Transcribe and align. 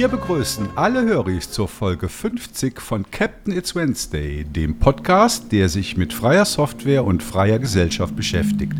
Wir 0.00 0.08
begrüßen 0.08 0.70
alle 0.76 1.04
Höris 1.04 1.50
zur 1.50 1.68
Folge 1.68 2.08
50 2.08 2.80
von 2.80 3.04
Captain 3.10 3.54
It's 3.54 3.74
Wednesday, 3.74 4.44
dem 4.44 4.78
Podcast, 4.78 5.52
der 5.52 5.68
sich 5.68 5.98
mit 5.98 6.14
freier 6.14 6.46
Software 6.46 7.04
und 7.04 7.22
freier 7.22 7.58
Gesellschaft 7.58 8.16
beschäftigt. 8.16 8.72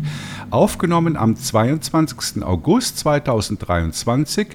Aufgenommen 0.49 1.15
am 1.15 1.35
22. 1.35 2.41
August 2.41 2.97
2023 2.97 4.47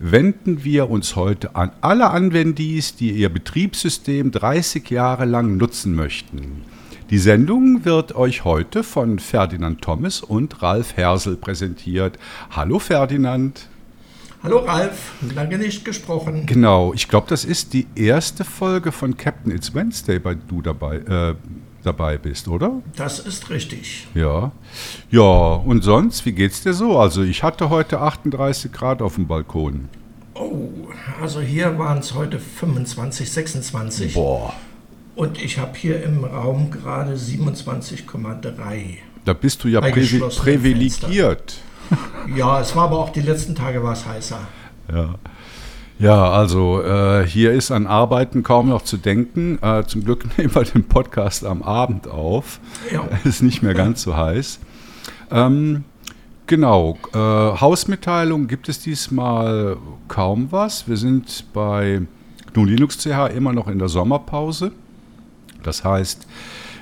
wenden 0.00 0.64
wir 0.64 0.90
uns 0.90 1.14
heute 1.14 1.54
an 1.54 1.70
alle 1.82 2.10
Anwendis, 2.10 2.96
die 2.96 3.12
ihr 3.12 3.28
Betriebssystem 3.28 4.32
30 4.32 4.90
Jahre 4.90 5.24
lang 5.24 5.56
nutzen 5.56 5.94
möchten. 5.94 6.62
Die 7.10 7.18
Sendung 7.18 7.84
wird 7.84 8.16
euch 8.16 8.42
heute 8.42 8.82
von 8.82 9.20
Ferdinand 9.20 9.82
Thomas 9.82 10.20
und 10.20 10.62
Ralf 10.62 10.96
Hersel 10.96 11.36
präsentiert. 11.36 12.18
Hallo 12.50 12.80
Ferdinand. 12.80 13.68
Hallo 14.42 14.58
Ralf, 14.58 15.12
lange 15.34 15.58
nicht 15.58 15.84
gesprochen. 15.84 16.46
Genau, 16.46 16.92
ich 16.94 17.08
glaube, 17.08 17.26
das 17.28 17.44
ist 17.44 17.72
die 17.72 17.86
erste 17.94 18.44
Folge 18.44 18.92
von 18.92 19.16
Captain 19.16 19.50
It's 19.50 19.74
Wednesday, 19.74 20.18
bei 20.18 20.34
du 20.34 20.62
dabei, 20.62 20.98
äh, 20.98 21.34
dabei 21.82 22.18
bist, 22.18 22.46
oder? 22.46 22.82
Das 22.96 23.18
ist 23.18 23.50
richtig. 23.50 24.06
Ja. 24.14 24.52
Ja, 25.10 25.22
und 25.22 25.82
sonst, 25.82 26.26
wie 26.26 26.32
geht's 26.32 26.62
dir 26.62 26.74
so? 26.74 26.98
Also 26.98 27.22
ich 27.22 27.42
hatte 27.42 27.70
heute 27.70 28.00
38 28.00 28.72
Grad 28.72 29.02
auf 29.02 29.14
dem 29.16 29.26
Balkon. 29.26 29.88
Oh, 30.34 30.68
also 31.20 31.40
hier 31.40 31.78
waren 31.78 31.98
es 31.98 32.14
heute 32.14 32.38
25, 32.38 33.30
26. 33.30 34.14
Boah. 34.14 34.52
Und 35.14 35.42
ich 35.42 35.58
habe 35.58 35.76
hier 35.76 36.02
im 36.04 36.24
Raum 36.24 36.70
gerade 36.70 37.14
27,3. 37.14 38.98
Da 39.24 39.32
bist 39.32 39.64
du 39.64 39.68
ja 39.68 39.80
privilegiert. 39.80 41.58
Ja, 42.36 42.60
es 42.60 42.74
war 42.74 42.84
aber 42.84 42.98
auch 42.98 43.10
die 43.10 43.20
letzten 43.20 43.54
Tage 43.54 43.82
war 43.82 43.92
es 43.92 44.04
heißer. 44.04 44.40
Ja. 44.92 45.14
Ja, 45.98 46.28
also 46.30 46.82
äh, 46.82 47.26
hier 47.26 47.52
ist 47.52 47.70
an 47.70 47.86
Arbeiten 47.86 48.42
kaum 48.42 48.68
noch 48.68 48.82
zu 48.82 48.98
denken. 48.98 49.58
Äh, 49.62 49.84
zum 49.86 50.04
Glück 50.04 50.26
nehmen 50.38 50.54
wir 50.54 50.64
den 50.64 50.84
Podcast 50.84 51.44
am 51.44 51.62
Abend 51.62 52.06
auf. 52.08 52.60
Ja. 52.92 53.08
Ist 53.24 53.42
nicht 53.42 53.62
mehr 53.62 53.72
ganz 53.72 54.02
so 54.02 54.14
heiß. 54.14 54.58
Ähm, 55.30 55.84
genau, 56.46 56.98
äh, 57.14 57.18
Hausmitteilung 57.18 58.46
gibt 58.46 58.68
es 58.68 58.80
diesmal 58.80 59.78
kaum 60.08 60.48
was. 60.50 60.86
Wir 60.86 60.98
sind 60.98 61.46
bei 61.54 62.02
GNU 62.52 62.66
Linux 62.66 62.98
CH 62.98 63.30
immer 63.34 63.54
noch 63.54 63.68
in 63.68 63.78
der 63.78 63.88
Sommerpause. 63.88 64.72
Das 65.62 65.82
heißt, 65.82 66.26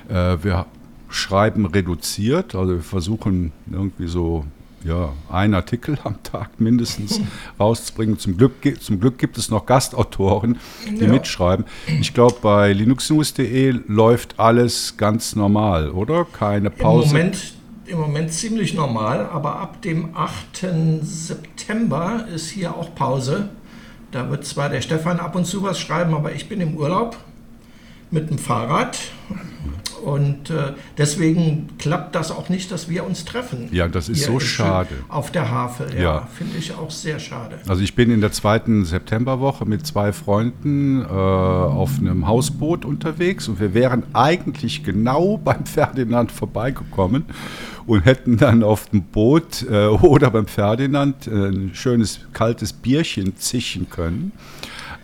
äh, 0.09 0.37
wir 0.41 0.65
schreiben 1.09 1.65
reduziert, 1.65 2.53
also 2.55 2.73
wir 2.73 2.81
versuchen 2.81 3.53
irgendwie 3.71 4.07
so 4.07 4.43
ja, 4.85 5.13
ein 5.31 5.53
Artikel 5.53 5.97
am 6.03 6.21
Tag 6.23 6.59
mindestens 6.59 7.19
rauszubringen. 7.59 8.19
Zum 8.19 8.37
Glück, 8.37 8.53
zum 8.81 8.99
Glück 8.99 9.17
gibt 9.17 9.37
es 9.37 9.49
noch 9.49 9.65
Gastautoren, 9.65 10.57
die 10.87 11.05
Ja. 11.05 11.11
mitschreiben. 11.11 11.65
Ich 11.99 12.13
glaube, 12.13 12.35
bei 12.41 12.71
linuxnews.de 12.73 13.79
läuft 13.87 14.39
alles 14.39 14.95
ganz 14.97 15.35
normal, 15.35 15.89
oder? 15.89 16.25
Keine 16.25 16.67
Im 16.67 16.75
Pause. 16.75 17.07
Moment, 17.07 17.53
Im 17.87 17.99
Moment 17.99 18.31
ziemlich 18.33 18.73
normal, 18.73 19.29
aber 19.31 19.59
ab 19.59 19.81
dem 19.83 20.15
8. 20.15 21.01
September 21.03 22.25
ist 22.33 22.49
hier 22.49 22.75
auch 22.75 22.93
Pause. 22.95 23.49
Da 24.11 24.29
wird 24.29 24.45
zwar 24.45 24.69
der 24.69 24.81
Stefan 24.81 25.19
ab 25.19 25.35
und 25.35 25.45
zu 25.45 25.61
was 25.61 25.79
schreiben, 25.79 26.13
aber 26.15 26.31
ich 26.33 26.47
bin 26.49 26.61
im 26.61 26.75
Urlaub 26.77 27.17
mit 28.11 28.29
dem 28.29 28.37
Fahrrad. 28.39 28.97
Und 29.95 30.49
äh, 30.49 30.73
deswegen 30.97 31.69
klappt 31.77 32.15
das 32.15 32.31
auch 32.31 32.49
nicht, 32.49 32.71
dass 32.71 32.89
wir 32.89 33.05
uns 33.05 33.25
treffen. 33.25 33.69
Ja, 33.71 33.87
das 33.87 34.09
ist 34.09 34.23
so 34.23 34.39
schade. 34.39 34.89
Auf 35.09 35.31
der 35.31 35.49
Havel, 35.49 35.93
ja. 35.95 36.01
Ja. 36.01 36.27
Finde 36.33 36.57
ich 36.57 36.73
auch 36.73 36.91
sehr 36.91 37.19
schade. 37.19 37.59
Also 37.67 37.81
ich 37.81 37.95
bin 37.95 38.11
in 38.11 38.21
der 38.21 38.31
zweiten 38.31 38.85
Septemberwoche 38.85 39.65
mit 39.65 39.85
zwei 39.85 40.13
Freunden 40.13 41.01
äh, 41.01 41.05
auf 41.05 41.99
einem 41.99 42.27
Hausboot 42.27 42.85
unterwegs 42.85 43.47
und 43.47 43.59
wir 43.59 43.73
wären 43.73 44.03
eigentlich 44.13 44.83
genau 44.83 45.37
beim 45.43 45.65
Ferdinand 45.65 46.31
vorbeigekommen 46.31 47.25
und 47.85 48.05
hätten 48.05 48.37
dann 48.37 48.63
auf 48.63 48.89
dem 48.89 49.03
Boot 49.03 49.65
äh, 49.69 49.87
oder 49.87 50.31
beim 50.31 50.47
Ferdinand 50.47 51.27
äh, 51.27 51.31
ein 51.31 51.71
schönes 51.73 52.21
kaltes 52.33 52.73
Bierchen 52.73 53.37
zischen 53.37 53.89
können. 53.89 54.31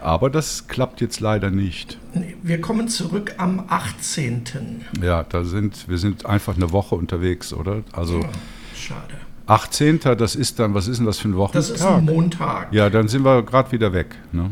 Aber 0.01 0.29
das 0.29 0.67
klappt 0.67 0.99
jetzt 1.01 1.19
leider 1.19 1.51
nicht. 1.51 1.97
Wir 2.41 2.59
kommen 2.59 2.87
zurück 2.87 3.35
am 3.37 3.63
18. 3.67 4.83
Ja, 5.01 5.23
da 5.23 5.43
sind 5.43 5.87
wir 5.87 5.97
sind 5.99 6.25
einfach 6.25 6.55
eine 6.55 6.71
Woche 6.71 6.95
unterwegs, 6.95 7.53
oder? 7.53 7.83
Also 7.93 8.19
Schade. 8.75 9.13
18. 9.47 9.99
Das 10.17 10.35
ist 10.35 10.59
dann, 10.59 10.73
was 10.73 10.87
ist 10.87 10.97
denn 10.97 11.05
das 11.05 11.19
für 11.19 11.27
ein 11.29 11.35
Wochentag? 11.35 11.53
Das 11.61 11.69
ist 11.69 11.83
ein 11.85 12.05
Montag. 12.05 12.73
ja, 12.73 12.89
dann 12.89 13.07
sind 13.07 13.23
wir 13.23 13.43
gerade 13.43 13.71
wieder 13.71 13.93
weg. 13.93 14.15
Ne? 14.31 14.49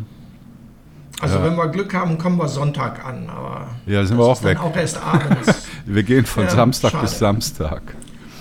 Also 1.21 1.37
Ja. 1.39 1.43
wenn 1.45 1.55
wir 1.55 1.67
Glück 1.67 1.93
haben, 1.93 2.17
kommen 2.17 2.37
wir 2.37 2.47
Sonntag 2.47 3.03
an. 3.05 3.27
Aber 3.29 3.67
Ja, 3.85 4.05
sind 4.05 4.17
wir 4.17 4.25
auch 4.25 4.33
ist 4.33 4.43
dann 4.43 4.51
weg. 4.51 4.59
auch 4.61 4.75
erst 4.75 5.01
abends. 5.01 5.67
Wir 5.85 6.03
gehen 6.03 6.25
von 6.25 6.43
Ja, 6.43 6.49
Samstag 6.51 6.91
schade. 6.91 7.03
bis 7.05 7.17
Samstag. 7.17 7.81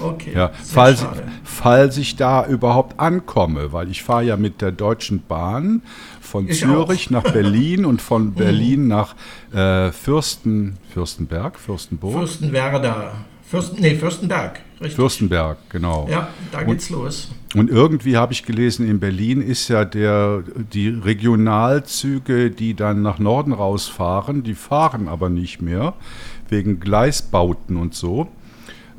Okay, 0.00 0.32
Ja, 0.34 0.50
falls, 0.64 1.00
schade. 1.00 1.22
falls 1.44 1.96
ich 1.96 2.16
da 2.16 2.46
überhaupt 2.46 2.98
ankomme, 3.00 3.72
weil 3.72 3.90
ich 3.90 4.02
fahre 4.02 4.24
ja 4.24 4.36
mit 4.36 4.60
der 4.60 4.72
Deutschen 4.72 5.22
Bahn 5.26 5.82
von 6.20 6.48
Ich 6.48 6.58
Zürich 6.60 7.10
nach 7.10 7.24
Berlin 7.24 7.84
und 7.84 7.94
Mhm. 7.98 7.98
von 7.98 8.32
Berlin 8.34 8.86
nach 8.88 9.14
äh, 9.52 9.90
Fürsten, 9.92 10.76
Fürstenberg, 10.92 11.58
Fürstenburg, 11.58 12.12
Fürstenwerder. 12.12 13.12
Fürsten, 13.48 13.80
nee, 13.80 13.94
Fürstenberg. 13.94 14.60
Richtig. 14.78 14.94
Fürstenberg, 14.96 15.56
genau. 15.70 16.06
Ja, 16.10 16.28
da 16.52 16.62
geht's 16.64 16.90
los. 16.90 17.30
Und 17.56 17.70
irgendwie 17.70 18.16
habe 18.18 18.32
ich 18.34 18.44
gelesen, 18.44 18.86
in 18.86 19.00
Berlin 19.00 19.40
ist 19.40 19.68
ja 19.68 19.86
der, 19.86 20.42
die 20.72 20.88
Regionalzüge, 20.90 22.50
die 22.50 22.74
dann 22.74 23.02
nach 23.02 23.18
Norden 23.18 23.52
rausfahren, 23.52 24.42
die 24.42 24.54
fahren 24.54 25.08
aber 25.08 25.30
nicht 25.30 25.62
mehr, 25.62 25.94
wegen 26.48 26.78
Gleisbauten 26.78 27.76
und 27.76 27.94
so. 27.94 28.28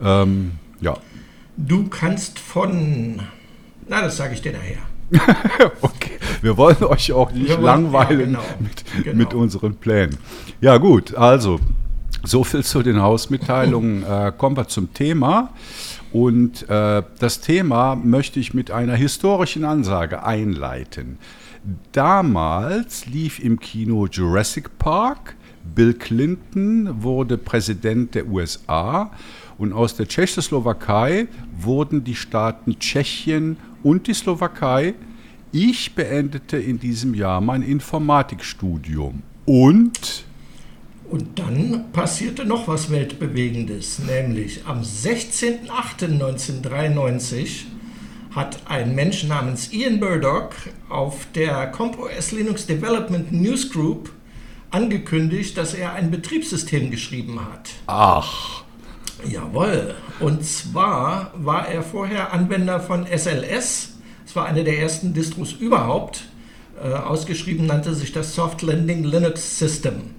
Ähm, 0.02 0.54
ja, 0.82 0.98
Du 1.58 1.88
kannst 1.90 2.40
von. 2.40 3.20
Na, 3.88 4.02
das 4.02 4.16
sage 4.18 4.34
ich 4.34 4.42
dir 4.42 4.54
nachher. 4.54 4.78
Okay, 5.82 6.12
wir 6.42 6.56
wollen 6.56 6.82
euch 6.84 7.12
auch 7.12 7.32
nicht 7.32 7.50
wollen- 7.50 7.64
langweilen 7.64 8.20
ja, 8.20 8.26
genau, 8.26 8.44
mit, 8.60 9.04
genau. 9.04 9.18
mit 9.18 9.34
unseren 9.34 9.76
Plänen. 9.76 10.18
Ja 10.62 10.78
gut, 10.78 11.16
also 11.16 11.60
so 12.24 12.44
viel 12.44 12.64
zu 12.64 12.82
den 12.84 13.02
Hausmitteilungen. 13.02 14.04
Äh, 14.10 14.32
kommen 14.38 14.56
wir 14.56 14.68
zum 14.68 14.94
Thema. 14.94 15.50
Und 16.14 16.68
äh, 16.70 17.04
das 17.20 17.42
Thema 17.42 17.96
möchte 17.96 18.40
ich 18.40 18.54
mit 18.54 18.72
einer 18.72 18.96
historischen 18.96 19.66
Ansage 19.66 20.24
einleiten. 20.24 21.18
Damals 21.92 23.06
lief 23.06 23.40
im 23.40 23.60
Kino 23.60 24.08
Jurassic 24.08 24.78
Park. 24.80 25.36
Bill 25.76 25.94
Clinton 25.94 27.04
wurde 27.04 27.38
Präsident 27.38 28.16
der 28.16 28.28
USA 28.28 29.12
und 29.60 29.74
aus 29.74 29.96
der 29.96 30.08
Tschechoslowakei 30.08 31.28
wurden 31.56 32.04
die 32.04 32.16
Staaten 32.16 32.80
Tschechien 32.80 33.58
und 33.84 34.08
die 34.08 34.16
Slowakei. 34.16 34.96
Ich 35.52 35.94
beendete 35.94 36.58
in 36.58 36.80
diesem 36.80 37.14
Jahr 37.14 37.42
mein 37.42 37.62
Informatikstudium 37.62 39.22
und 39.46 40.26
Und 41.10 41.40
dann 41.40 41.92
passierte 41.92 42.46
noch 42.46 42.68
was 42.68 42.90
Weltbewegendes, 42.90 44.00
nämlich 44.00 44.66
am 44.66 44.82
16.08.1993 44.82 47.66
hat 48.36 48.60
ein 48.70 48.94
Mensch 48.94 49.24
namens 49.24 49.74
Ian 49.74 50.00
Murdoch 50.00 50.52
auf 50.88 51.26
der 51.34 51.66
CompOS 51.72 52.32
Linux 52.32 52.68
Development 52.68 53.32
Newsgroup 53.32 54.12
angekündigt, 54.70 55.58
dass 55.58 55.74
er 55.74 55.94
ein 55.94 56.12
Betriebssystem 56.12 56.92
geschrieben 56.92 57.40
hat. 57.42 57.72
ach, 57.88 58.66
Jawohl. 59.28 59.96
Und 60.20 60.46
zwar 60.46 61.32
war 61.36 61.68
er 61.68 61.84
vorher 61.84 62.34
Anwender 62.34 62.80
von 62.80 63.06
SLS. 63.06 63.94
Es 64.26 64.36
war 64.36 64.46
eine 64.46 64.64
der 64.64 64.80
ersten 64.80 65.14
Distros 65.14 65.54
überhaupt. 65.54 66.24
Äh, 66.82 66.94
ausgeschrieben 66.94 67.66
nannte 67.66 67.94
sich 67.94 68.12
das 68.12 68.36
Soft 68.36 68.62
Landing 68.62 69.04
Linux 69.04 69.60
System. 69.60 70.16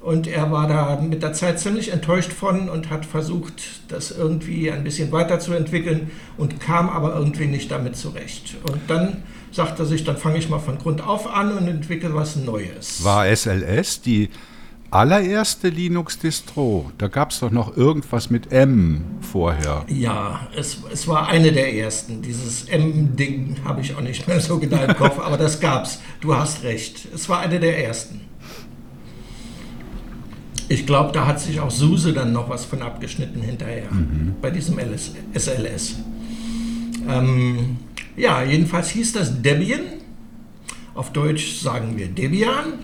Und 0.00 0.28
er 0.28 0.52
war 0.52 0.68
da 0.68 1.00
mit 1.00 1.22
der 1.22 1.32
Zeit 1.32 1.58
ziemlich 1.58 1.92
enttäuscht 1.92 2.32
von 2.32 2.68
und 2.68 2.88
hat 2.88 3.04
versucht, 3.04 3.82
das 3.88 4.12
irgendwie 4.12 4.70
ein 4.70 4.84
bisschen 4.84 5.10
weiterzuentwickeln 5.10 6.12
und 6.36 6.60
kam 6.60 6.88
aber 6.88 7.16
irgendwie 7.16 7.46
nicht 7.46 7.70
damit 7.70 7.96
zurecht. 7.96 8.56
Und 8.70 8.80
dann 8.86 9.24
sagte 9.50 9.82
er 9.82 9.86
sich, 9.86 10.04
dann 10.04 10.16
fange 10.16 10.38
ich 10.38 10.48
mal 10.48 10.60
von 10.60 10.78
Grund 10.78 11.04
auf 11.04 11.26
an 11.26 11.52
und 11.52 11.66
entwickle 11.66 12.14
was 12.14 12.36
Neues. 12.36 13.02
war 13.02 13.26
SLS 13.26 14.00
die 14.02 14.30
allererste 14.90 15.68
Linux-Distro? 15.68 16.90
Da 16.98 17.08
gab 17.08 17.30
es 17.30 17.40
doch 17.40 17.50
noch 17.50 17.76
irgendwas 17.76 18.30
mit 18.30 18.52
M 18.52 19.04
vorher. 19.20 19.84
Ja, 19.88 20.48
es, 20.56 20.78
es 20.92 21.06
war 21.06 21.28
eine 21.28 21.52
der 21.52 21.74
ersten. 21.74 22.22
Dieses 22.22 22.64
M-Ding 22.64 23.56
habe 23.64 23.80
ich 23.80 23.94
auch 23.94 24.00
nicht 24.00 24.26
mehr 24.26 24.40
so 24.40 24.58
genau 24.58 24.82
im 24.82 24.96
Kopf, 24.96 25.18
aber 25.22 25.36
das 25.36 25.60
gab's. 25.60 26.00
Du 26.20 26.34
hast 26.34 26.62
recht. 26.62 27.08
Es 27.14 27.28
war 27.28 27.40
eine 27.40 27.60
der 27.60 27.84
ersten. 27.84 28.22
Ich 30.70 30.86
glaube, 30.86 31.12
da 31.12 31.26
hat 31.26 31.40
sich 31.40 31.60
auch 31.60 31.70
Suse 31.70 32.12
dann 32.12 32.32
noch 32.32 32.50
was 32.50 32.66
von 32.66 32.82
abgeschnitten 32.82 33.40
hinterher 33.40 33.88
bei 34.42 34.50
diesem 34.50 34.78
LS, 34.78 35.12
SLS. 35.32 35.96
Ähm, 37.08 37.78
ja, 38.16 38.42
jedenfalls 38.42 38.90
hieß 38.90 39.14
das 39.14 39.40
Debian. 39.40 39.80
Auf 40.94 41.12
Deutsch 41.12 41.60
sagen 41.60 41.96
wir 41.96 42.08
Debian. 42.08 42.74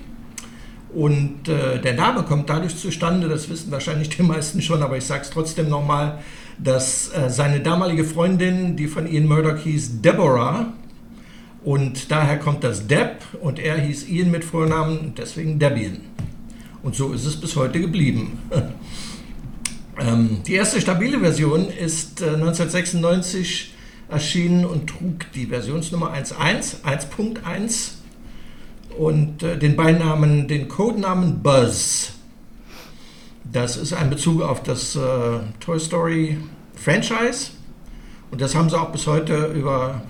Und 0.94 1.48
äh, 1.48 1.80
der 1.80 1.94
Name 1.94 2.22
kommt 2.22 2.48
dadurch 2.48 2.76
zustande, 2.76 3.28
das 3.28 3.50
wissen 3.50 3.72
wahrscheinlich 3.72 4.10
die 4.10 4.22
meisten 4.22 4.62
schon, 4.62 4.82
aber 4.82 4.96
ich 4.96 5.04
sage 5.04 5.22
es 5.22 5.30
trotzdem 5.30 5.68
nochmal, 5.68 6.20
dass 6.58 7.12
äh, 7.12 7.30
seine 7.30 7.60
damalige 7.60 8.04
Freundin, 8.04 8.76
die 8.76 8.86
von 8.86 9.10
Ian 9.10 9.26
Murdoch 9.26 9.58
hieß, 9.58 10.02
Deborah, 10.02 10.72
und 11.64 12.12
daher 12.12 12.38
kommt 12.38 12.62
das 12.62 12.86
Deb 12.86 13.16
und 13.40 13.58
er 13.58 13.78
hieß 13.78 14.08
Ian 14.08 14.30
mit 14.30 14.44
Vornamen, 14.44 15.14
deswegen 15.16 15.58
Debian. 15.58 16.00
Und 16.82 16.94
so 16.94 17.12
ist 17.12 17.24
es 17.24 17.40
bis 17.40 17.56
heute 17.56 17.80
geblieben. 17.80 18.38
ähm, 19.98 20.42
die 20.46 20.54
erste 20.54 20.80
stabile 20.80 21.18
Version 21.18 21.70
ist 21.70 22.20
äh, 22.20 22.26
1996 22.26 23.72
erschienen 24.10 24.66
und 24.66 24.88
trug 24.88 25.32
die 25.34 25.46
Versionsnummer 25.46 26.12
1.1, 26.12 26.82
1.1 26.84 27.94
und 28.98 29.42
äh, 29.42 29.58
den 29.58 29.76
Beinamen, 29.76 30.48
den 30.48 30.68
Codenamen 30.68 31.42
Buzz. 31.42 32.12
Das 33.52 33.76
ist 33.76 33.92
ein 33.92 34.10
Bezug 34.10 34.42
auf 34.42 34.62
das 34.62 34.96
äh, 34.96 35.00
Toy 35.60 35.78
Story 35.78 36.38
Franchise 36.74 37.50
und 38.30 38.40
das 38.40 38.54
haben 38.54 38.68
sie 38.68 38.78
auch 38.78 38.90
bis 38.90 39.06
heute 39.06 39.46
über 39.54 40.02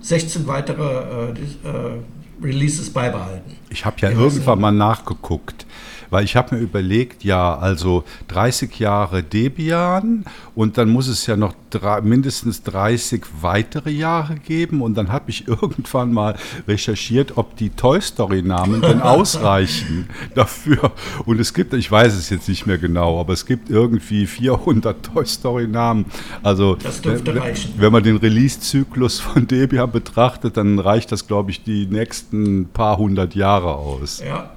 16 0.00 0.46
weitere 0.46 1.32
äh, 1.32 1.68
äh, 1.68 2.42
Releases 2.42 2.90
beibehalten. 2.90 3.56
Ich 3.70 3.84
habe 3.84 3.96
ja 4.00 4.10
irgendwann 4.10 4.60
mal 4.60 4.70
nachgeguckt. 4.70 5.66
Weil 6.14 6.26
ich 6.26 6.36
habe 6.36 6.54
mir 6.54 6.60
überlegt, 6.60 7.24
ja, 7.24 7.58
also 7.58 8.04
30 8.28 8.78
Jahre 8.78 9.24
Debian 9.24 10.24
und 10.54 10.78
dann 10.78 10.88
muss 10.88 11.08
es 11.08 11.26
ja 11.26 11.36
noch 11.36 11.54
drei, 11.70 12.02
mindestens 12.02 12.62
30 12.62 13.24
weitere 13.40 13.90
Jahre 13.90 14.36
geben. 14.36 14.80
Und 14.80 14.94
dann 14.94 15.10
habe 15.10 15.30
ich 15.30 15.48
irgendwann 15.48 16.12
mal 16.12 16.36
recherchiert, 16.68 17.36
ob 17.36 17.56
die 17.56 17.70
Toy 17.70 18.00
Story-Namen 18.00 18.80
denn 18.80 19.02
ausreichen 19.02 20.08
dafür. 20.36 20.92
Und 21.26 21.40
es 21.40 21.52
gibt, 21.52 21.74
ich 21.74 21.90
weiß 21.90 22.14
es 22.14 22.30
jetzt 22.30 22.48
nicht 22.48 22.64
mehr 22.64 22.78
genau, 22.78 23.18
aber 23.18 23.32
es 23.32 23.44
gibt 23.44 23.68
irgendwie 23.68 24.28
400 24.28 25.04
Toy 25.04 25.26
Story-Namen. 25.26 26.04
Also, 26.44 26.76
das 26.76 27.02
dürfte 27.02 27.34
reichen. 27.34 27.74
wenn 27.78 27.90
man 27.90 28.04
den 28.04 28.18
Release-Zyklus 28.18 29.18
von 29.18 29.48
Debian 29.48 29.90
betrachtet, 29.90 30.56
dann 30.56 30.78
reicht 30.78 31.10
das, 31.10 31.26
glaube 31.26 31.50
ich, 31.50 31.64
die 31.64 31.86
nächsten 31.86 32.66
paar 32.66 32.98
hundert 32.98 33.34
Jahre 33.34 33.74
aus. 33.74 34.22
Ja. 34.24 34.52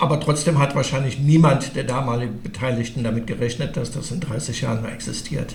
Aber 0.00 0.18
trotzdem 0.18 0.58
hat 0.58 0.74
wahrscheinlich 0.74 1.18
niemand 1.18 1.76
der 1.76 1.84
damaligen 1.84 2.42
Beteiligten 2.42 3.04
damit 3.04 3.26
gerechnet, 3.26 3.76
dass 3.76 3.90
das 3.90 4.10
in 4.10 4.20
30 4.20 4.62
Jahren 4.62 4.82
mal 4.82 4.92
existiert. 4.92 5.54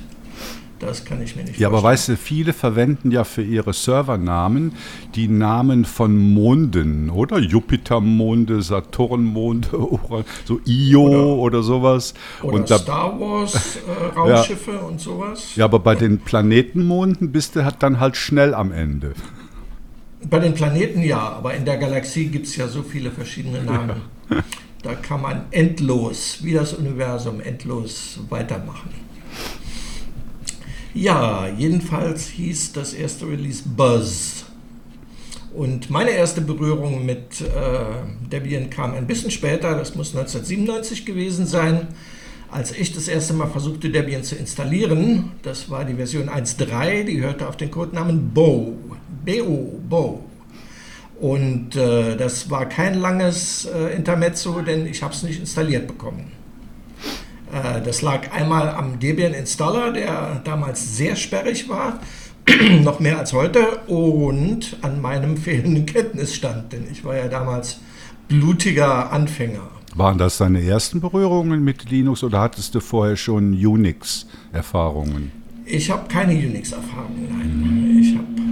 Das 0.80 1.06
kann 1.06 1.22
ich 1.22 1.36
mir 1.36 1.44
nicht 1.44 1.58
Ja, 1.58 1.70
aber 1.70 1.82
weißt 1.82 2.10
du, 2.10 2.18
viele 2.18 2.52
verwenden 2.52 3.10
ja 3.10 3.24
für 3.24 3.42
ihre 3.42 3.74
Servernamen 3.74 4.74
die 5.16 5.28
Namen 5.30 5.86
von 5.86 6.16
Monden, 6.34 7.10
oder? 7.10 7.40
Jupitermonde, 7.40 8.62
Saturnmonde, 8.62 9.70
so 10.46 10.60
Io 10.66 11.02
oder, 11.02 11.28
oder 11.28 11.64
sowas. 11.64 12.14
Oder 12.44 12.58
und 12.58 12.70
da, 12.70 12.78
Star 12.78 13.20
Wars 13.20 13.78
äh, 13.78 14.06
Raumschiffe 14.16 14.74
ja, 14.74 14.80
und 14.82 15.00
sowas. 15.00 15.56
Ja, 15.56 15.66
aber 15.66 15.80
bei 15.80 15.96
den 15.96 16.20
Planetenmonden 16.20 17.32
bist 17.32 17.56
du 17.56 17.66
dann 17.80 18.00
halt 18.00 18.18
schnell 18.18 18.54
am 18.54 18.72
Ende. 18.72 19.14
Bei 20.30 20.40
den 20.40 20.54
Planeten 20.54 21.02
ja, 21.02 21.20
aber 21.20 21.54
in 21.54 21.66
der 21.66 21.78
Galaxie 21.78 22.28
gibt 22.28 22.48
es 22.48 22.58
ja 22.58 22.68
so 22.68 22.84
viele 22.84 23.12
verschiedene 23.12 23.64
Namen. 23.64 23.90
Ja. 23.90 23.96
Da 24.84 24.94
kann 24.94 25.22
man 25.22 25.46
endlos, 25.52 26.40
wie 26.42 26.54
das 26.54 26.74
Universum, 26.74 27.42
endlos 27.42 28.20
weitermachen. 28.30 28.90
Ja, 30.94 31.48
jedenfalls 31.48 32.28
hieß 32.28 32.74
das 32.74 32.94
erste 32.94 33.28
Release 33.28 33.64
Buzz. 33.66 34.46
Und 35.54 35.90
meine 35.90 36.12
erste 36.12 36.42
Berührung 36.42 37.06
mit 37.06 37.42
äh, 37.42 38.28
Debian 38.30 38.70
kam 38.70 38.94
ein 38.94 39.08
bisschen 39.08 39.32
später, 39.32 39.76
das 39.76 39.96
muss 39.96 40.16
1997 40.16 41.06
gewesen 41.06 41.46
sein, 41.46 41.88
als 42.52 42.72
ich 42.72 42.94
das 42.94 43.08
erste 43.08 43.34
Mal 43.34 43.48
versuchte, 43.48 43.90
Debian 43.90 44.24
zu 44.24 44.36
installieren. 44.36 45.32
Das 45.44 45.70
war 45.70 45.86
die 45.86 45.96
Version 45.96 46.30
1.3, 46.30 47.04
die 47.06 47.22
hörte 47.22 47.48
auf 47.48 47.58
den 47.58 47.72
Codenamen 47.72 48.34
Bow. 48.34 48.74
BO, 49.26 49.80
Bow. 49.90 50.25
Und 51.20 51.76
äh, 51.76 52.18
das 52.18 52.50
war 52.50 52.68
kein 52.68 52.96
langes 52.96 53.66
äh, 53.66 53.96
Intermezzo, 53.96 54.62
denn 54.62 54.86
ich 54.86 55.02
habe 55.02 55.14
es 55.14 55.24
nicht 55.24 55.40
installiert 55.40 55.88
bekommen. 55.88 56.32
Äh, 57.54 57.82
das 57.82 58.02
lag 58.02 58.32
einmal 58.34 58.70
am 58.70 59.00
Debian 59.00 59.34
Installer, 59.34 59.94
der 59.94 60.42
damals 60.44 60.98
sehr 60.98 61.16
sperrig 61.16 61.70
war, 61.70 62.00
noch 62.84 63.00
mehr 63.00 63.20
als 63.20 63.32
heute, 63.34 63.78
und 63.88 64.78
an 64.82 65.02
meinem 65.02 65.38
fehlenden 65.38 65.86
Kenntnisstand, 65.86 66.74
denn 66.74 66.86
ich 66.92 67.06
war 67.06 67.16
ja 67.16 67.28
damals 67.28 67.80
blutiger 68.28 69.12
Anfänger. 69.12 69.70
Waren 69.96 70.18
das 70.18 70.40
deine 70.40 70.62
ersten 70.62 71.00
Berührungen 71.00 71.64
mit 71.64 71.90
Linux 71.90 72.22
oder 72.24 72.42
hattest 72.42 72.76
du 72.76 72.82
vorher 72.82 73.16
schon 73.16 73.54
Unix-Erfahrungen? 73.54 75.32
Ich 75.66 75.90
habe 75.90 76.10
keine 76.10 76.34
Unix-Erfahrungen, 76.34 77.28
nein. 77.30 78.00
Ich 78.02 78.18
habe 78.18 78.45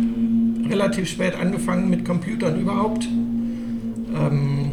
relativ 0.73 1.07
spät 1.07 1.35
angefangen 1.35 1.89
mit 1.89 2.03
Computern 2.03 2.59
überhaupt. 2.59 3.05
Ähm, 3.05 4.71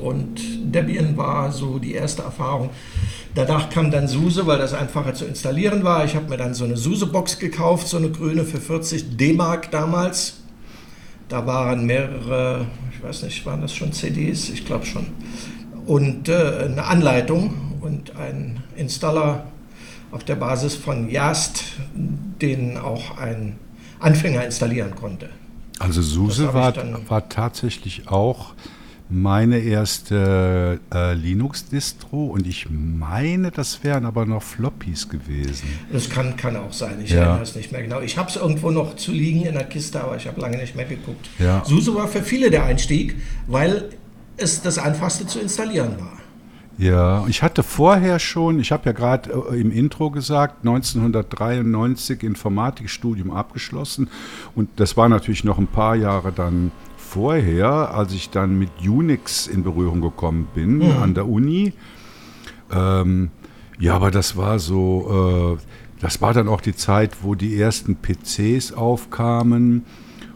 und 0.00 0.40
Debian 0.74 1.16
war 1.16 1.52
so 1.52 1.78
die 1.78 1.94
erste 1.94 2.22
Erfahrung. 2.22 2.70
Danach 3.34 3.70
kam 3.70 3.90
dann 3.90 4.08
SUSE, 4.08 4.46
weil 4.46 4.58
das 4.58 4.74
einfacher 4.74 5.14
zu 5.14 5.24
installieren 5.24 5.84
war. 5.84 6.04
Ich 6.04 6.14
habe 6.14 6.28
mir 6.28 6.36
dann 6.36 6.54
so 6.54 6.64
eine 6.64 6.76
SUSE-Box 6.76 7.38
gekauft, 7.38 7.88
so 7.88 7.96
eine 7.96 8.10
grüne 8.10 8.44
für 8.44 8.60
40 8.60 9.16
D-Mark 9.16 9.70
damals. 9.70 10.40
Da 11.28 11.46
waren 11.46 11.86
mehrere, 11.86 12.66
ich 12.92 13.02
weiß 13.02 13.22
nicht, 13.22 13.46
waren 13.46 13.62
das 13.62 13.74
schon 13.74 13.92
CDs? 13.92 14.48
Ich 14.50 14.66
glaube 14.66 14.86
schon. 14.86 15.06
Und 15.86 16.28
äh, 16.28 16.66
eine 16.66 16.84
Anleitung 16.84 17.78
und 17.80 18.16
ein 18.16 18.62
Installer 18.76 19.46
auf 20.10 20.24
der 20.24 20.36
Basis 20.36 20.74
von 20.74 21.08
Yast, 21.08 21.64
den 21.94 22.76
auch 22.76 23.16
ein 23.18 23.56
Anfänger 24.02 24.44
installieren 24.44 24.94
konnte. 24.94 25.30
Also 25.78 26.02
SUSE 26.02 26.54
war, 26.54 26.74
war 27.08 27.28
tatsächlich 27.28 28.08
auch 28.08 28.54
meine 29.12 29.58
erste 29.58 30.80
äh, 30.92 31.12
Linux-Distro 31.14 32.26
und 32.26 32.46
ich 32.46 32.68
meine, 32.70 33.50
das 33.50 33.84
wären 33.84 34.06
aber 34.06 34.24
noch 34.24 34.42
Floppies 34.42 35.08
gewesen. 35.08 35.68
Das 35.92 36.08
kann, 36.08 36.36
kann 36.36 36.56
auch 36.56 36.72
sein, 36.72 37.00
ich 37.02 37.10
ja. 37.10 37.22
erinnere 37.22 37.42
es 37.42 37.54
nicht 37.54 37.72
mehr 37.72 37.82
genau. 37.82 38.00
Ich 38.00 38.16
habe 38.16 38.30
es 38.30 38.36
irgendwo 38.36 38.70
noch 38.70 38.96
zu 38.96 39.12
liegen 39.12 39.42
in 39.42 39.54
der 39.54 39.64
Kiste, 39.64 40.02
aber 40.02 40.16
ich 40.16 40.26
habe 40.26 40.40
lange 40.40 40.56
nicht 40.56 40.74
mehr 40.74 40.86
geguckt. 40.86 41.28
Ja. 41.38 41.62
SUSE 41.64 41.94
war 41.94 42.08
für 42.08 42.22
viele 42.22 42.50
der 42.50 42.64
Einstieg, 42.64 43.16
weil 43.46 43.90
es 44.38 44.62
das 44.62 44.78
einfachste 44.78 45.26
zu 45.26 45.40
installieren 45.40 45.96
war. 45.98 46.21
Ja, 46.78 47.26
ich 47.28 47.42
hatte 47.42 47.62
vorher 47.62 48.18
schon, 48.18 48.58
ich 48.58 48.72
habe 48.72 48.86
ja 48.86 48.92
gerade 48.92 49.30
äh, 49.30 49.60
im 49.60 49.70
Intro 49.70 50.10
gesagt, 50.10 50.64
1993 50.66 52.22
Informatikstudium 52.22 53.30
abgeschlossen 53.30 54.08
und 54.54 54.68
das 54.76 54.96
war 54.96 55.08
natürlich 55.08 55.44
noch 55.44 55.58
ein 55.58 55.66
paar 55.66 55.94
Jahre 55.94 56.32
dann 56.32 56.72
vorher, 56.96 57.94
als 57.94 58.14
ich 58.14 58.30
dann 58.30 58.58
mit 58.58 58.70
Unix 58.80 59.46
in 59.46 59.62
Berührung 59.62 60.00
gekommen 60.00 60.48
bin 60.54 60.78
mhm. 60.78 61.02
an 61.02 61.14
der 61.14 61.28
Uni. 61.28 61.74
Ähm, 62.72 63.30
ja, 63.78 63.94
aber 63.94 64.10
das 64.10 64.36
war 64.36 64.58
so, 64.58 65.58
äh, 65.58 65.62
das 66.00 66.22
war 66.22 66.32
dann 66.32 66.48
auch 66.48 66.62
die 66.62 66.74
Zeit, 66.74 67.18
wo 67.22 67.34
die 67.34 67.58
ersten 67.60 67.96
PCs 67.96 68.72
aufkamen 68.72 69.84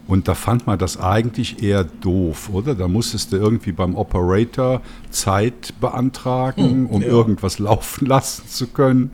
und 0.08 0.28
da 0.28 0.34
fand 0.34 0.66
man 0.66 0.78
das 0.78 0.98
eigentlich 0.98 1.62
eher 1.62 1.84
doof, 1.84 2.50
oder? 2.52 2.74
Da 2.74 2.86
musstest 2.86 3.32
du 3.32 3.36
irgendwie 3.36 3.72
beim 3.72 3.96
Operator 3.96 4.80
Zeit 5.10 5.74
beantragen, 5.80 6.62
hm, 6.62 6.86
um 6.86 7.02
ja. 7.02 7.08
irgendwas 7.08 7.58
laufen 7.58 8.06
lassen 8.06 8.46
zu 8.48 8.68
können. 8.68 9.10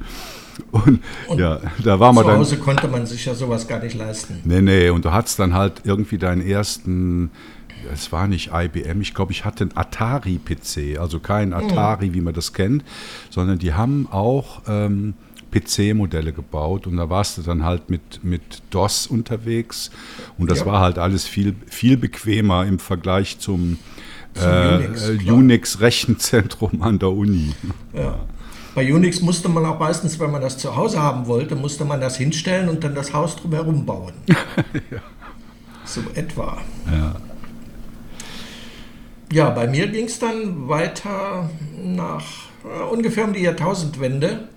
Und, 0.71 1.03
und, 1.29 1.39
ja, 1.39 1.61
da 1.83 1.99
war 1.99 2.13
man 2.13 2.27
dann. 2.27 2.35
Zu 2.35 2.41
Hause 2.41 2.59
konnte 2.59 2.89
man 2.89 3.07
sich 3.07 3.25
ja 3.25 3.35
sowas 3.35 3.67
gar 3.67 3.83
nicht 3.83 3.95
leisten. 3.95 4.41
Nee, 4.45 4.61
nee, 4.61 4.91
und 4.91 5.05
du 5.05 5.13
hattest 5.13 5.39
dann 5.39 5.55
halt 5.55 5.83
irgendwie 5.85 6.19
deinen 6.19 6.47
ersten, 6.47 7.31
es 7.91 8.13
war 8.13 8.29
nicht 8.29 8.51
IBM, 8.53 9.01
ich 9.01 9.15
glaube, 9.15 9.33
ich 9.33 9.47
hatte 9.47 9.65
einen 9.65 9.77
Atari-PC, 9.77 10.99
also 11.01 11.21
kein 11.21 11.57
hm. 11.57 11.71
Atari, 11.71 12.13
wie 12.13 12.21
man 12.21 12.35
das 12.35 12.53
kennt, 12.53 12.85
sondern 13.31 13.59
die 13.59 13.73
haben 13.73 14.09
auch. 14.11 14.63
Ähm, 14.69 15.15
PC-Modelle 15.53 16.33
gebaut 16.33 16.87
und 16.87 16.97
da 16.97 17.09
warst 17.11 17.39
du 17.39 17.43
dann 17.43 17.65
halt 17.65 17.91
mit, 17.91 18.25
mit 18.25 18.63
DOS 18.71 19.07
unterwegs 19.07 19.91
und 20.39 20.51
das 20.51 20.61
ja. 20.61 20.67
war 20.67 20.81
halt 20.81 20.99
alles 20.99 21.27
viel, 21.27 21.55
viel 21.67 21.97
bequemer 21.97 22.67
im 22.67 22.79
Vergleich 22.79 23.39
zum, 23.39 23.79
äh, 24.35 25.31
Unix-Rechenzentrum 25.31 26.71
Unix 26.73 26.85
an 26.85 26.99
der 26.99 27.11
Uni. 27.11 27.55
Ja. 27.93 28.19
Bei 28.75 28.91
Unix 28.93 29.21
musste 29.21 29.49
man 29.51 29.67
auch 29.67 29.79
meistens, 29.79 30.19
wenn 30.19 30.31
man 30.31 30.41
das 30.41 30.57
zu 30.57 30.75
Hause 30.75 31.03
haben 31.03 31.27
wollte, 31.27 31.55
musste 31.55 31.85
man 31.85 32.01
das 32.01 32.17
hinstellen 32.17 32.71
und 32.71 32.83
dann 32.83 32.95
das 32.95 33.13
Haus 33.13 33.37
drumherum 33.37 33.85
bauen. 33.85 34.15
ja. 34.27 35.01
So 35.85 36.01
etwa. 36.15 36.59
Ja. 36.91 37.17
Ja, 39.31 39.51
bei 39.51 39.67
mir 39.67 39.89
ging 39.89 40.07
es 40.07 40.19
dann 40.19 40.69
weiter 40.69 41.51
nach 41.83 42.25
äh, 42.65 42.83
ungefähr 42.93 43.25
um 43.25 43.33
die 43.33 43.43
Jahrtausendwende 43.43 44.49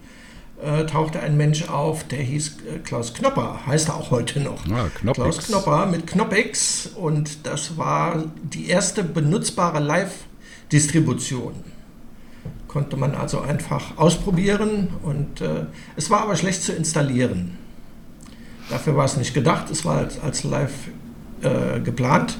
äh, 0.65 0.85
tauchte 0.85 1.19
ein 1.19 1.37
Mensch 1.37 1.69
auf, 1.69 2.03
der 2.05 2.19
hieß 2.19 2.57
äh, 2.75 2.79
Klaus 2.79 3.13
Knopper, 3.13 3.59
heißt 3.65 3.89
er 3.89 3.95
auch 3.95 4.11
heute 4.11 4.39
noch. 4.39 4.65
Ah, 4.67 4.89
Knoppix. 4.99 5.13
Klaus 5.15 5.37
Knopper 5.47 5.85
mit 5.85 6.07
Knoppix 6.07 6.87
und 6.95 7.45
das 7.45 7.77
war 7.77 8.23
die 8.43 8.67
erste 8.67 9.03
benutzbare 9.03 9.79
Live-Distribution. 9.79 11.53
Konnte 12.67 12.97
man 12.97 13.15
also 13.15 13.39
einfach 13.39 13.97
ausprobieren 13.97 14.89
und 15.03 15.41
äh, 15.41 15.65
es 15.95 16.09
war 16.09 16.21
aber 16.21 16.35
schlecht 16.35 16.63
zu 16.63 16.73
installieren. 16.73 17.57
Dafür 18.69 18.97
war 18.97 19.05
es 19.05 19.15
nicht 19.15 19.33
gedacht, 19.33 19.69
es 19.69 19.85
war 19.85 19.97
als, 19.99 20.19
als 20.19 20.43
Live 20.43 20.73
äh, 21.41 21.79
geplant 21.79 22.37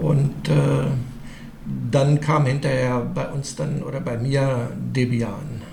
und 0.00 0.48
äh, 0.48 0.86
dann 1.90 2.20
kam 2.20 2.46
hinterher 2.46 3.00
bei 3.00 3.28
uns 3.28 3.56
dann 3.56 3.82
oder 3.82 4.00
bei 4.00 4.16
mir 4.16 4.70
Debian. 4.76 5.65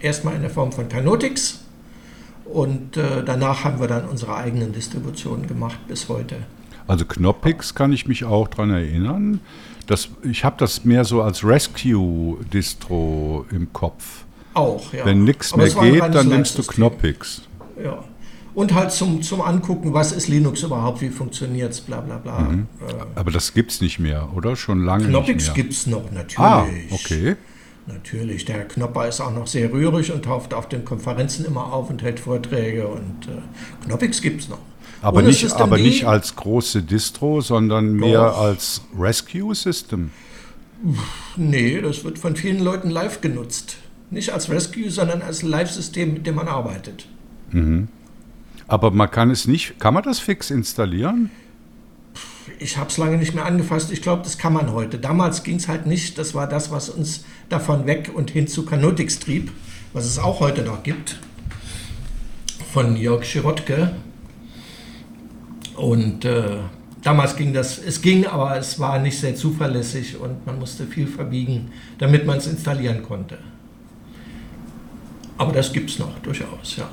Erstmal 0.00 0.34
in 0.34 0.42
der 0.42 0.50
Form 0.50 0.72
von 0.72 0.88
Canotix 0.88 1.60
und 2.44 2.96
äh, 2.96 3.22
danach 3.24 3.64
haben 3.64 3.80
wir 3.80 3.88
dann 3.88 4.06
unsere 4.06 4.36
eigenen 4.36 4.72
Distributionen 4.72 5.46
gemacht 5.46 5.78
bis 5.86 6.08
heute. 6.08 6.36
Also 6.86 7.04
Knoppix 7.04 7.74
kann 7.74 7.92
ich 7.92 8.06
mich 8.06 8.24
auch 8.24 8.48
daran 8.48 8.70
erinnern. 8.70 9.40
Das, 9.86 10.08
ich 10.22 10.44
habe 10.44 10.56
das 10.58 10.84
mehr 10.84 11.04
so 11.04 11.22
als 11.22 11.44
Rescue-Distro 11.44 13.46
im 13.50 13.72
Kopf. 13.72 14.24
Auch, 14.54 14.92
ja. 14.92 15.04
Wenn 15.04 15.24
nichts 15.24 15.54
mehr 15.54 15.68
geht, 15.68 16.14
dann 16.14 16.28
nimmst 16.28 16.58
du 16.58 16.62
Knoppix. 16.62 17.42
Ja. 17.82 18.02
Und 18.54 18.74
halt 18.74 18.90
zum, 18.90 19.22
zum 19.22 19.42
Angucken, 19.42 19.92
was 19.92 20.12
ist 20.12 20.28
Linux 20.28 20.62
überhaupt, 20.62 21.00
wie 21.00 21.10
funktioniert 21.10 21.72
es, 21.72 21.80
bla 21.80 22.00
bla 22.00 22.16
bla. 22.16 22.40
Mhm. 22.40 22.66
Aber 23.14 23.30
das 23.30 23.54
gibt 23.54 23.70
es 23.70 23.80
nicht 23.80 23.98
mehr, 23.98 24.30
oder? 24.34 24.56
Schon 24.56 24.84
lange 24.84 25.06
Knoppix 25.06 25.44
nicht 25.44 25.56
mehr. 25.56 25.64
gibt 25.64 25.74
es 25.74 25.86
noch, 25.86 26.10
natürlich. 26.10 26.38
Ah, 26.38 26.66
okay. 26.90 27.36
Natürlich, 27.88 28.44
der 28.44 28.56
Herr 28.56 28.64
Knopper 28.66 29.08
ist 29.08 29.20
auch 29.20 29.32
noch 29.32 29.46
sehr 29.46 29.72
rührig 29.72 30.12
und 30.12 30.24
taucht 30.24 30.52
auf 30.52 30.68
den 30.68 30.84
Konferenzen 30.84 31.46
immer 31.46 31.72
auf 31.72 31.88
und 31.88 32.02
hält 32.02 32.20
Vorträge 32.20 32.86
und 32.86 33.28
äh, 33.28 33.86
Knoppix 33.86 34.20
gibt 34.20 34.42
es 34.42 34.48
noch. 34.50 34.58
Aber, 35.00 35.22
nicht, 35.22 35.50
aber 35.54 35.78
nicht 35.78 36.06
als 36.06 36.36
große 36.36 36.82
Distro, 36.82 37.40
sondern 37.40 37.92
mehr 37.94 38.30
Doch. 38.30 38.40
als 38.40 38.82
Rescue-System. 38.98 40.10
Nee, 41.36 41.80
das 41.80 42.04
wird 42.04 42.18
von 42.18 42.36
vielen 42.36 42.62
Leuten 42.62 42.90
live 42.90 43.20
genutzt. 43.20 43.76
Nicht 44.10 44.32
als 44.32 44.50
Rescue, 44.50 44.90
sondern 44.90 45.22
als 45.22 45.42
Live-System, 45.42 46.14
mit 46.14 46.26
dem 46.26 46.34
man 46.34 46.48
arbeitet. 46.48 47.06
Aber 48.66 48.90
man 48.90 49.10
kann 49.10 49.30
es 49.30 49.46
nicht, 49.46 49.78
kann 49.78 49.94
man 49.94 50.02
das 50.02 50.18
fix 50.18 50.50
installieren? 50.50 51.30
Ich 52.60 52.76
habe 52.76 52.90
es 52.90 52.96
lange 52.96 53.18
nicht 53.18 53.34
mehr 53.34 53.44
angefasst. 53.44 53.92
Ich 53.92 54.02
glaube, 54.02 54.22
das 54.22 54.36
kann 54.36 54.52
man 54.52 54.72
heute. 54.72 54.98
Damals 54.98 55.44
ging 55.44 55.56
es 55.56 55.68
halt 55.68 55.86
nicht. 55.86 56.18
Das 56.18 56.34
war 56.34 56.48
das, 56.48 56.70
was 56.70 56.88
uns 56.88 57.24
davon 57.48 57.86
weg 57.86 58.10
und 58.12 58.30
hin 58.30 58.48
zu 58.48 58.64
Canotix 58.64 59.20
trieb, 59.20 59.52
was 59.92 60.04
es 60.04 60.18
auch 60.18 60.40
heute 60.40 60.62
noch 60.62 60.82
gibt. 60.82 61.18
Von 62.72 62.96
Jörg 62.96 63.24
Schirotke. 63.24 63.92
Und 65.76 66.24
äh, 66.24 66.56
damals 67.02 67.36
ging 67.36 67.52
das, 67.52 67.78
es 67.78 68.02
ging, 68.02 68.26
aber 68.26 68.56
es 68.58 68.80
war 68.80 68.98
nicht 68.98 69.18
sehr 69.18 69.36
zuverlässig 69.36 70.18
und 70.18 70.44
man 70.44 70.58
musste 70.58 70.86
viel 70.86 71.06
verbiegen, 71.06 71.70
damit 71.98 72.26
man 72.26 72.38
es 72.38 72.48
installieren 72.48 73.04
konnte. 73.04 73.38
Aber 75.36 75.52
das 75.52 75.72
gibt 75.72 75.90
es 75.90 76.00
noch 76.00 76.18
durchaus, 76.18 76.76
ja. 76.76 76.88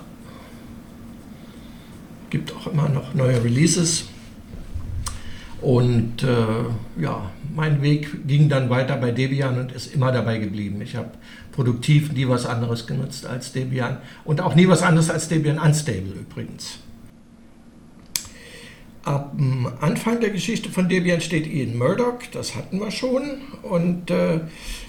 Gibt 2.30 2.54
auch 2.54 2.68
immer 2.68 2.88
noch 2.88 3.16
neue 3.16 3.44
Releases. 3.44 4.06
Und 5.66 6.22
äh, 6.22 7.02
ja, 7.02 7.32
mein 7.56 7.82
Weg 7.82 8.28
ging 8.28 8.50
dann 8.50 8.70
weiter 8.70 8.98
bei 8.98 9.10
Debian 9.10 9.58
und 9.58 9.72
ist 9.72 9.96
immer 9.96 10.12
dabei 10.12 10.38
geblieben. 10.38 10.80
Ich 10.80 10.96
habe 10.96 11.10
produktiv 11.54 12.12
nie 12.12 12.30
was 12.30 12.46
anderes 12.46 12.86
genutzt 12.86 13.26
als 13.26 13.52
Debian 13.52 13.98
und 14.26 14.42
auch 14.42 14.54
nie 14.54 14.68
was 14.68 14.84
anderes 14.84 15.10
als 15.10 15.28
Debian 15.28 15.58
Unstable 15.58 16.14
übrigens. 16.20 16.78
Am 19.06 19.74
Anfang 19.82 20.20
der 20.20 20.30
Geschichte 20.30 20.70
von 20.70 20.88
Debian 20.88 21.20
steht 21.20 21.48
Ian 21.48 21.80
Murdoch, 21.80 22.20
das 22.32 22.56
hatten 22.56 22.80
wir 22.80 22.92
schon. 22.92 23.24
Und 23.64 24.12
äh, 24.12 24.42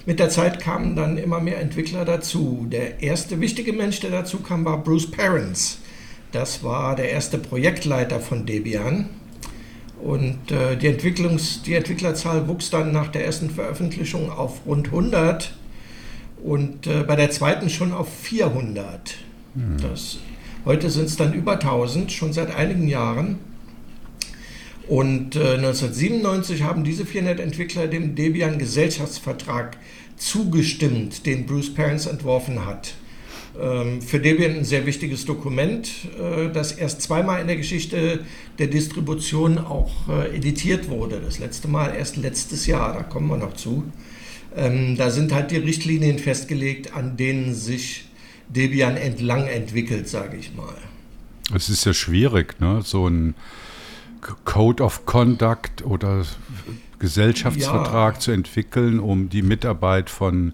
mit 0.04 0.21
der 0.21 0.28
Zeit 0.28 0.61
kamen 0.61 0.95
dann 0.95 1.16
immer 1.16 1.40
mehr 1.40 1.59
Entwickler 1.59 2.04
dazu. 2.04 2.66
Der 2.71 3.02
erste 3.02 3.40
wichtige 3.40 3.73
Mensch, 3.73 4.00
der 4.00 4.11
dazu 4.11 4.40
kam, 4.40 4.66
war 4.66 4.85
Bruce 4.85 5.11
Perrins. 5.11 5.78
Das 6.33 6.62
war 6.62 6.97
der 6.97 7.12
erste 7.12 7.38
Projektleiter 7.38 8.21
von 8.21 8.45
Debian. 8.45 9.09
Und 10.03 10.50
äh, 10.50 10.76
die, 10.76 10.88
Entwicklungs-, 10.88 11.62
die 11.62 11.75
Entwicklerzahl 11.75 12.47
wuchs 12.49 12.71
dann 12.71 12.93
nach 12.93 13.09
der 13.09 13.25
ersten 13.25 13.50
Veröffentlichung 13.50 14.31
auf 14.31 14.67
rund 14.67 14.88
100 14.88 15.55
und 16.45 16.87
äh, 16.87 17.03
bei 17.03 17.17
der 17.17 17.31
zweiten 17.31 17.71
schon 17.71 17.93
auf 17.93 18.09
400. 18.23 19.17
Das, 19.81 20.19
heute 20.67 20.91
sind 20.91 21.07
es 21.07 21.17
dann 21.17 21.33
über 21.33 21.55
1000, 21.55 22.12
schon 22.12 22.33
seit 22.33 22.55
einigen 22.55 22.88
Jahren. 22.88 23.38
Und 24.87 25.35
äh, 25.35 25.55
1997 25.55 26.62
haben 26.62 26.85
diese 26.85 27.05
400 27.05 27.41
Entwickler 27.41 27.88
dem 27.88 28.15
Debian-Gesellschaftsvertrag 28.15 29.79
zugestimmt, 30.17 31.26
den 31.26 31.47
Bruce 31.47 31.75
Perrins 31.75 32.07
entworfen 32.07 32.65
hat. 32.67 32.95
Ähm, 33.61 34.03
für 34.03 34.21
Debian 34.21 34.57
ein 34.57 34.65
sehr 34.65 34.85
wichtiges 34.87 35.25
Dokument, 35.25 35.89
äh, 36.21 36.51
das 36.53 36.73
erst 36.73 37.01
zweimal 37.03 37.41
in 37.41 37.47
der 37.47 37.57
Geschichte 37.57 38.21
der 38.59 38.67
Distribution 38.67 39.59
auch 39.59 40.09
äh, 40.09 40.37
editiert 40.37 40.89
wurde. 40.91 41.21
Das 41.25 41.39
letzte 41.39 41.69
Mal 41.69 41.95
erst 41.95 42.17
letztes 42.17 42.67
Jahr, 42.67 42.93
da 42.95 43.03
kommen 43.03 43.29
wir 43.29 43.39
noch 43.39 43.55
zu. 43.55 43.85
Ähm, 44.55 44.97
da 44.97 45.11
sind 45.11 45.33
halt 45.33 45.51
die 45.51 45.57
Richtlinien 45.57 46.19
festgelegt, 46.19 46.95
an 46.95 47.17
denen 47.17 47.55
sich 47.55 48.07
Debian 48.49 48.97
entlang 48.97 49.47
entwickelt, 49.47 50.09
sage 50.09 50.37
ich 50.37 50.55
mal. 50.55 50.75
Es 51.55 51.69
ist 51.69 51.85
ja 51.85 51.95
schwierig, 51.95 52.61
ne? 52.61 52.81
so 52.83 53.09
ein 53.09 53.35
Code 54.45 54.83
of 54.83 55.07
Conduct 55.07 55.85
oder 55.85 56.25
Gesellschaftsvertrag 56.99 58.15
Ja. 58.15 58.21
zu 58.21 58.31
entwickeln, 58.33 58.99
um 58.99 59.29
die 59.29 59.43
Mitarbeit 59.43 60.11
von 60.11 60.53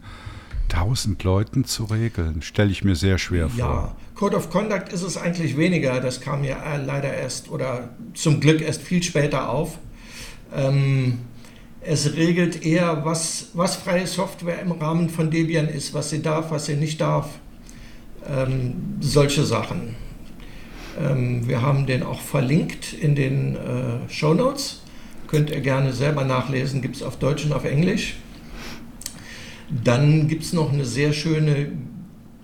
tausend 0.73 1.23
Leuten 1.23 1.65
zu 1.65 1.85
regeln. 1.85 2.41
Stelle 2.41 2.71
ich 2.71 2.83
mir 2.83 2.97
sehr 2.97 3.19
schwer 3.19 3.51
vor. 3.51 3.59
Ja, 3.59 3.97
Code 4.15 4.37
of 4.37 4.51
Conduct 4.51 4.93
ist 4.93 5.03
es 5.03 5.17
eigentlich 5.19 5.57
weniger. 5.57 6.01
Das 6.01 6.21
kam 6.21 6.45
ja 6.45 6.57
äh, 6.57 6.83
leider 6.83 7.13
erst 7.13 7.51
oder 7.51 7.91
zum 8.15 8.41
Glück 8.41 8.63
erst 8.63 8.81
viel 8.83 9.03
später 9.03 9.51
auf. 9.51 9.79
Ähm, 10.55 11.19
es 11.83 12.17
regelt 12.17 12.65
eher, 12.65 13.05
was, 13.05 13.49
was 13.53 13.77
freie 13.77 14.07
Software 14.07 14.61
im 14.61 14.73
Rahmen 14.73 15.11
von 15.11 15.31
Debian 15.31 15.69
ist, 15.69 15.93
was 15.93 16.11
sie 16.11 16.23
darf, 16.23 16.51
was 16.51 16.67
sie 16.67 16.77
nicht 16.77 17.01
darf. 17.01 17.29
Ähm, 18.27 18.97
solche 19.01 19.45
Sachen. 19.45 19.97
Ähm, 20.99 21.47
wir 21.47 21.61
haben 21.61 21.87
den 21.87 22.03
auch 22.03 22.21
verlinkt 22.21 22.95
in 22.95 23.15
den 23.15 23.57
äh, 23.57 24.09
Show 24.09 24.33
Notes. 24.33 24.83
Könnt 25.27 25.51
ihr 25.51 25.61
gerne 25.61 25.93
selber 25.93 26.25
nachlesen, 26.25 26.81
gibt 26.81 26.97
es 26.97 27.03
auf 27.03 27.19
Deutsch 27.19 27.45
und 27.45 27.53
auf 27.53 27.65
Englisch. 27.65 28.17
Dann 29.85 30.29
gibt 30.29 30.45
es 30.45 30.53
noch 30.53 30.73
eine 30.73 30.85
sehr 30.85 31.13
schöne 31.13 31.73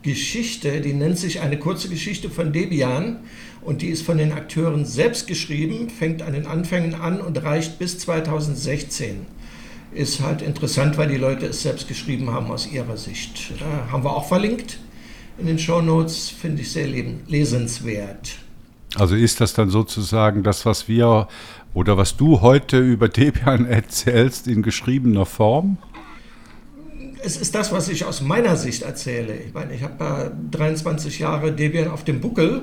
Geschichte, 0.03 0.81
die 0.81 0.95
nennt 0.95 1.19
sich 1.19 1.41
eine 1.41 1.59
kurze 1.59 1.89
Geschichte 1.89 2.31
von 2.31 2.53
Debian 2.53 3.19
und 3.61 3.83
die 3.83 3.89
ist 3.89 4.03
von 4.03 4.17
den 4.17 4.33
Akteuren 4.33 4.85
selbst 4.85 5.27
geschrieben, 5.27 5.91
fängt 5.91 6.23
an 6.23 6.33
den 6.33 6.47
Anfängen 6.47 6.95
an 6.95 7.21
und 7.21 7.43
reicht 7.43 7.79
bis 7.79 7.99
2016. 7.99 9.27
Ist 9.93 10.21
halt 10.21 10.43
interessant, 10.43 10.97
weil 10.97 11.09
die 11.09 11.17
Leute 11.17 11.47
es 11.47 11.63
selbst 11.63 11.89
geschrieben 11.89 12.31
haben 12.31 12.51
aus 12.51 12.71
ihrer 12.71 12.97
Sicht. 12.97 13.53
Äh, 13.59 13.91
haben 13.91 14.05
wir 14.05 14.15
auch 14.15 14.29
verlinkt 14.29 14.79
in 15.39 15.47
den 15.47 15.59
Show 15.59 15.81
Notes, 15.81 16.29
finde 16.31 16.63
ich 16.63 16.73
sehr 16.73 16.87
lesenswert. 16.87 18.37
Also 18.95 19.15
ist 19.15 19.41
das 19.41 19.53
dann 19.53 19.71
sozusagen 19.71 20.43
das, 20.43 20.65
was 20.65 20.89
wir 20.89 21.29
oder 21.75 21.97
was 21.97 22.17
du 22.17 22.41
heute 22.41 22.79
über 22.79 23.09
Debian 23.09 23.67
erzählst 23.69 24.49
in 24.49 24.63
geschriebener 24.63 25.27
Form? 25.27 25.79
Es 27.23 27.37
ist 27.37 27.55
das, 27.55 27.73
was 27.73 27.89
ich 27.89 28.05
aus 28.05 28.21
meiner 28.21 28.57
Sicht 28.57 28.83
erzähle. 28.83 29.35
Ich 29.35 29.53
meine, 29.53 29.75
ich 29.75 29.83
habe 29.83 30.05
ja 30.05 30.33
23 30.51 31.19
Jahre 31.19 31.53
Debian 31.53 31.89
auf 31.89 32.05
dem 32.05 32.21
Buckel, 32.21 32.63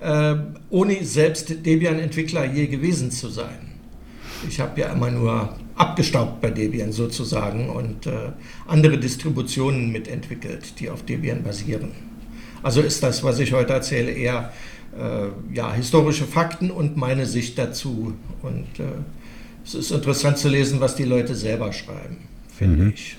äh, 0.00 0.34
ohne 0.70 1.04
selbst 1.04 1.64
Debian-Entwickler 1.64 2.44
je 2.44 2.66
gewesen 2.66 3.10
zu 3.10 3.28
sein. 3.28 3.72
Ich 4.48 4.60
habe 4.60 4.80
ja 4.80 4.92
immer 4.92 5.10
nur 5.10 5.56
abgestaubt 5.76 6.40
bei 6.40 6.50
Debian 6.50 6.92
sozusagen 6.92 7.70
und 7.70 8.06
äh, 8.06 8.32
andere 8.66 8.98
Distributionen 8.98 9.90
mitentwickelt, 9.90 10.78
die 10.78 10.90
auf 10.90 11.02
Debian 11.04 11.42
basieren. 11.42 11.92
Also 12.62 12.80
ist 12.80 13.02
das, 13.02 13.22
was 13.24 13.38
ich 13.38 13.52
heute 13.52 13.72
erzähle, 13.72 14.10
eher 14.10 14.52
äh, 14.98 15.54
ja, 15.54 15.72
historische 15.72 16.24
Fakten 16.24 16.70
und 16.70 16.96
meine 16.96 17.26
Sicht 17.26 17.58
dazu. 17.58 18.14
Und 18.42 18.78
äh, 18.78 18.84
es 19.64 19.74
ist 19.74 19.90
interessant 19.90 20.38
zu 20.38 20.48
lesen, 20.48 20.80
was 20.80 20.94
die 20.94 21.04
Leute 21.04 21.34
selber 21.34 21.72
schreiben, 21.72 22.18
finde 22.56 22.92
ich. 22.94 23.16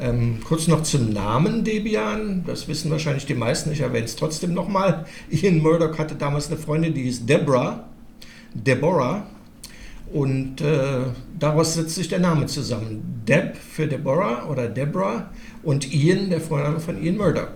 Ähm, 0.00 0.38
kurz 0.44 0.68
noch 0.68 0.82
zum 0.82 1.12
Namen 1.12 1.64
Debian. 1.64 2.44
Das 2.46 2.68
wissen 2.68 2.90
wahrscheinlich 2.90 3.26
die 3.26 3.34
meisten. 3.34 3.72
Ich 3.72 3.80
erwähne 3.80 4.04
es 4.04 4.16
trotzdem 4.16 4.54
nochmal. 4.54 5.06
Ian 5.30 5.58
Murdoch 5.58 5.98
hatte 5.98 6.14
damals 6.14 6.48
eine 6.48 6.56
Freundin, 6.56 6.94
die 6.94 7.02
hieß 7.02 7.26
Deborah. 7.26 7.84
Deborah. 8.54 9.26
Und 10.12 10.60
äh, 10.60 11.00
daraus 11.38 11.74
setzt 11.74 11.94
sich 11.94 12.08
der 12.08 12.20
Name 12.20 12.46
zusammen. 12.46 13.22
Deb 13.26 13.56
für 13.56 13.86
Deborah 13.86 14.46
oder 14.46 14.68
Deborah 14.68 15.30
und 15.62 15.92
Ian, 15.92 16.30
der 16.30 16.40
Vorname 16.40 16.80
von 16.80 17.02
Ian 17.02 17.16
Murdoch. 17.16 17.48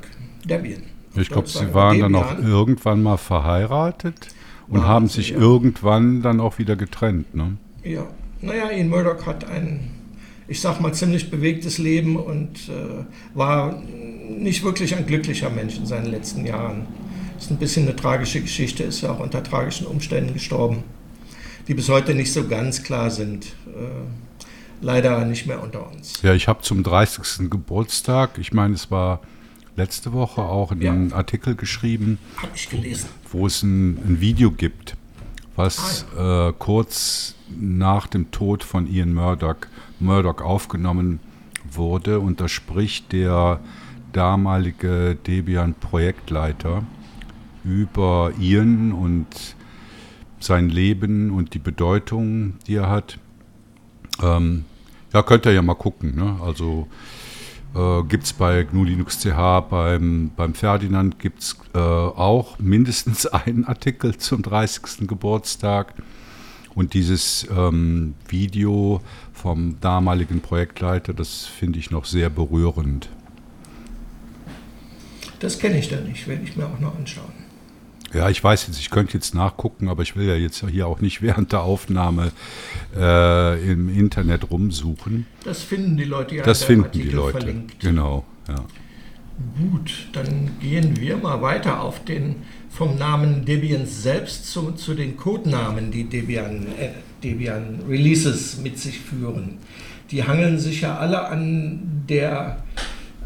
Debian. 0.44 0.82
Ich 1.14 1.28
glaube, 1.28 1.48
sie 1.48 1.72
waren 1.74 2.00
dann 2.00 2.14
auch 2.14 2.38
irgendwann 2.38 3.02
mal 3.02 3.16
verheiratet 3.16 4.28
und 4.68 4.86
haben 4.86 5.08
sich 5.08 5.30
ja. 5.30 5.38
irgendwann 5.38 6.22
dann 6.22 6.40
auch 6.40 6.58
wieder 6.58 6.76
getrennt. 6.76 7.34
Ne? 7.34 7.56
Ja, 7.84 8.06
naja, 8.40 8.70
Ian 8.70 8.88
Murdoch 8.88 9.26
hat 9.26 9.48
ein, 9.48 9.90
ich 10.52 10.60
sag 10.60 10.80
mal, 10.80 10.92
ziemlich 10.92 11.30
bewegtes 11.30 11.78
Leben 11.78 12.16
und 12.16 12.68
äh, 12.68 13.04
war 13.34 13.82
nicht 14.28 14.62
wirklich 14.62 14.94
ein 14.94 15.06
glücklicher 15.06 15.48
Mensch 15.48 15.78
in 15.78 15.86
seinen 15.86 16.10
letzten 16.10 16.44
Jahren. 16.44 16.86
Das 17.34 17.46
ist 17.46 17.50
ein 17.52 17.56
bisschen 17.56 17.86
eine 17.86 17.96
tragische 17.96 18.42
Geschichte, 18.42 18.82
ist 18.82 19.00
ja 19.00 19.12
auch 19.12 19.20
unter 19.20 19.42
tragischen 19.42 19.86
Umständen 19.86 20.34
gestorben, 20.34 20.84
die 21.68 21.74
bis 21.74 21.88
heute 21.88 22.14
nicht 22.14 22.34
so 22.34 22.46
ganz 22.46 22.82
klar 22.82 23.10
sind. 23.10 23.46
Äh, 23.66 24.82
leider 24.82 25.24
nicht 25.24 25.46
mehr 25.46 25.62
unter 25.62 25.90
uns. 25.90 26.20
Ja, 26.22 26.34
ich 26.34 26.48
habe 26.48 26.60
zum 26.60 26.82
30. 26.82 27.48
Geburtstag, 27.48 28.36
ich 28.36 28.52
meine, 28.52 28.74
es 28.74 28.90
war 28.90 29.22
letzte 29.76 30.12
Woche 30.12 30.42
auch 30.42 30.70
einen 30.70 31.08
ja. 31.08 31.16
Artikel 31.16 31.54
geschrieben, 31.54 32.18
wo 33.30 33.46
es 33.46 33.62
ein, 33.62 33.96
ein 34.06 34.20
Video 34.20 34.50
gibt, 34.50 34.96
was 35.56 36.04
ah, 36.14 36.20
ja. 36.20 36.48
äh, 36.48 36.52
kurz 36.58 37.36
nach 37.58 38.06
dem 38.06 38.30
Tod 38.32 38.64
von 38.64 38.86
Ian 38.86 39.14
Murdoch, 39.14 39.56
Murdoch 40.02 40.40
aufgenommen 40.40 41.20
wurde. 41.70 42.20
Und 42.20 42.40
da 42.40 42.48
spricht 42.48 43.12
der 43.12 43.60
damalige 44.12 45.16
Debian-Projektleiter 45.26 46.82
über 47.64 48.32
Ian 48.38 48.92
und 48.92 49.26
sein 50.40 50.68
Leben 50.68 51.30
und 51.30 51.54
die 51.54 51.58
Bedeutung, 51.58 52.54
die 52.66 52.74
er 52.74 52.90
hat. 52.90 53.18
Ähm, 54.20 54.64
ja, 55.12 55.22
könnt 55.22 55.46
ihr 55.46 55.52
ja 55.52 55.62
mal 55.62 55.74
gucken. 55.74 56.16
Ne? 56.16 56.38
Also 56.42 56.88
äh, 57.74 58.02
gibt 58.04 58.24
es 58.24 58.32
bei 58.32 58.64
GNU 58.64 58.84
Linux 58.84 59.20
CH, 59.20 59.60
beim, 59.70 60.30
beim 60.36 60.54
Ferdinand 60.54 61.18
gibt 61.18 61.40
es 61.40 61.56
äh, 61.74 61.78
auch 61.78 62.58
mindestens 62.58 63.26
einen 63.26 63.64
Artikel 63.64 64.16
zum 64.16 64.42
30. 64.42 65.06
Geburtstag. 65.08 65.94
Und 66.74 66.94
dieses 66.94 67.46
ähm, 67.54 68.14
Video 68.28 69.00
vom 69.32 69.80
damaligen 69.80 70.40
Projektleiter, 70.40 71.12
das 71.12 71.44
finde 71.44 71.78
ich 71.78 71.90
noch 71.90 72.04
sehr 72.04 72.30
berührend. 72.30 73.08
Das 75.40 75.58
kenne 75.58 75.78
ich 75.78 75.88
da 75.88 76.00
nicht, 76.00 76.28
werde 76.28 76.44
ich 76.44 76.56
mir 76.56 76.66
auch 76.66 76.78
noch 76.78 76.96
anschauen. 76.96 77.32
Ja, 78.14 78.28
ich 78.28 78.44
weiß 78.44 78.66
jetzt, 78.66 78.78
ich 78.78 78.90
könnte 78.90 79.14
jetzt 79.14 79.34
nachgucken, 79.34 79.88
aber 79.88 80.02
ich 80.02 80.16
will 80.16 80.26
ja 80.26 80.34
jetzt 80.34 80.64
hier 80.68 80.86
auch 80.86 81.00
nicht 81.00 81.22
während 81.22 81.52
der 81.52 81.62
Aufnahme 81.62 82.32
äh, 82.96 83.70
im 83.70 83.88
Internet 83.88 84.50
rumsuchen. 84.50 85.26
Das 85.44 85.62
finden 85.62 85.96
die 85.96 86.04
Leute 86.04 86.36
ja. 86.36 86.42
Das 86.44 86.62
finden 86.62 86.84
Artikel 86.84 87.10
die 87.10 87.16
Leute. 87.16 87.38
Verlinkt. 87.38 87.80
Genau, 87.80 88.24
ja. 88.48 88.64
Gut, 89.58 90.08
dann 90.12 90.50
gehen 90.60 91.00
wir 91.00 91.16
mal 91.16 91.40
weiter 91.42 91.80
auf 91.80 92.04
den 92.04 92.36
vom 92.72 92.96
Namen 92.96 93.44
Debian 93.44 93.86
selbst 93.86 94.50
zu, 94.50 94.72
zu 94.72 94.94
den 94.94 95.16
Codenamen, 95.16 95.90
die 95.90 96.04
Debian, 96.04 96.66
äh, 96.78 96.88
Debian 97.22 97.80
Releases 97.86 98.58
mit 98.62 98.78
sich 98.78 98.98
führen. 98.98 99.58
Die 100.10 100.24
hangeln 100.24 100.58
sich 100.58 100.80
ja 100.80 100.96
alle 100.96 101.26
an 101.26 102.04
der 102.08 102.64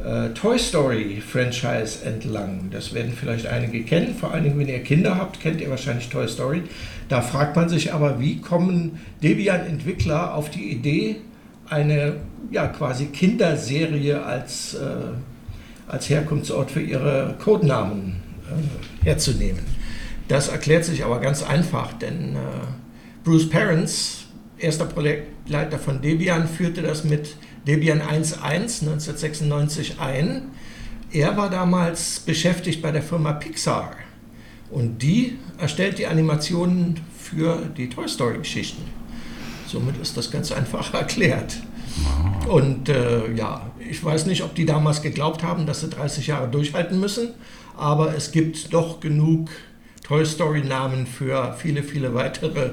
äh, 0.04 0.30
Toy 0.30 0.58
Story 0.58 1.22
Franchise 1.24 2.04
entlang. 2.04 2.70
Das 2.72 2.92
werden 2.92 3.12
vielleicht 3.18 3.46
einige 3.46 3.84
kennen, 3.84 4.16
vor 4.16 4.32
allen 4.32 4.44
Dingen, 4.44 4.58
wenn 4.58 4.68
ihr 4.68 4.82
Kinder 4.82 5.16
habt, 5.16 5.40
kennt 5.40 5.60
ihr 5.60 5.70
wahrscheinlich 5.70 6.08
Toy 6.08 6.26
Story. 6.26 6.62
Da 7.08 7.22
fragt 7.22 7.54
man 7.54 7.68
sich 7.68 7.94
aber, 7.94 8.18
wie 8.18 8.40
kommen 8.40 8.98
Debian-Entwickler 9.22 10.34
auf 10.34 10.50
die 10.50 10.72
Idee, 10.72 11.16
eine 11.68 12.16
ja, 12.50 12.66
quasi 12.66 13.06
Kinderserie 13.06 14.24
als, 14.24 14.74
äh, 14.74 14.78
als 15.86 16.10
Herkunftsort 16.10 16.72
für 16.72 16.82
ihre 16.82 17.36
Codenamen 17.42 18.25
herzunehmen. 19.02 19.64
Das 20.28 20.48
erklärt 20.48 20.84
sich 20.84 21.04
aber 21.04 21.20
ganz 21.20 21.42
einfach, 21.42 21.92
denn 21.92 22.34
äh, 22.34 22.38
Bruce 23.24 23.48
Parents, 23.48 24.24
erster 24.58 24.86
Projektleiter 24.86 25.78
von 25.78 26.00
Debian, 26.00 26.48
führte 26.48 26.82
das 26.82 27.04
mit 27.04 27.36
Debian 27.66 28.00
1.1 28.00 28.40
1996 28.42 30.00
ein. 30.00 30.50
Er 31.12 31.36
war 31.36 31.50
damals 31.50 32.20
beschäftigt 32.20 32.82
bei 32.82 32.90
der 32.90 33.02
Firma 33.02 33.32
Pixar 33.32 33.92
und 34.70 35.02
die 35.02 35.38
erstellt 35.58 35.98
die 35.98 36.06
Animationen 36.06 37.00
für 37.18 37.62
die 37.76 37.88
Toy 37.88 38.08
Story 38.08 38.38
Geschichten. 38.38 38.82
Somit 39.66 39.96
ist 39.98 40.16
das 40.16 40.30
ganz 40.30 40.52
einfach 40.52 40.92
erklärt. 40.94 41.56
Und 42.48 42.88
äh, 42.88 43.32
ja, 43.34 43.70
ich 43.78 44.02
weiß 44.04 44.26
nicht, 44.26 44.42
ob 44.42 44.54
die 44.54 44.66
damals 44.66 45.02
geglaubt 45.02 45.42
haben, 45.42 45.66
dass 45.66 45.80
sie 45.80 45.88
30 45.88 46.26
Jahre 46.26 46.48
durchhalten 46.48 47.00
müssen, 47.00 47.30
aber 47.76 48.14
es 48.14 48.32
gibt 48.32 48.72
doch 48.72 49.00
genug 49.00 49.50
Toy 50.02 50.24
Story 50.24 50.62
Namen 50.62 51.06
für 51.06 51.54
viele, 51.58 51.82
viele 51.82 52.14
weitere 52.14 52.70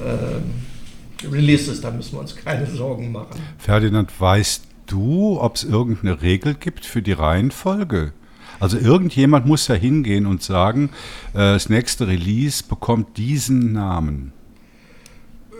äh, 0.00 1.26
Releases, 1.26 1.80
da 1.80 1.90
müssen 1.90 2.14
wir 2.14 2.20
uns 2.20 2.36
keine 2.36 2.66
Sorgen 2.66 3.10
machen. 3.10 3.40
Ferdinand, 3.58 4.12
weißt 4.20 4.64
du, 4.86 5.40
ob 5.40 5.56
es 5.56 5.64
irgendeine 5.64 6.22
Regel 6.22 6.54
gibt 6.54 6.84
für 6.84 7.02
die 7.02 7.12
Reihenfolge? 7.12 8.12
Also 8.60 8.78
irgendjemand 8.78 9.46
muss 9.46 9.68
ja 9.68 9.74
hingehen 9.74 10.26
und 10.26 10.42
sagen, 10.42 10.90
äh, 11.34 11.38
das 11.38 11.68
nächste 11.68 12.06
Release 12.06 12.62
bekommt 12.62 13.16
diesen 13.16 13.72
Namen. 13.72 14.32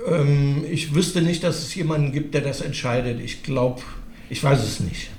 Ähm, 0.06 0.64
ich 0.70 0.94
wüsste 0.94 1.20
nicht, 1.22 1.42
dass 1.42 1.59
es 1.59 1.74
jemanden 1.74 2.12
gibt, 2.12 2.35
der 2.35 2.40
das 2.40 2.61
entscheidet. 2.61 3.20
Ich 3.20 3.42
glaube, 3.42 3.82
ich 4.30 4.42
weiß 4.42 4.62
es 4.62 4.80
nicht. 4.80 5.11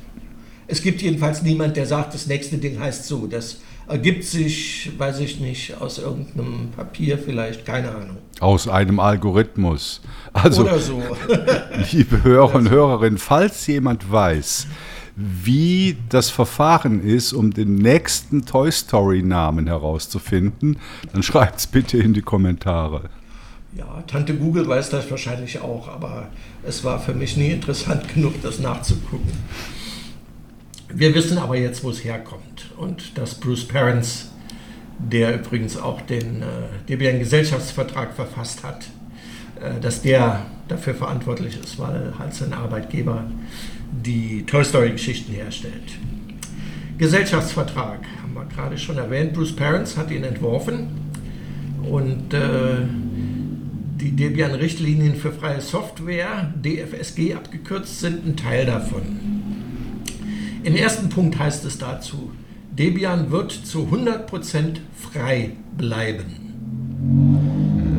Es 0.67 0.81
gibt 0.81 1.01
jedenfalls 1.01 1.43
niemanden, 1.43 1.75
der 1.75 1.85
sagt, 1.85 2.13
das 2.13 2.27
nächste 2.27 2.57
Ding 2.57 2.79
heißt 2.79 3.05
so. 3.05 3.27
Das 3.27 3.61
ergibt 3.87 4.23
sich, 4.23 4.91
weiß 4.97 5.19
ich 5.19 5.39
nicht, 5.39 5.79
aus 5.79 5.97
irgendeinem 5.97 6.69
Papier 6.75 7.17
vielleicht, 7.17 7.65
keine 7.65 7.89
Ahnung. 7.89 8.17
Aus 8.39 8.67
einem 8.67 8.99
Algorithmus. 8.99 10.01
Also, 10.33 10.63
Oder 10.63 10.79
so. 10.79 11.01
liebe 11.91 12.23
Hörer 12.23 12.55
und 12.55 12.69
Hörerinnen, 12.69 13.17
falls 13.17 13.65
jemand 13.67 14.11
weiß, 14.11 14.67
wie 15.15 15.97
das 16.09 16.29
Verfahren 16.29 17.03
ist, 17.03 17.33
um 17.33 17.51
den 17.51 17.75
nächsten 17.75 18.45
Toy 18.45 18.71
Story-Namen 18.71 19.65
herauszufinden, 19.65 20.77
dann 21.11 21.23
schreibt 21.23 21.59
es 21.59 21.67
bitte 21.67 21.97
in 21.97 22.13
die 22.13 22.21
Kommentare. 22.21 23.09
Ja, 23.75 24.03
Tante 24.07 24.35
Google 24.35 24.67
weiß 24.67 24.89
das 24.89 25.09
wahrscheinlich 25.09 25.61
auch, 25.61 25.87
aber 25.87 26.27
es 26.63 26.83
war 26.83 26.99
für 26.99 27.13
mich 27.13 27.37
nie 27.37 27.51
interessant 27.51 28.07
genug, 28.13 28.41
das 28.41 28.59
nachzugucken. 28.59 29.31
Wir 30.89 31.13
wissen 31.13 31.37
aber 31.37 31.57
jetzt, 31.57 31.83
wo 31.83 31.89
es 31.89 32.03
herkommt 32.03 32.71
und 32.77 33.17
dass 33.17 33.35
Bruce 33.35 33.67
Parents, 33.67 34.31
der 34.97 35.35
übrigens 35.35 35.77
auch 35.77 36.01
den 36.01 36.41
äh, 36.41 36.45
Debian-Gesellschaftsvertrag 36.87 38.13
verfasst 38.13 38.63
hat, 38.63 38.85
äh, 39.61 39.79
dass 39.81 40.01
der 40.01 40.45
dafür 40.67 40.95
verantwortlich 40.95 41.59
ist, 41.61 41.77
weil 41.77 42.13
halt 42.17 42.33
sein 42.33 42.53
Arbeitgeber 42.53 43.25
die 43.91 44.45
Toy 44.45 44.63
Story-Geschichten 44.63 45.33
herstellt. 45.33 45.97
Gesellschaftsvertrag 46.97 47.99
haben 48.21 48.33
wir 48.33 48.45
gerade 48.45 48.77
schon 48.77 48.97
erwähnt. 48.97 49.33
Bruce 49.33 49.55
Parents 49.55 49.97
hat 49.97 50.09
ihn 50.09 50.23
entworfen 50.23 50.87
und 51.83 52.33
äh, 52.33 52.77
die 53.99 54.11
Debian-Richtlinien 54.11 55.15
für 55.15 55.31
freie 55.31 55.61
Software, 55.61 56.53
DFSG 56.55 57.33
abgekürzt, 57.35 57.99
sind 57.99 58.25
ein 58.25 58.35
Teil 58.35 58.65
davon. 58.65 59.36
Im 60.67 60.75
ersten 60.75 61.07
Punkt 61.07 61.39
heißt 61.39 61.63
es 61.63 61.77
dazu, 61.77 62.33
Debian 62.71 63.31
wird 63.31 63.53
zu 63.53 63.87
100% 63.89 64.79
frei 64.97 65.51
bleiben. 65.77 66.25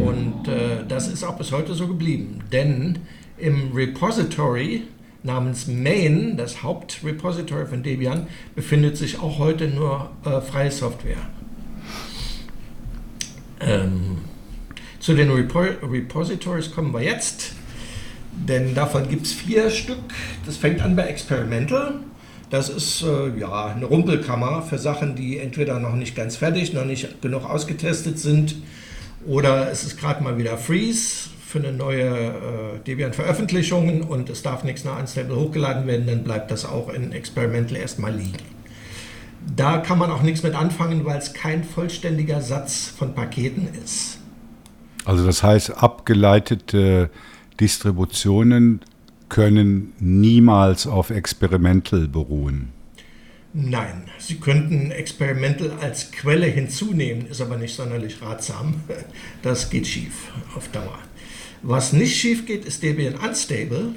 Und 0.06 0.48
äh, 0.48 0.84
das 0.86 1.08
ist 1.08 1.24
auch 1.24 1.38
bis 1.38 1.50
heute 1.50 1.72
so 1.72 1.88
geblieben. 1.88 2.40
Denn 2.52 2.98
im 3.38 3.72
Repository 3.72 4.82
namens 5.22 5.66
Main, 5.66 6.36
das 6.36 6.62
Hauptrepository 6.62 7.64
von 7.64 7.82
Debian, 7.82 8.26
befindet 8.54 8.98
sich 8.98 9.18
auch 9.18 9.38
heute 9.38 9.68
nur 9.68 10.10
äh, 10.26 10.42
freie 10.42 10.70
Software. 10.70 11.26
Ähm, 13.60 14.18
zu 15.00 15.14
den 15.14 15.30
Repo 15.30 15.60
Repositories 15.60 16.70
kommen 16.70 16.92
wir 16.92 17.00
jetzt, 17.00 17.52
denn 18.30 18.74
davon 18.74 19.08
gibt 19.08 19.24
es 19.24 19.32
vier 19.32 19.70
Stück. 19.70 20.12
Das 20.44 20.58
fängt 20.58 20.82
an 20.82 20.96
bei 20.96 21.04
Experimental. 21.04 22.00
Das 22.50 22.70
ist 22.70 23.02
äh, 23.02 23.38
ja 23.38 23.66
eine 23.66 23.84
Rumpelkammer 23.84 24.62
für 24.62 24.78
Sachen, 24.78 25.16
die 25.16 25.38
entweder 25.38 25.78
noch 25.78 25.94
nicht 25.94 26.16
ganz 26.16 26.36
fertig, 26.36 26.72
noch 26.72 26.84
nicht 26.84 27.20
genug 27.20 27.44
ausgetestet 27.44 28.18
sind 28.18 28.56
oder 29.26 29.70
es 29.70 29.84
ist 29.84 30.00
gerade 30.00 30.22
mal 30.22 30.38
wieder 30.38 30.56
Freeze 30.56 31.28
für 31.46 31.58
eine 31.58 31.72
neue 31.72 32.04
äh, 32.04 32.78
Debian-Veröffentlichung 32.86 34.02
und 34.02 34.30
es 34.30 34.42
darf 34.42 34.64
nichts 34.64 34.84
nach 34.84 34.98
Unstable 34.98 35.36
hochgeladen 35.36 35.86
werden, 35.86 36.06
dann 36.06 36.24
bleibt 36.24 36.50
das 36.50 36.64
auch 36.64 36.90
in 36.92 37.12
Experimental 37.12 37.76
erstmal 37.76 38.14
liegen. 38.14 38.38
Da 39.56 39.78
kann 39.78 39.98
man 39.98 40.10
auch 40.10 40.22
nichts 40.22 40.42
mit 40.42 40.54
anfangen, 40.54 41.04
weil 41.04 41.18
es 41.18 41.32
kein 41.32 41.64
vollständiger 41.64 42.42
Satz 42.42 42.92
von 42.96 43.14
Paketen 43.14 43.68
ist. 43.82 44.18
Also 45.04 45.24
das 45.24 45.42
heißt, 45.42 45.82
abgeleitete 45.82 47.10
Distributionen 47.60 48.80
können 49.28 49.92
niemals 49.98 50.86
auf 50.86 51.10
Experimental 51.10 52.08
beruhen. 52.08 52.72
Nein, 53.54 54.04
Sie 54.18 54.36
könnten 54.36 54.90
Experimental 54.90 55.72
als 55.80 56.12
Quelle 56.12 56.46
hinzunehmen, 56.46 57.26
ist 57.26 57.40
aber 57.40 57.56
nicht 57.56 57.74
sonderlich 57.74 58.20
ratsam. 58.22 58.82
Das 59.42 59.70
geht 59.70 59.86
schief 59.86 60.30
auf 60.54 60.68
Dauer. 60.68 60.98
Was 61.62 61.92
nicht 61.92 62.16
schief 62.16 62.46
geht, 62.46 62.64
ist 62.64 62.82
Debian 62.82 63.14
Unstable. 63.14 63.94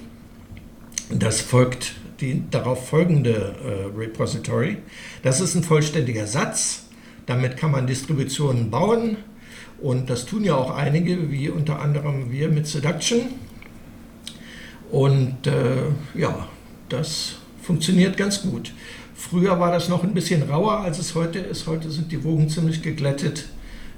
Das 1.10 1.41
folgt 1.41 1.96
die 2.22 2.44
darauf 2.50 2.88
folgende 2.88 3.56
äh, 3.63 3.98
Repository. 3.98 4.78
Das 5.24 5.41
ist 5.41 5.56
ein 5.56 5.63
vollständiger 5.63 6.28
Satz. 6.28 6.86
Damit 7.26 7.58
kann 7.58 7.72
man 7.72 7.88
Distributionen 7.88 8.72
bauen. 8.72 9.17
Und 9.80 10.10
das 10.10 10.26
tun 10.26 10.44
ja 10.44 10.56
auch 10.56 10.76
einige, 10.76 11.32
wie 11.32 11.50
unter 11.50 11.82
anderem 11.82 12.32
wir 12.32 12.50
mit 12.50 12.67
Seduction. 12.67 13.22
Und 14.91 15.47
äh, 15.47 16.19
ja, 16.19 16.47
das 16.89 17.36
funktioniert 17.62 18.17
ganz 18.17 18.41
gut. 18.41 18.73
Früher 19.15 19.60
war 19.60 19.71
das 19.71 19.88
noch 19.88 20.04
ein 20.04 20.13
bisschen 20.13 20.43
rauer, 20.43 20.80
als 20.80 20.99
es 20.99 21.15
heute 21.15 21.39
ist. 21.39 21.67
Heute 21.67 21.89
sind 21.89 22.12
die 22.12 22.23
Wogen 22.23 22.49
ziemlich 22.49 22.82
geglättet 22.82 23.45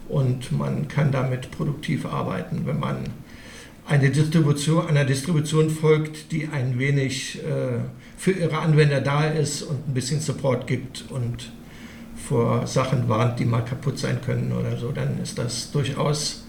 und 0.07 0.51
man 0.51 0.87
kann 0.87 1.11
damit 1.11 1.49
produktiv 1.49 2.05
arbeiten, 2.05 2.63
wenn 2.65 2.79
man 2.79 2.97
eine 3.87 4.11
Distribution, 4.11 4.87
einer 4.87 5.05
Distribution 5.05 5.69
folgt, 5.69 6.31
die 6.31 6.47
ein 6.47 6.77
wenig 6.77 7.39
äh, 7.39 7.79
für 8.17 8.31
ihre 8.31 8.59
Anwender 8.59 9.01
da 9.01 9.25
ist 9.25 9.63
und 9.63 9.87
ein 9.87 9.93
bisschen 9.93 10.21
Support 10.21 10.67
gibt 10.67 11.05
und 11.09 11.51
vor 12.15 12.67
Sachen 12.67 13.09
warnt, 13.09 13.39
die 13.39 13.45
mal 13.45 13.65
kaputt 13.65 13.97
sein 13.97 14.21
können 14.21 14.51
oder 14.51 14.77
so, 14.77 14.91
dann 14.91 15.19
ist 15.21 15.37
das 15.37 15.71
durchaus 15.71 16.45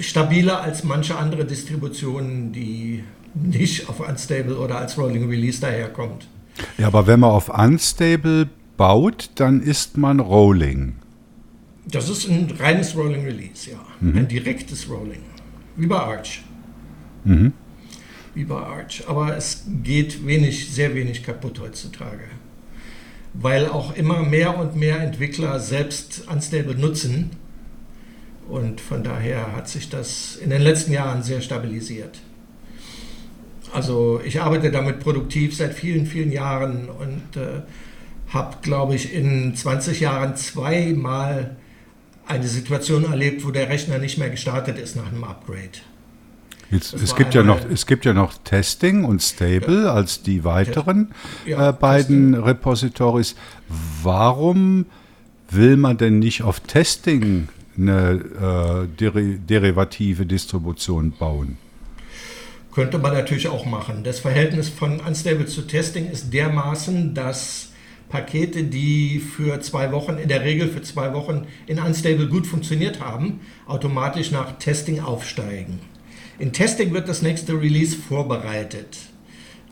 stabiler 0.00 0.62
als 0.62 0.82
manche 0.82 1.16
andere 1.16 1.44
Distributionen, 1.44 2.52
die 2.52 3.04
nicht 3.34 3.88
auf 3.88 4.00
Unstable 4.00 4.58
oder 4.58 4.78
als 4.78 4.98
Rolling 4.98 5.28
Release 5.28 5.60
daherkommt. 5.60 6.26
Ja, 6.78 6.86
aber 6.86 7.06
wenn 7.06 7.20
man 7.20 7.30
auf 7.30 7.48
Unstable 7.48 8.48
baut, 8.76 9.30
dann 9.36 9.62
ist 9.62 9.96
man 9.96 10.20
Rolling. 10.20 10.96
Das 11.86 12.08
ist 12.08 12.28
ein 12.28 12.50
reines 12.58 12.96
Rolling 12.96 13.24
Release, 13.24 13.70
ja. 13.70 13.80
Mhm. 14.00 14.18
Ein 14.18 14.28
direktes 14.28 14.88
Rolling. 14.88 15.22
Wie 15.76 15.86
bei 15.86 15.98
Arch. 15.98 16.42
Mhm. 17.24 17.52
Wie 18.34 18.44
bei 18.44 18.56
Arch. 18.56 19.04
Aber 19.08 19.36
es 19.36 19.64
geht 19.82 20.26
wenig, 20.26 20.72
sehr 20.72 20.94
wenig 20.94 21.22
kaputt 21.22 21.60
heutzutage. 21.60 22.24
Weil 23.34 23.66
auch 23.66 23.96
immer 23.96 24.22
mehr 24.22 24.58
und 24.58 24.76
mehr 24.76 25.00
Entwickler 25.00 25.58
selbst 25.58 26.24
Unstable 26.30 26.74
nutzen. 26.74 27.30
Und 28.48 28.80
von 28.80 29.02
daher 29.02 29.56
hat 29.56 29.68
sich 29.68 29.88
das 29.88 30.36
in 30.36 30.50
den 30.50 30.62
letzten 30.62 30.92
Jahren 30.92 31.22
sehr 31.22 31.40
stabilisiert. 31.40 32.20
Also 33.72 34.20
ich 34.24 34.40
arbeite 34.40 34.70
damit 34.70 35.00
produktiv 35.00 35.56
seit 35.56 35.74
vielen, 35.74 36.06
vielen 36.06 36.30
Jahren 36.30 36.88
und 36.88 37.40
äh, 37.40 37.62
habe, 38.32 38.56
glaube 38.62 38.94
ich, 38.94 39.14
in 39.14 39.54
20 39.54 40.00
Jahren 40.00 40.36
zweimal 40.36 41.56
eine 42.26 42.46
Situation 42.46 43.04
erlebt, 43.04 43.44
wo 43.44 43.50
der 43.50 43.68
Rechner 43.68 43.98
nicht 43.98 44.18
mehr 44.18 44.30
gestartet 44.30 44.78
ist 44.78 44.96
nach 44.96 45.08
einem 45.08 45.24
Upgrade. 45.24 45.80
Jetzt, 46.70 46.94
es, 46.94 47.14
gibt 47.14 47.34
ja 47.34 47.42
noch, 47.42 47.60
es 47.70 47.84
gibt 47.86 48.06
ja 48.06 48.14
noch 48.14 48.32
Testing 48.44 49.04
und 49.04 49.20
Stable 49.22 49.84
ja. 49.84 49.92
als 49.92 50.22
die 50.22 50.42
weiteren 50.42 51.12
ja, 51.44 51.68
äh, 51.68 51.72
beiden 51.72 52.32
Testing. 52.32 52.44
Repositories. 52.44 53.36
Warum 54.02 54.86
will 55.50 55.76
man 55.76 55.98
denn 55.98 56.18
nicht 56.18 56.42
auf 56.42 56.60
Testing 56.60 57.48
eine 57.76 58.86
äh, 58.88 58.96
deri 58.98 59.38
derivative 59.38 60.24
Distribution 60.24 61.12
bauen? 61.12 61.58
Könnte 62.74 62.98
man 62.98 63.12
natürlich 63.12 63.48
auch 63.48 63.66
machen. 63.66 64.02
Das 64.02 64.20
Verhältnis 64.20 64.68
von 64.70 65.00
Unstable 65.00 65.46
zu 65.46 65.62
Testing 65.62 66.10
ist 66.10 66.32
dermaßen, 66.32 67.14
dass 67.14 67.72
Pakete, 68.08 68.64
die 68.64 69.20
für 69.20 69.60
zwei 69.60 69.92
Wochen, 69.92 70.16
in 70.16 70.28
der 70.28 70.42
Regel 70.42 70.68
für 70.68 70.82
zwei 70.82 71.12
Wochen 71.12 71.46
in 71.66 71.78
Unstable 71.78 72.28
gut 72.28 72.46
funktioniert 72.46 73.00
haben, 73.00 73.40
automatisch 73.66 74.30
nach 74.30 74.58
Testing 74.58 75.00
aufsteigen. 75.00 75.80
In 76.38 76.52
Testing 76.52 76.92
wird 76.94 77.08
das 77.08 77.22
nächste 77.22 77.52
Release 77.52 77.96
vorbereitet. 77.96 78.98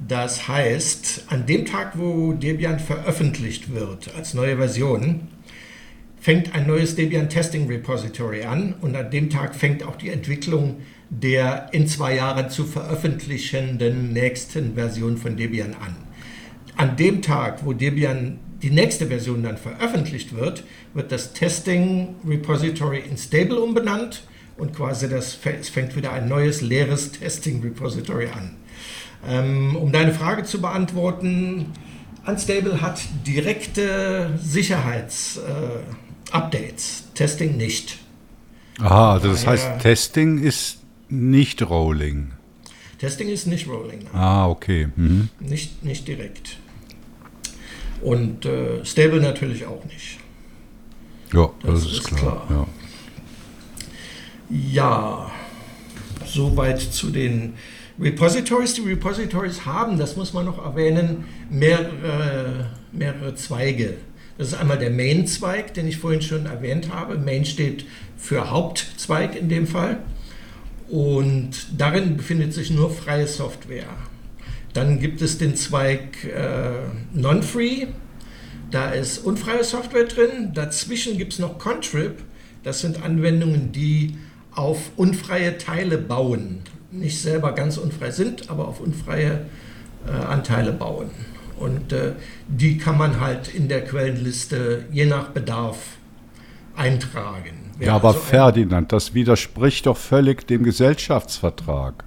Das 0.07 0.49
heißt, 0.49 1.25
an 1.29 1.47
dem 1.47 1.67
Tag, 1.67 1.99
wo 1.99 2.33
Debian 2.33 2.79
veröffentlicht 2.79 3.75
wird 3.75 4.15
als 4.15 4.35
neue 4.35 4.57
Version, 4.57 5.29
fängt 6.19 6.55
ein 6.55 6.67
neues 6.67 6.97
Debian 6.97 7.29
Testing 7.29 7.67
Repository 7.67 8.45
an 8.45 8.75
und 8.81 8.95
an 8.95 9.11
dem 9.11 9.31
Tag 9.31 9.55
fängt 9.55 9.83
auch 9.83 9.97
die 9.97 10.11
Entwicklung 10.11 10.83
der 11.11 11.69
in 11.73 11.89
zwei 11.89 12.17
Jahren 12.17 12.51
zu 12.51 12.65
veröffentlichenden 12.65 14.13
nächsten 14.13 14.75
Version 14.75 15.19
von 15.19 15.37
Debian 15.37 15.75
an. 15.75 15.97
An 16.77 16.97
dem 16.97 17.21
Tag, 17.21 17.65
wo 17.65 17.73
Debian 17.73 18.39
die 18.63 18.71
nächste 18.71 19.07
Version 19.07 19.43
dann 19.43 19.59
veröffentlicht 19.59 20.37
wird, 20.37 20.63
wird 20.95 21.11
das 21.11 21.33
Testing 21.33 22.15
Repository 22.27 23.01
in 23.01 23.17
Stable 23.17 23.61
umbenannt 23.61 24.23
und 24.57 24.75
quasi 24.75 25.09
das, 25.09 25.39
es 25.61 25.69
fängt 25.69 25.97
wieder 25.97 26.13
ein 26.13 26.29
neues 26.29 26.61
leeres 26.61 27.11
Testing 27.13 27.63
Repository 27.63 28.29
an. 28.29 28.57
Ähm, 29.27 29.77
um 29.77 29.93
deine 29.93 30.15
Frage 30.15 30.45
zu 30.45 30.61
beantworten, 30.61 31.73
Unstable 32.27 32.81
hat 32.81 33.01
direkte 33.27 34.39
Sicherheits-Updates, 34.43 37.01
äh, 37.01 37.15
Testing 37.15 37.57
nicht. 37.57 37.99
Aha, 38.79 39.15
also 39.15 39.29
das 39.29 39.47
heißt, 39.47 39.81
Testing 39.81 40.43
ist 40.43 40.80
nicht 41.11 41.63
Rolling. 41.69 42.33
Testing 42.99 43.29
ist 43.29 43.47
nicht 43.47 43.67
Rolling. 43.67 44.07
Ah, 44.13 44.49
okay. 44.49 44.89
Mhm. 44.97 45.29
Nicht, 45.41 45.85
nicht 45.85 46.07
direkt. 46.07 46.59
Und 48.03 48.45
äh, 48.45 48.85
Stable 48.85 49.21
natürlich 49.21 49.67
auch 49.67 49.85
nicht. 49.85 50.19
Ja, 51.33 51.51
das, 51.63 51.75
das 51.75 51.85
ist, 51.85 51.93
ist, 51.93 52.05
klar. 52.05 52.47
klar. 52.47 52.69
Ja. 54.51 54.57
ja, 54.73 55.31
soweit 56.27 56.81
zu 56.81 57.11
den 57.11 57.55
Repositories. 57.99 58.75
Die 58.75 58.83
Repositories 58.83 59.65
haben, 59.67 59.99
das 59.99 60.17
muss 60.17 60.33
man 60.33 60.47
noch 60.47 60.65
erwähnen, 60.65 61.25
mehrere, 61.51 62.71
mehrere 62.93 63.35
Zweige. 63.35 63.97
Das 64.39 64.49
ist 64.49 64.55
einmal 64.55 64.79
der 64.79 64.91
Main-Zweig, 64.91 65.75
den 65.75 65.87
ich 65.87 65.99
vorhin 65.99 66.23
schon 66.23 66.47
erwähnt 66.47 66.93
habe. 66.93 67.19
Main 67.19 67.45
steht 67.45 67.85
für 68.17 68.51
Hauptzweig 68.51 69.37
in 69.37 69.49
dem 69.49 69.67
Fall. 69.67 69.99
Und 70.91 71.51
darin 71.79 72.17
befindet 72.17 72.53
sich 72.53 72.71
nur 72.71 72.91
freie 72.91 73.27
Software. 73.27 73.89
Dann 74.73 74.99
gibt 74.99 75.23
es 75.23 75.39
den 75.39 75.57
Zweig 75.57 76.25
äh, 76.25 76.89
Non-Free, 77.13 77.87
da 78.71 78.91
ist 78.91 79.19
unfreie 79.19 79.65
Software 79.65 80.05
drin. 80.05 80.53
Dazwischen 80.55 81.19
gibt 81.19 81.33
es 81.33 81.39
noch 81.39 81.59
Contrib, 81.59 82.23
das 82.63 82.81
sind 82.81 83.03
Anwendungen, 83.03 83.73
die 83.73 84.17
auf 84.53 84.91
unfreie 84.97 85.59
Teile 85.59 85.99
bauen. 85.99 86.61
Nicht 86.93 87.21
selber 87.21 87.53
ganz 87.53 87.79
unfrei 87.79 88.11
sind, 88.11 88.51
aber 88.51 88.69
auf 88.69 88.81
unfreie 88.81 89.47
äh, 90.07 90.11
Anteile 90.11 90.73
bauen. 90.73 91.11
Und 91.59 91.93
äh, 91.93 92.13
die 92.49 92.79
kann 92.79 92.97
man 92.97 93.21
halt 93.21 93.53
in 93.55 93.69
der 93.69 93.85
Quellenliste 93.85 94.87
je 94.91 95.07
nach 95.07 95.29
Bedarf 95.29 95.99
eintragen. 96.75 97.60
Ja, 97.81 97.95
aber 97.95 98.09
also 98.09 98.21
Ferdinand, 98.21 98.93
das 98.93 99.15
widerspricht 99.15 99.87
doch 99.87 99.97
völlig 99.97 100.47
dem 100.47 100.63
Gesellschaftsvertrag. 100.63 102.05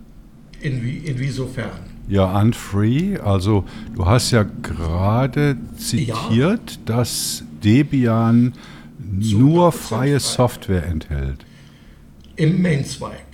Inwie, 0.62 0.97
inwiesofern? 0.97 1.71
Ja, 2.07 2.39
unfree. 2.39 3.17
Also 3.17 3.65
du 3.95 4.05
hast 4.05 4.31
ja 4.31 4.45
gerade 4.62 5.57
zitiert, 5.77 6.71
ja. 6.71 6.77
dass 6.86 7.43
Debian 7.63 8.53
nur 8.99 9.71
freie 9.71 10.19
Software 10.19 10.86
enthält. 10.86 11.45
Im 12.36 12.62
Main-Zweig. 12.62 13.25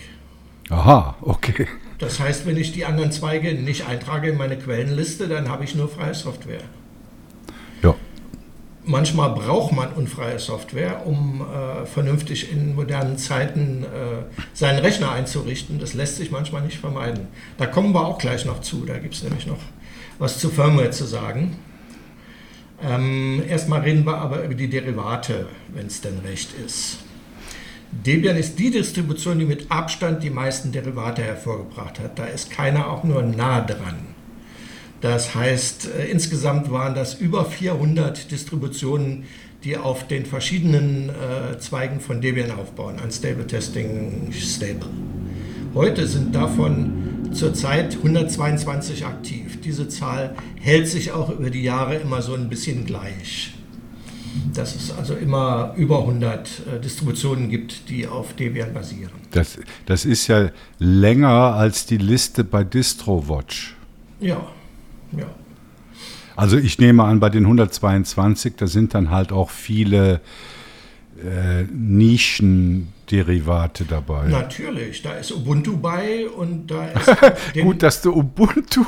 Aha, 0.69 1.15
okay. 1.21 1.67
Das 1.99 2.19
heißt, 2.19 2.45
wenn 2.45 2.57
ich 2.57 2.71
die 2.71 2.85
anderen 2.85 3.11
Zweige 3.11 3.53
nicht 3.53 3.87
eintrage 3.87 4.29
in 4.29 4.37
meine 4.37 4.57
Quellenliste, 4.57 5.27
dann 5.27 5.49
habe 5.49 5.63
ich 5.63 5.75
nur 5.75 5.89
freie 5.89 6.13
Software. 6.13 6.61
Manchmal 8.89 9.29
braucht 9.35 9.71
man 9.71 9.93
unfreie 9.93 10.39
Software, 10.39 11.05
um 11.05 11.41
äh, 11.41 11.85
vernünftig 11.85 12.51
in 12.51 12.73
modernen 12.73 13.19
Zeiten 13.19 13.83
äh, 13.83 13.87
seinen 14.53 14.79
Rechner 14.79 15.11
einzurichten. 15.11 15.77
Das 15.77 15.93
lässt 15.93 16.15
sich 16.15 16.31
manchmal 16.31 16.63
nicht 16.63 16.79
vermeiden. 16.79 17.27
Da 17.59 17.67
kommen 17.67 17.93
wir 17.93 18.07
auch 18.07 18.17
gleich 18.17 18.45
noch 18.45 18.61
zu. 18.61 18.85
Da 18.85 18.97
gibt 18.97 19.13
es 19.13 19.21
nämlich 19.21 19.45
noch 19.45 19.59
was 20.17 20.39
zu 20.39 20.49
Firmware 20.49 20.89
zu 20.89 21.05
sagen. 21.05 21.57
Ähm, 22.81 23.43
erstmal 23.47 23.81
reden 23.81 24.07
wir 24.07 24.17
aber 24.17 24.43
über 24.43 24.55
die 24.55 24.71
Derivate, 24.71 25.45
wenn 25.67 25.85
es 25.85 26.01
denn 26.01 26.17
recht 26.25 26.49
ist. 26.65 26.97
Debian 27.91 28.37
ist 28.37 28.57
die 28.57 28.71
Distribution, 28.71 29.37
die 29.37 29.45
mit 29.45 29.69
Abstand 29.69 30.23
die 30.23 30.31
meisten 30.31 30.71
Derivate 30.71 31.21
hervorgebracht 31.21 31.99
hat. 31.99 32.17
Da 32.17 32.25
ist 32.25 32.49
keiner 32.49 32.89
auch 32.89 33.03
nur 33.03 33.21
nah 33.21 33.61
dran. 33.61 34.18
Das 35.01 35.33
heißt, 35.33 35.89
äh, 35.97 36.05
insgesamt 36.07 36.71
waren 36.71 36.95
das 36.95 37.15
über 37.15 37.45
400 37.45 38.31
Distributionen, 38.31 39.23
die 39.63 39.77
auf 39.77 40.07
den 40.07 40.25
verschiedenen 40.25 41.09
äh, 41.09 41.57
Zweigen 41.59 41.99
von 41.99 42.21
Debian 42.21 42.51
aufbauen, 42.51 42.95
Unstable 43.03 43.45
Testing, 43.45 44.31
Stable. 44.31 44.89
Heute 45.73 46.07
sind 46.07 46.33
davon 46.33 47.31
zurzeit 47.31 47.95
122 47.95 49.05
aktiv. 49.05 49.59
Diese 49.61 49.87
Zahl 49.87 50.35
hält 50.59 50.87
sich 50.87 51.11
auch 51.11 51.29
über 51.29 51.49
die 51.49 51.63
Jahre 51.63 51.95
immer 51.95 52.21
so 52.21 52.33
ein 52.33 52.49
bisschen 52.49 52.85
gleich. 52.85 53.53
Dass 54.53 54.75
es 54.75 54.91
also 54.91 55.15
immer 55.15 55.73
über 55.75 55.99
100 55.99 56.47
äh, 56.49 56.79
Distributionen 56.79 57.49
gibt, 57.49 57.89
die 57.89 58.07
auf 58.07 58.33
Debian 58.33 58.73
basieren. 58.73 59.11
Das, 59.31 59.57
das 59.85 60.05
ist 60.05 60.27
ja 60.27 60.49
länger 60.77 61.55
als 61.55 61.85
die 61.85 61.97
Liste 61.97 62.43
bei 62.43 62.63
DistroWatch. 62.63 63.75
Ja, 64.19 64.47
ja. 65.17 65.25
Also 66.35 66.57
ich 66.57 66.79
nehme 66.79 67.03
an, 67.03 67.19
bei 67.19 67.29
den 67.29 67.43
122, 67.43 68.53
da 68.55 68.67
sind 68.67 68.93
dann 68.93 69.09
halt 69.09 69.33
auch 69.33 69.49
viele 69.49 70.21
äh, 71.21 71.63
Nischenderivate 73.09 73.85
dabei. 73.85 74.27
Natürlich, 74.27 75.01
da 75.01 75.13
ist 75.13 75.31
Ubuntu 75.31 75.77
bei 75.77 76.27
und 76.27 76.67
da 76.67 76.87
ist. 77.53 77.61
Gut, 77.61 77.83
dass 77.83 78.01
du 78.01 78.15
Ubuntu 78.15 78.83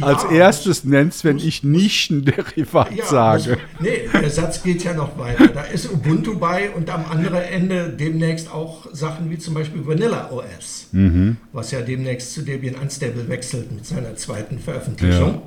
als 0.00 0.24
erstes 0.24 0.84
nennst, 0.84 1.24
wenn 1.24 1.38
ich 1.38 1.62
Nischenderivat 1.62 2.94
ja, 2.94 3.04
sage. 3.04 3.58
Muss, 3.78 3.88
nee, 3.88 4.08
der 4.12 4.30
Satz 4.30 4.62
geht 4.62 4.84
ja 4.84 4.94
noch 4.94 5.18
weiter. 5.18 5.48
Da 5.48 5.62
ist 5.62 5.90
Ubuntu 5.92 6.38
bei 6.38 6.70
und 6.70 6.90
am 6.90 7.04
anderen 7.04 7.42
Ende 7.42 7.90
demnächst 7.90 8.50
auch 8.50 8.86
Sachen 8.92 9.30
wie 9.30 9.38
zum 9.38 9.54
Beispiel 9.54 9.86
Vanilla 9.86 10.30
OS, 10.30 10.88
mhm. 10.92 11.36
was 11.52 11.70
ja 11.70 11.80
demnächst 11.80 12.32
zu 12.32 12.42
Debian 12.42 12.74
Unstable 12.76 13.28
wechselt 13.28 13.72
mit 13.72 13.86
seiner 13.86 14.16
zweiten 14.16 14.58
Veröffentlichung. 14.58 15.42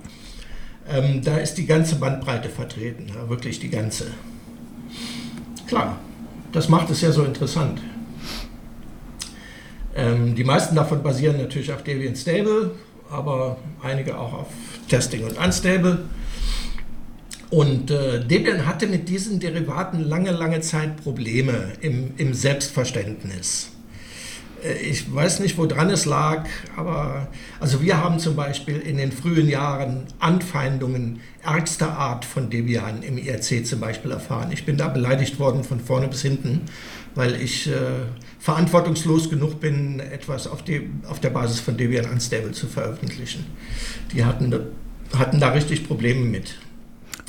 Ja. 0.87 0.97
Ähm, 0.99 1.21
da 1.21 1.37
ist 1.37 1.55
die 1.55 1.65
ganze 1.65 1.95
Bandbreite 1.95 2.47
vertreten, 2.47 3.07
ja, 3.13 3.29
wirklich 3.29 3.59
die 3.59 3.69
ganze. 3.69 4.07
Klar, 5.67 5.99
das 6.51 6.69
macht 6.69 6.89
es 6.89 7.01
ja 7.01 7.11
so 7.11 7.23
interessant. 7.23 7.79
Ähm, 9.95 10.35
die 10.35 10.43
meisten 10.43 10.75
davon 10.75 11.01
basieren 11.01 11.37
natürlich 11.37 11.71
auf 11.73 11.83
Debian 11.83 12.15
Stable, 12.15 12.71
aber 13.09 13.57
einige 13.81 14.17
auch 14.17 14.33
auf 14.33 14.47
Testing 14.87 15.23
und 15.23 15.37
Unstable. 15.37 16.05
Und 17.49 17.91
äh, 17.91 18.23
Debian 18.23 18.65
hatte 18.65 18.87
mit 18.87 19.07
diesen 19.07 19.39
Derivaten 19.39 20.03
lange, 20.03 20.31
lange 20.31 20.59
Zeit 20.61 20.97
Probleme 20.97 21.73
im, 21.81 22.13
im 22.17 22.33
Selbstverständnis. 22.33 23.71
Äh, 24.63 24.73
ich 24.77 25.13
weiß 25.13 25.39
nicht, 25.39 25.57
woran 25.57 25.89
es 25.89 26.05
lag, 26.05 26.45
aber 26.75 27.27
also 27.59 27.81
wir 27.81 28.03
haben 28.03 28.19
zum 28.19 28.35
Beispiel 28.35 28.77
in 28.77 28.97
den 28.97 29.11
frühen 29.11 29.47
Jahren 29.47 30.05
Anfeindungen 30.19 31.19
ärgster 31.43 31.97
Art 31.97 32.25
von 32.25 32.49
Debian 32.49 33.03
im 33.03 33.17
IRC 33.17 33.65
zum 33.65 33.79
Beispiel 33.79 34.11
erfahren. 34.11 34.51
Ich 34.51 34.65
bin 34.65 34.77
da 34.77 34.87
beleidigt 34.87 35.39
worden 35.39 35.63
von 35.63 35.79
vorne 35.79 36.07
bis 36.07 36.21
hinten, 36.21 36.61
weil 37.15 37.35
ich 37.41 37.67
äh, 37.67 37.71
verantwortungslos 38.39 39.29
genug 39.29 39.59
bin, 39.59 39.99
etwas 39.99 40.47
auf, 40.47 40.63
die, 40.63 40.89
auf 41.07 41.19
der 41.19 41.29
Basis 41.29 41.59
von 41.59 41.77
Debian 41.77 42.05
Unstable 42.05 42.51
zu 42.51 42.67
veröffentlichen. 42.67 43.45
Die 44.13 44.25
hatten, 44.25 44.53
hatten 45.17 45.39
da 45.39 45.49
richtig 45.49 45.87
Probleme 45.87 46.21
mit. 46.21 46.55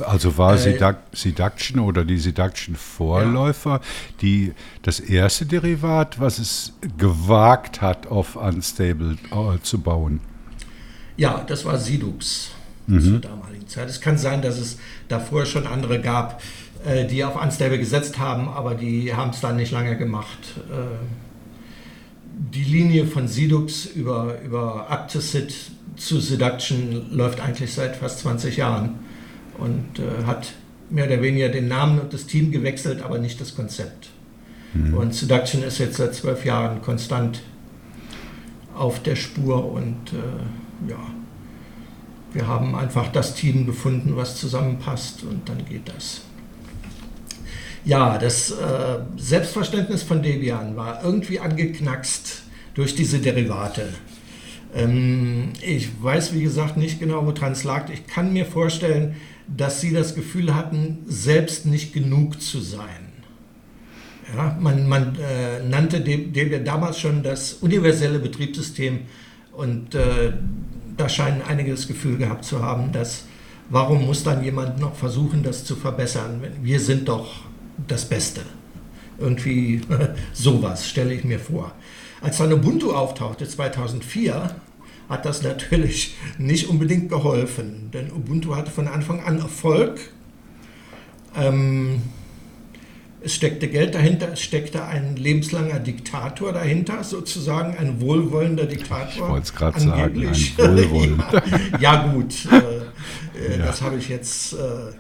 Also 0.01 0.39
war 0.39 0.55
äh, 0.55 0.95
Seduction 1.13 1.81
oder 1.81 2.05
die 2.05 2.19
Seduction-Vorläufer 2.19 3.81
ja. 4.21 4.51
das 4.83 5.01
erste 5.01 5.47
Derivat, 5.47 6.21
was 6.21 6.39
es 6.39 6.73
gewagt 6.97 7.81
hat, 7.81 8.07
auf 8.07 8.37
Unstable 8.37 9.17
äh, 9.31 9.61
zu 9.63 9.81
bauen? 9.81 10.21
Ja, 11.17 11.45
das 11.47 11.65
war 11.65 11.79
Sidux 11.79 12.51
mhm. 12.87 13.03
zur 13.03 13.19
damaligen 13.21 13.67
Zeit. 13.67 13.89
Es 13.89 14.01
kann 14.01 14.19
sein, 14.19 14.43
dass 14.43 14.59
es 14.59 14.79
davor 15.09 15.47
schon 15.47 15.67
andere 15.67 16.01
gab, 16.01 16.41
äh, 16.85 17.07
die 17.07 17.25
auf 17.25 17.41
Unstable 17.41 17.79
gesetzt 17.79 18.19
haben, 18.19 18.49
aber 18.49 18.75
die 18.75 19.15
haben 19.15 19.31
es 19.31 19.41
dann 19.41 19.57
nicht 19.57 19.73
lange 19.73 19.97
gemacht. 19.97 20.39
Äh, 20.71 20.97
die 22.55 22.63
Linie 22.63 23.07
von 23.07 23.27
Sidux 23.27 23.87
über, 23.87 24.41
über 24.43 24.89
Aptocid 24.89 25.53
zu 25.97 26.21
Seduction 26.21 27.11
läuft 27.11 27.41
eigentlich 27.41 27.73
seit 27.73 27.97
fast 27.97 28.21
20 28.21 28.57
Jahren 28.57 29.08
und 29.59 29.99
äh, 29.99 30.25
hat 30.25 30.53
mehr 30.91 31.07
oder 31.07 31.21
weniger 31.23 31.49
den 31.49 31.69
Namen 31.69 32.01
und 32.01 32.13
das 32.13 32.27
Team 32.27 32.51
gewechselt, 32.51 33.03
aber 33.03 33.19
nicht 33.19 33.41
das 33.41 33.55
Konzept. 33.55 34.09
Mhm. 34.75 34.95
Und 34.95 35.15
Seduction 35.15 35.63
ist 35.63 35.79
jetzt 35.79 35.97
seit 35.97 36.15
zwölf 36.15 36.45
Jahren 36.45 36.83
konstant 36.83 37.43
auf 38.75 39.03
der 39.03 39.17
Spur 39.17 39.73
und 39.73 40.13
äh, 40.13 40.89
ja, 40.91 40.99
wir 42.33 42.47
haben 42.47 42.75
einfach 42.75 43.11
das 43.11 43.35
Team 43.35 43.67
gefunden, 43.67 44.17
was 44.17 44.37
zusammenpasst 44.37 45.25
und 45.25 45.49
dann 45.49 45.65
geht 45.65 45.89
das. 45.89 46.23
Ja, 47.85 48.19
das 48.19 48.51
äh, 48.51 48.55
Selbstverständnis 49.17 50.03
von 50.03 50.23
Debian 50.23 50.77
war 50.77 51.03
irgendwie 51.03 51.41
angeknackst 51.41 52.43
durch 52.75 52.95
diese 52.95 53.19
Derivate. 53.19 53.89
Ähm, 54.75 55.51
ich 55.63 55.91
weiß, 56.03 56.35
wie 56.35 56.43
gesagt, 56.43 56.77
nicht 56.77 57.01
genau, 57.01 57.25
woran 57.27 57.53
es 57.53 57.65
lag. 57.65 57.89
Ich 57.91 58.07
kann 58.07 58.33
mir 58.33 58.45
vorstellen, 58.45 59.17
dass 59.47 59.81
sie 59.81 59.93
das 59.93 60.15
Gefühl 60.15 60.55
hatten, 60.55 60.99
selbst 61.07 61.67
nicht 61.67 61.93
genug 61.93 62.41
zu 62.41 62.61
sein. 62.61 63.09
Ja, 64.37 64.57
man, 64.61 64.87
man 64.87 65.17
äh, 65.17 65.67
nannte 65.67 66.01
Debian 66.01 66.65
damals 66.65 66.99
schon 67.01 67.23
das 67.23 67.55
universelle 67.55 68.19
Betriebssystem 68.19 69.01
und 69.53 69.95
äh, 69.95 70.33
da 70.99 71.09
scheinen 71.09 71.41
einige 71.41 71.71
das 71.71 71.89
Gefühl 71.89 72.19
gehabt 72.19 72.45
zu 72.45 72.63
haben, 72.63 72.93
dass 72.93 73.25
warum 73.71 74.05
muss 74.05 74.25
dann 74.25 74.45
jemand 74.45 74.79
noch 74.79 74.95
versuchen, 74.97 75.43
das 75.43 75.65
zu 75.65 75.77
verbessern? 75.77 76.43
Wir 76.63 76.79
sind 76.79 77.09
doch 77.09 77.45
das 77.87 78.05
Beste. 78.05 78.43
Irgendwie 79.19 79.81
sowas 80.35 80.87
stelle 80.87 81.15
ich 81.15 81.25
mir 81.25 81.39
vor. 81.39 81.73
Als 82.21 82.39
dann 82.39 82.53
Ubuntu 82.53 82.93
auftauchte 82.93 83.49
2004, 83.49 84.57
hat 85.09 85.25
das 85.25 85.43
natürlich 85.43 86.17
nicht 86.37 86.69
unbedingt 86.69 87.09
geholfen, 87.09 87.91
denn 87.93 88.13
Ubuntu 88.13 88.55
hatte 88.55 88.71
von 88.71 88.89
Anfang 88.89 89.21
an 89.21 89.39
Erfolg. 89.39 90.01
Ähm, 91.37 92.03
es 93.21 93.35
steckte 93.35 93.69
Geld 93.69 93.95
dahinter, 93.95 94.33
es 94.33 94.41
steckte 94.41 94.85
ein 94.85 95.17
lebenslanger 95.17 95.81
Diktator 95.81 96.53
dahinter, 96.53 97.03
sozusagen 97.03 97.77
ein 97.77 98.01
wohlwollender 98.01 98.67
Diktator. 98.67 99.09
Ich 99.09 99.21
wollte 99.21 99.45
es 99.45 99.55
gerade 99.55 99.81
sagen, 99.81 100.29
ein 100.29 100.35
wohlwollender. 100.57 101.43
ja, 101.73 101.79
ja, 101.81 102.13
gut, 102.13 102.35
äh, 102.47 102.57
äh, 102.57 103.59
ja. 103.59 103.67
das 103.67 103.83
habe 103.83 103.97
ich 103.97 104.09
jetzt. 104.09 104.53
Äh, 104.53 104.93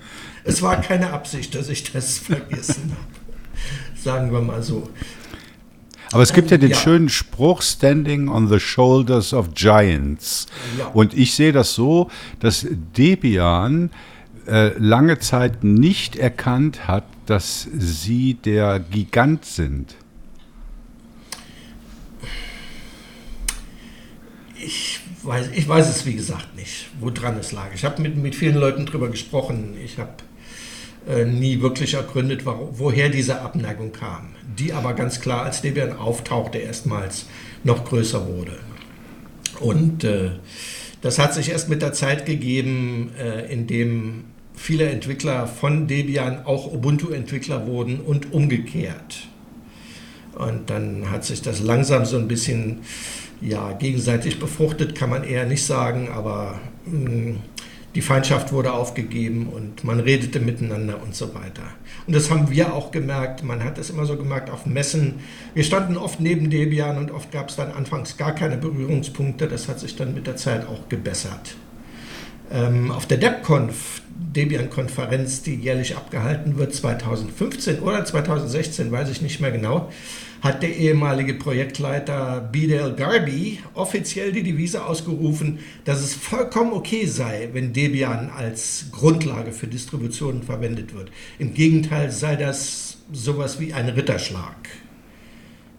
es 0.44 0.62
war 0.62 0.80
keine 0.80 1.10
Absicht, 1.12 1.54
dass 1.54 1.68
ich 1.68 1.92
das 1.92 2.18
vergessen 2.18 2.92
habe. 2.96 4.00
Sagen 4.00 4.32
wir 4.32 4.40
mal 4.40 4.62
so. 4.62 4.88
Aber 6.12 6.22
es 6.22 6.32
gibt 6.32 6.50
ja 6.50 6.56
den 6.56 6.70
ja. 6.70 6.76
schönen 6.76 7.08
Spruch, 7.08 7.62
Standing 7.62 8.28
on 8.28 8.48
the 8.48 8.58
Shoulders 8.58 9.34
of 9.34 9.54
Giants. 9.54 10.46
Ja. 10.78 10.86
Und 10.88 11.14
ich 11.14 11.34
sehe 11.34 11.52
das 11.52 11.74
so, 11.74 12.10
dass 12.40 12.66
Debian 12.96 13.90
äh, 14.46 14.68
lange 14.78 15.18
Zeit 15.18 15.64
nicht 15.64 16.16
erkannt 16.16 16.88
hat, 16.88 17.04
dass 17.26 17.68
sie 17.76 18.34
der 18.34 18.80
Gigant 18.80 19.44
sind. 19.44 19.94
Ich 24.60 25.00
weiß, 25.22 25.50
ich 25.54 25.68
weiß 25.68 25.88
es 25.88 26.06
wie 26.06 26.14
gesagt 26.14 26.56
nicht, 26.56 26.88
woran 27.00 27.36
es 27.38 27.52
lag. 27.52 27.68
Ich 27.74 27.84
habe 27.84 28.00
mit, 28.00 28.16
mit 28.16 28.34
vielen 28.34 28.56
Leuten 28.56 28.86
darüber 28.86 29.08
gesprochen. 29.08 29.76
Ich 29.82 29.98
habe 29.98 30.12
nie 31.24 31.62
wirklich 31.62 31.94
ergründet, 31.94 32.44
woher 32.44 33.08
diese 33.08 33.40
Abneigung 33.40 33.92
kam, 33.92 34.34
die 34.58 34.72
aber 34.72 34.92
ganz 34.94 35.20
klar, 35.20 35.44
als 35.44 35.62
Debian 35.62 35.96
auftauchte, 35.96 36.58
erstmals 36.58 37.26
noch 37.64 37.84
größer 37.84 38.26
wurde. 38.26 38.58
Und 39.60 40.04
äh, 40.04 40.32
das 41.00 41.18
hat 41.18 41.34
sich 41.34 41.50
erst 41.50 41.68
mit 41.68 41.82
der 41.82 41.92
Zeit 41.92 42.26
gegeben, 42.26 43.10
äh, 43.18 43.52
in 43.52 43.66
dem 43.66 44.24
viele 44.54 44.88
Entwickler 44.88 45.46
von 45.46 45.86
Debian 45.86 46.44
auch 46.44 46.72
Ubuntu-Entwickler 46.72 47.66
wurden 47.66 48.00
und 48.00 48.32
umgekehrt. 48.32 49.28
Und 50.34 50.70
dann 50.70 51.10
hat 51.10 51.24
sich 51.24 51.42
das 51.42 51.60
langsam 51.60 52.04
so 52.04 52.16
ein 52.16 52.28
bisschen 52.28 52.80
ja, 53.40 53.72
gegenseitig 53.72 54.38
befruchtet, 54.38 54.94
kann 54.94 55.10
man 55.10 55.24
eher 55.24 55.46
nicht 55.46 55.64
sagen, 55.64 56.08
aber 56.12 56.58
mh, 56.86 57.10
mm, 57.10 57.36
die 57.98 58.02
Feindschaft 58.02 58.52
wurde 58.52 58.74
aufgegeben 58.74 59.48
und 59.48 59.82
man 59.82 59.98
redete 59.98 60.38
miteinander 60.38 61.02
und 61.02 61.16
so 61.16 61.34
weiter. 61.34 61.64
Und 62.06 62.14
das 62.14 62.30
haben 62.30 62.48
wir 62.48 62.72
auch 62.72 62.92
gemerkt. 62.92 63.42
Man 63.42 63.64
hat 63.64 63.76
es 63.76 63.90
immer 63.90 64.06
so 64.06 64.16
gemerkt 64.16 64.50
auf 64.50 64.66
Messen. 64.66 65.14
Wir 65.52 65.64
standen 65.64 65.96
oft 65.96 66.20
neben 66.20 66.48
Debian 66.48 66.96
und 66.96 67.10
oft 67.10 67.32
gab 67.32 67.48
es 67.48 67.56
dann 67.56 67.72
anfangs 67.72 68.16
gar 68.16 68.36
keine 68.36 68.56
Berührungspunkte. 68.56 69.48
Das 69.48 69.66
hat 69.66 69.80
sich 69.80 69.96
dann 69.96 70.14
mit 70.14 70.28
der 70.28 70.36
Zeit 70.36 70.68
auch 70.68 70.88
gebessert. 70.88 71.56
Ähm, 72.52 72.92
auf 72.92 73.06
der 73.06 73.18
DebConf, 73.18 74.02
Debian-Konferenz, 74.32 75.42
die 75.42 75.56
jährlich 75.56 75.96
abgehalten 75.96 76.56
wird, 76.56 76.76
2015 76.76 77.80
oder 77.80 78.04
2016, 78.04 78.92
weiß 78.92 79.10
ich 79.10 79.22
nicht 79.22 79.40
mehr 79.40 79.50
genau, 79.50 79.90
hat 80.40 80.62
der 80.62 80.76
ehemalige 80.76 81.34
Projektleiter 81.34 82.40
Bidel 82.52 82.94
Garbi 82.94 83.58
offiziell 83.74 84.32
die 84.32 84.42
Devise 84.42 84.84
ausgerufen, 84.84 85.58
dass 85.84 86.00
es 86.00 86.14
vollkommen 86.14 86.72
okay 86.72 87.06
sei, 87.06 87.48
wenn 87.52 87.72
Debian 87.72 88.30
als 88.30 88.86
Grundlage 88.92 89.52
für 89.52 89.66
Distributionen 89.66 90.42
verwendet 90.42 90.94
wird. 90.94 91.10
Im 91.38 91.54
Gegenteil 91.54 92.10
sei 92.10 92.36
das 92.36 92.98
sowas 93.12 93.58
wie 93.60 93.72
ein 93.72 93.88
Ritterschlag. 93.88 94.68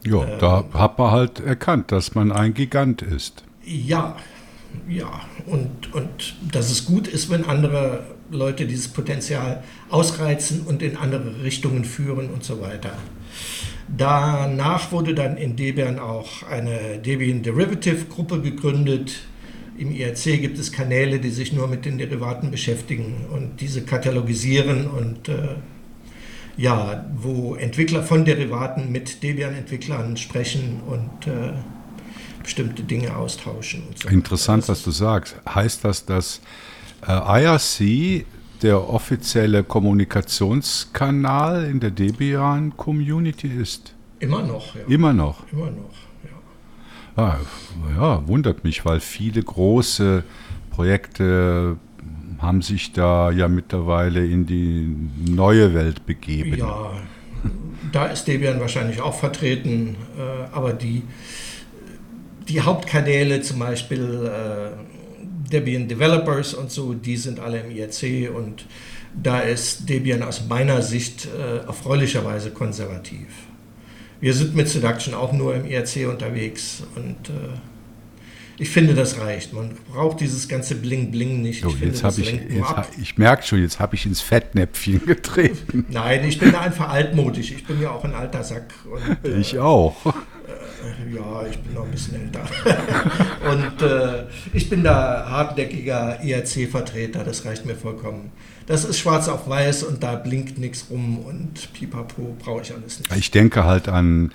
Ja, 0.06 0.24
ähm, 0.24 0.40
da 0.40 0.66
hat 0.74 0.98
man 0.98 1.12
halt 1.12 1.40
erkannt, 1.40 1.92
dass 1.92 2.16
man 2.16 2.32
ein 2.32 2.54
Gigant 2.54 3.02
ist. 3.02 3.44
Ja, 3.66 4.16
ja. 4.88 5.22
Und, 5.46 5.94
und 5.94 6.36
dass 6.52 6.70
es 6.72 6.86
gut 6.86 7.08
ist, 7.08 7.30
wenn 7.30 7.46
andere 7.46 8.04
Leute 8.32 8.66
dieses 8.66 8.88
Potenzial 8.88 9.64
ausreizen 9.90 10.62
und 10.62 10.82
in 10.82 10.98
andere 10.98 11.44
Richtungen 11.44 11.84
führen 11.84 12.30
und 12.30 12.44
so 12.44 12.62
weiter. 12.62 12.92
Danach 13.98 14.92
wurde 14.92 15.14
dann 15.14 15.38
in 15.38 15.56
Debian 15.56 16.00
auch 16.00 16.44
eine 16.44 17.00
Debian 17.00 17.42
Derivative 17.42 18.06
Gruppe 18.06 18.42
gegründet. 18.42 19.22
Im 19.78 19.92
IRC 19.92 20.42
gibt 20.42 20.60
es 20.60 20.72
Kanäle, 20.72 21.20
die 21.20 21.30
sich 21.30 21.54
nur 21.54 21.68
mit 21.68 21.86
den 21.86 21.98
Derivaten 21.98 22.52
beschäftigen 22.52 23.26
und 23.32 23.62
diese 23.62 23.82
katalogisieren 23.82 24.88
und 24.88 25.30
äh, 25.30 25.56
ja, 26.58 27.06
wo 27.16 27.56
Entwickler 27.56 28.04
von 28.04 28.26
Derivaten 28.26 28.92
mit 28.92 29.24
Debian-Entwicklern 29.24 30.18
sprechen 30.18 30.82
und 30.86 31.28
äh, 31.28 31.54
bestimmte 32.44 32.84
Dinge 32.84 33.16
austauschen. 33.16 33.84
So. 33.96 34.10
Interessant, 34.10 34.68
was 34.68 34.84
du 34.84 34.92
sagst. 34.92 35.36
Heißt 35.48 35.86
das, 35.86 36.06
dass 36.06 36.42
äh, 37.08 37.44
IRC 37.44 38.26
der 38.64 38.90
offizielle 38.90 39.64
Kommunikationskanal 39.64 41.66
in 41.66 41.80
der 41.80 41.92
Debian-Community 41.92 43.48
ist? 43.48 43.94
Immer 44.20 44.44
noch, 44.44 44.76
ja. 44.76 44.82
Immer 44.88 45.14
noch? 45.14 45.44
Immer 45.52 45.72
noch, 45.72 45.94
ja. 47.16 47.24
Ah, 47.24 47.38
ja, 47.96 48.28
wundert 48.28 48.64
mich, 48.64 48.86
weil 48.86 49.00
viele 49.00 49.42
große 49.42 50.24
Projekte 50.72 51.78
haben 52.40 52.62
sich 52.62 52.94
da 52.94 53.32
ja 53.32 53.48
mittlerweile 53.48 54.26
in 54.26 54.46
die 54.46 54.96
neue 55.30 55.74
Welt 55.74 56.06
begeben. 56.06 56.58
Ja, 56.58 56.92
da 57.92 58.08
ist 58.08 58.26
Debian 58.26 58.60
wahrscheinlich 58.60 59.02
auch 59.02 59.14
vertreten, 59.14 59.96
äh, 60.18 60.54
aber 60.54 60.74
die, 60.74 61.04
die 62.48 62.62
Hauptkanäle, 62.62 63.42
zum 63.42 63.60
Beispiel 63.60 64.32
äh, 64.32 64.89
Debian 65.52 65.88
Developers 65.88 66.54
und 66.54 66.72
so, 66.72 66.94
die 66.94 67.18
sind 67.18 67.40
alle 67.40 67.62
im 67.62 67.72
IRC 67.72 68.34
und 68.36 68.66
da 69.22 69.40
ist 69.40 69.90
Debian 69.90 70.24
aus 70.24 70.46
meiner 70.48 70.82
Sicht 70.82 71.28
äh, 71.28 71.66
erfreulicherweise 71.66 72.52
konservativ. 72.52 73.28
Wir 74.22 74.34
sind 74.34 74.56
mit 74.56 74.68
Seduction 74.68 75.14
auch 75.14 75.32
nur 75.32 75.56
im 75.56 75.66
IRC 75.66 76.08
unterwegs 76.10 76.84
und 76.96 77.30
äh, 77.30 77.58
ich 78.60 78.70
finde, 78.70 78.94
das 78.94 79.18
reicht. 79.18 79.54
Man 79.54 79.72
braucht 79.90 80.20
dieses 80.20 80.50
ganze 80.50 80.76
Bling-Bling 80.76 81.42
nicht. 81.42 81.62
So, 81.62 81.70
ich, 81.70 81.80
jetzt 81.80 82.04
habe 82.04 82.20
ich, 82.20 82.34
jetzt, 82.34 83.00
ich 83.02 83.18
merke 83.18 83.44
schon, 83.44 83.62
jetzt 83.62 83.80
habe 83.80 83.96
ich 83.96 84.06
ins 84.06 84.20
Fettnäpfchen 84.20 85.06
getreten. 85.06 85.86
Nein, 85.90 86.26
ich 86.26 86.40
bin 86.40 86.54
einfach 86.54 86.90
altmodisch. 86.90 87.52
Ich 87.52 87.66
bin 87.66 87.82
ja 87.82 87.92
auch 87.92 88.04
ein 88.04 88.14
alter 88.14 88.44
Sack. 88.44 88.74
Und, 88.92 89.32
äh, 89.32 89.40
ich 89.40 89.58
auch. 89.60 90.14
Ja, 91.14 91.46
ich 91.50 91.58
bin 91.60 91.74
noch 91.74 91.86
ein 91.86 91.92
bisschen 91.92 92.22
älter. 92.22 92.42
und 93.52 93.82
äh, 93.82 94.26
ich 94.54 94.70
bin 94.70 94.84
da 94.84 95.28
hartnäckiger 95.30 96.22
IRC-Vertreter. 96.24 97.24
Das 97.24 97.46
reicht 97.46 97.66
mir 97.66 97.76
vollkommen. 97.76 98.32
Das 98.68 98.86
ist 98.86 99.00
schwarz 99.00 99.28
auf 99.28 99.50
weiß 99.50 99.84
und 99.84 100.04
da 100.04 100.16
blinkt 100.16 100.60
nichts 100.60 100.86
rum 100.92 101.26
und 101.26 101.74
pipapo 101.74 102.36
brauche 102.38 102.62
ich 102.62 102.74
alles 102.74 103.00
nicht. 103.00 103.16
Ich 103.16 103.32
denke 103.32 103.64
halt 103.66 103.88
an 103.88 104.32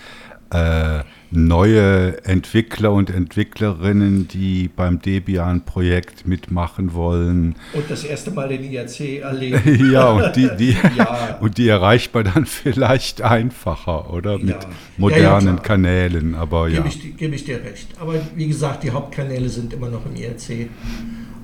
äh, 0.50 1.02
neue 1.30 2.24
Entwickler 2.24 2.92
und 2.92 3.11
Entwicklerinnen, 3.11 4.28
die 4.28 4.68
beim 4.68 5.00
Debian-Projekt 5.00 6.26
mitmachen 6.26 6.94
wollen. 6.94 7.57
Und 7.72 7.90
das 7.90 8.04
erste 8.04 8.30
Mal 8.30 8.48
den 8.48 8.62
IRC 8.64 9.20
erleben. 9.22 9.90
ja, 9.92 10.11
und 10.11 10.37
die, 10.37 10.48
die, 10.59 10.76
ja. 10.96 11.38
und 11.40 11.59
die 11.59 11.68
erreicht 11.68 12.14
man 12.14 12.24
dann 12.24 12.46
vielleicht 12.46 13.22
einfacher, 13.22 14.12
oder? 14.12 14.38
Mit 14.38 14.50
ja. 14.50 14.70
modernen 14.96 15.57
ja, 15.57 15.62
Kanälen, 15.62 16.35
aber 16.35 16.68
ja. 16.68 16.83
Gebe 16.83 16.88
ich, 16.88 17.16
gebe 17.16 17.35
ich 17.35 17.44
dir 17.44 17.62
recht. 17.62 17.88
Aber 18.00 18.14
wie 18.37 18.46
gesagt, 18.46 18.85
die 18.85 18.90
Hauptkanäle 18.90 19.48
sind 19.48 19.72
immer 19.72 19.88
noch 19.88 20.07
im 20.07 20.14
IRC. 20.14 20.68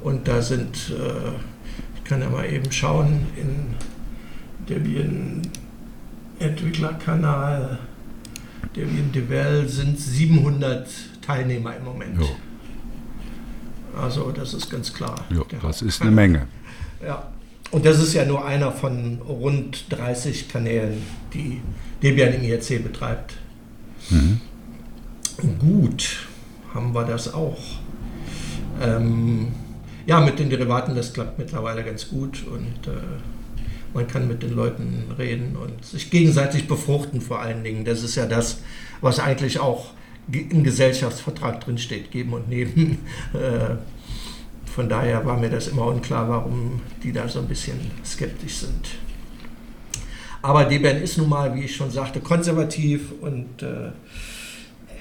Und 0.02 0.28
da 0.28 0.40
sind, 0.40 0.90
äh, 0.90 1.32
ich 1.96 2.04
kann 2.04 2.20
ja 2.20 2.30
mal 2.30 2.46
eben 2.46 2.70
schauen, 2.70 3.26
in 3.36 3.74
Debian 4.68 5.42
Entwicklerkanal 6.38 7.78
der 8.76 8.86
Devel 8.86 9.68
sind 9.68 9.98
700 9.98 10.88
Teilnehmer 11.22 11.76
im 11.76 11.84
Moment. 11.84 12.20
Jo. 12.20 12.28
Also 14.00 14.30
das 14.30 14.54
ist 14.54 14.70
ganz 14.70 14.92
klar. 14.92 15.24
Jo, 15.30 15.44
das 15.62 15.82
ist 15.82 16.02
eine 16.02 16.10
Menge. 16.10 16.46
Ja. 17.02 17.28
Und 17.70 17.86
das 17.86 17.98
ist 17.98 18.12
ja 18.12 18.26
nur 18.26 18.44
einer 18.44 18.72
von 18.72 19.22
rund 19.26 19.86
30 19.88 20.50
Kanälen, 20.50 21.00
die 21.32 21.62
Debian 22.02 22.34
im 22.34 22.42
IRC 22.42 22.82
betreibt. 22.82 23.36
Mhm. 24.10 24.40
Gut, 25.58 26.26
haben 26.74 26.92
wir 26.92 27.04
das 27.04 27.32
auch. 27.32 27.56
Ähm, 28.82 29.48
ja, 30.04 30.20
mit 30.20 30.38
den 30.38 30.50
Derivaten, 30.50 30.94
das 30.94 31.12
klappt 31.12 31.38
mittlerweile 31.38 31.84
ganz 31.84 32.08
gut 32.08 32.44
und 32.46 32.86
äh, 32.86 32.98
man 33.94 34.06
kann 34.06 34.28
mit 34.28 34.42
den 34.42 34.54
Leuten 34.54 35.04
reden 35.18 35.56
und 35.56 35.84
sich 35.84 36.10
gegenseitig 36.10 36.68
befruchten 36.68 37.20
vor 37.20 37.40
allen 37.40 37.64
Dingen. 37.64 37.84
Das 37.84 38.02
ist 38.02 38.14
ja 38.14 38.26
das, 38.26 38.62
was 39.00 39.18
eigentlich 39.18 39.58
auch 39.58 39.92
im 40.30 40.62
Gesellschaftsvertrag 40.62 41.60
drinsteht, 41.60 42.10
geben 42.10 42.32
und 42.34 42.48
nehmen. 42.48 42.98
Äh, 43.34 43.76
von 44.74 44.88
daher 44.88 45.26
war 45.26 45.36
mir 45.36 45.50
das 45.50 45.66
immer 45.68 45.86
unklar, 45.86 46.28
warum 46.28 46.80
die 47.02 47.12
da 47.12 47.26
so 47.26 47.40
ein 47.40 47.48
bisschen 47.48 47.78
skeptisch 48.04 48.58
sind. 48.58 48.88
Aber 50.42 50.64
Debian 50.64 50.96
ist 50.98 51.18
nun 51.18 51.28
mal, 51.28 51.54
wie 51.54 51.64
ich 51.64 51.74
schon 51.74 51.90
sagte, 51.90 52.20
konservativ 52.20 53.12
und 53.20 53.62
äh, 53.62 53.90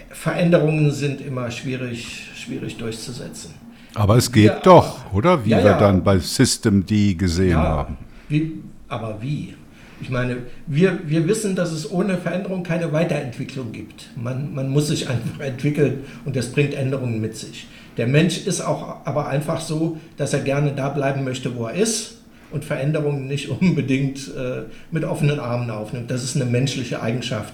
Veränderungen 0.09 0.91
sind 0.91 1.21
immer 1.21 1.49
schwierig, 1.51 2.29
schwierig 2.35 2.77
durchzusetzen. 2.77 3.53
Aber 3.95 4.17
es 4.17 4.31
geht 4.31 4.45
ja, 4.45 4.59
doch, 4.59 5.13
oder? 5.13 5.45
Wie 5.45 5.51
ja, 5.51 5.57
wir 5.59 5.71
ja. 5.71 5.79
dann 5.79 6.03
bei 6.03 6.19
System 6.19 6.85
D 6.85 7.13
gesehen 7.13 7.57
haben. 7.57 7.97
Wie, 8.27 8.61
aber 8.89 9.21
wie? 9.21 9.53
Ich 10.01 10.09
meine, 10.09 10.37
wir, 10.65 10.99
wir 11.05 11.27
wissen, 11.27 11.55
dass 11.55 11.71
es 11.71 11.89
ohne 11.91 12.17
Veränderung 12.17 12.63
keine 12.63 12.93
Weiterentwicklung 12.93 13.71
gibt. 13.71 14.09
Man, 14.15 14.53
man 14.53 14.69
muss 14.69 14.87
sich 14.87 15.09
einfach 15.09 15.39
entwickeln 15.41 16.05
und 16.25 16.35
das 16.35 16.51
bringt 16.51 16.73
Änderungen 16.73 17.19
mit 17.19 17.35
sich. 17.35 17.67
Der 17.97 18.07
Mensch 18.07 18.45
ist 18.45 18.61
auch 18.61 19.05
aber 19.05 19.27
einfach 19.27 19.59
so, 19.59 19.97
dass 20.15 20.33
er 20.33 20.39
gerne 20.39 20.71
da 20.71 20.89
bleiben 20.89 21.25
möchte, 21.25 21.55
wo 21.55 21.65
er 21.65 21.73
ist 21.73 22.19
und 22.51 22.63
Veränderungen 22.63 23.27
nicht 23.27 23.49
unbedingt 23.61 24.33
äh, 24.35 24.63
mit 24.91 25.03
offenen 25.03 25.39
Armen 25.39 25.69
aufnimmt. 25.69 26.09
Das 26.09 26.23
ist 26.23 26.35
eine 26.35 26.45
menschliche 26.45 27.01
Eigenschaft. 27.01 27.53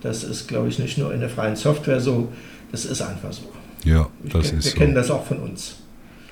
Das 0.00 0.24
ist, 0.24 0.48
glaube 0.48 0.68
ich, 0.68 0.78
nicht 0.78 0.98
nur 0.98 1.14
in 1.14 1.20
der 1.20 1.30
freien 1.30 1.56
Software 1.56 2.00
so, 2.00 2.28
das 2.72 2.84
ist 2.84 3.00
einfach 3.00 3.32
so. 3.32 3.44
Ja, 3.84 4.08
das 4.24 4.46
ich, 4.46 4.52
ist 4.58 4.64
Wir 4.64 4.70
so. 4.72 4.78
kennen 4.78 4.94
das 4.94 5.10
auch 5.10 5.24
von 5.24 5.38
uns. 5.38 5.76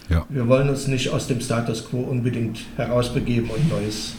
Ja. 0.09 0.27
Wir 0.29 0.49
wollen 0.49 0.69
uns 0.69 0.89
nicht 0.89 1.11
aus 1.11 1.29
dem 1.29 1.41
Status 1.41 1.89
quo 1.89 2.01
unbedingt 2.01 2.61
herausbegeben 2.77 3.49
und 3.49 3.69
Neues 3.71 4.15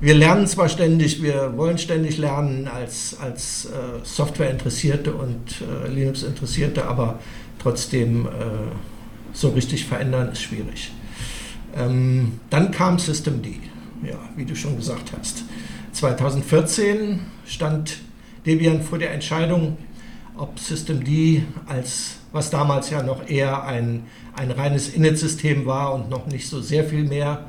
wir 0.00 0.14
lernen 0.14 0.46
zwar 0.46 0.68
ständig, 0.68 1.22
wir 1.22 1.56
wollen 1.56 1.78
ständig 1.78 2.18
lernen 2.18 2.68
als, 2.68 3.16
als 3.20 3.66
äh, 3.66 4.04
Software-Interessierte 4.04 5.14
und 5.14 5.40
äh, 5.60 5.88
Linux-Interessierte, 5.88 6.86
aber 6.86 7.18
trotzdem 7.58 8.26
äh, 8.26 8.30
so 9.32 9.50
richtig 9.50 9.84
verändern 9.84 10.30
ist 10.32 10.42
schwierig. 10.42 10.92
Ähm, 11.76 12.40
dann 12.50 12.70
kam 12.70 12.98
Systemd, 12.98 13.46
ja, 14.02 14.18
wie 14.36 14.44
du 14.44 14.54
schon 14.54 14.76
gesagt 14.76 15.12
hast. 15.18 15.44
2014 15.92 17.20
stand 17.46 17.98
Debian 18.44 18.82
vor 18.82 18.98
der 18.98 19.12
Entscheidung, 19.12 19.76
ob 20.38 20.58
Systemd 20.58 21.08
als, 21.66 22.16
was 22.32 22.50
damals 22.50 22.90
ja 22.90 23.02
noch 23.02 23.28
eher 23.28 23.64
ein, 23.64 24.04
ein 24.34 24.50
reines 24.50 24.88
Init-System 24.88 25.66
war 25.66 25.94
und 25.94 26.10
noch 26.10 26.26
nicht 26.26 26.48
so 26.48 26.60
sehr 26.60 26.84
viel 26.84 27.04
mehr, 27.04 27.46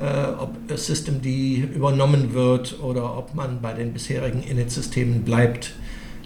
äh, 0.00 0.32
ob 0.38 0.56
Systemd 0.74 1.26
übernommen 1.26 2.32
wird 2.32 2.80
oder 2.80 3.16
ob 3.16 3.34
man 3.34 3.60
bei 3.60 3.72
den 3.72 3.92
bisherigen 3.92 4.42
Init-Systemen 4.42 5.22
bleibt, 5.22 5.74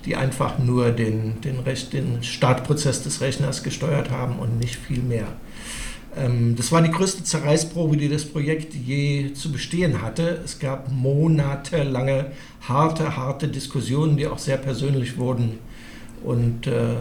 die 0.05 0.16
einfach 0.16 0.59
nur 0.59 0.90
den, 0.90 1.40
den, 1.40 1.59
Rech 1.61 1.90
den 1.90 2.23
Startprozess 2.23 3.02
des 3.02 3.21
Rechners 3.21 3.63
gesteuert 3.63 4.11
haben 4.11 4.38
und 4.38 4.59
nicht 4.61 4.77
viel 4.77 5.02
mehr. 5.02 5.27
Ähm, 6.17 6.54
das 6.57 6.71
war 6.71 6.81
die 6.83 6.90
größte 6.90 7.25
Zerreißprobe, 7.25 7.96
die 7.96 8.09
das 8.09 8.25
Projekt 8.25 8.75
je 8.75 9.33
zu 9.33 9.50
bestehen 9.50 10.02
hatte. 10.02 10.40
Es 10.44 10.59
gab 10.59 10.90
monatelange 10.92 12.33
harte, 12.69 13.17
harte 13.17 13.48
Diskussionen, 13.48 14.17
die 14.17 14.27
auch 14.27 14.38
sehr 14.38 14.57
persönlich 14.57 15.19
wurden. 15.19 15.59
Und 16.25 16.67
äh, 16.67 16.94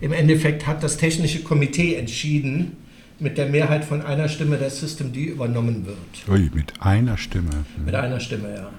im 0.00 0.12
Endeffekt 0.12 0.66
hat 0.66 0.82
das 0.82 0.96
technische 0.96 1.42
Komitee 1.42 1.94
entschieden, 1.94 2.76
mit 3.20 3.38
der 3.38 3.46
Mehrheit 3.46 3.84
von 3.84 4.02
einer 4.02 4.28
Stimme 4.28 4.56
das 4.56 4.80
System 4.80 5.12
D 5.12 5.24
übernommen 5.24 5.86
wird. 5.86 6.28
Ui, 6.28 6.50
mit 6.52 6.72
einer 6.80 7.16
Stimme. 7.16 7.64
Mit 7.84 7.94
einer 7.94 8.20
Stimme, 8.20 8.54
ja. 8.54 8.70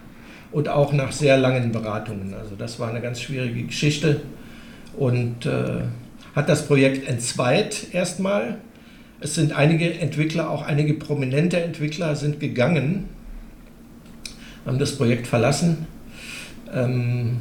Und 0.51 0.69
auch 0.69 0.93
nach 0.93 1.11
sehr 1.11 1.37
langen 1.37 1.71
Beratungen. 1.71 2.33
Also 2.33 2.55
das 2.55 2.79
war 2.79 2.89
eine 2.89 3.01
ganz 3.01 3.21
schwierige 3.21 3.63
Geschichte 3.63 4.21
und 4.97 5.45
äh, 5.45 5.81
hat 6.35 6.49
das 6.49 6.67
Projekt 6.67 7.07
entzweit 7.07 7.87
erstmal. 7.93 8.57
Es 9.19 9.35
sind 9.35 9.53
einige 9.53 9.93
Entwickler, 9.99 10.49
auch 10.49 10.63
einige 10.63 10.93
prominente 10.93 11.61
Entwickler 11.61 12.15
sind 12.15 12.39
gegangen, 12.39 13.05
haben 14.65 14.77
das 14.77 14.97
Projekt 14.97 15.27
verlassen. 15.27 15.87
Ähm, 16.73 17.37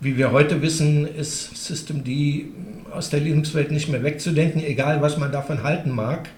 Wie 0.00 0.16
wir 0.16 0.30
heute 0.30 0.62
wissen, 0.62 1.08
ist 1.08 1.66
Systemd 1.66 2.08
aus 2.92 3.10
der 3.10 3.18
Linux-Welt 3.18 3.72
nicht 3.72 3.88
mehr 3.88 4.04
wegzudenken, 4.04 4.62
egal 4.62 5.02
was 5.02 5.18
man 5.18 5.32
davon 5.32 5.64
halten 5.64 5.90
mag. 5.90 6.28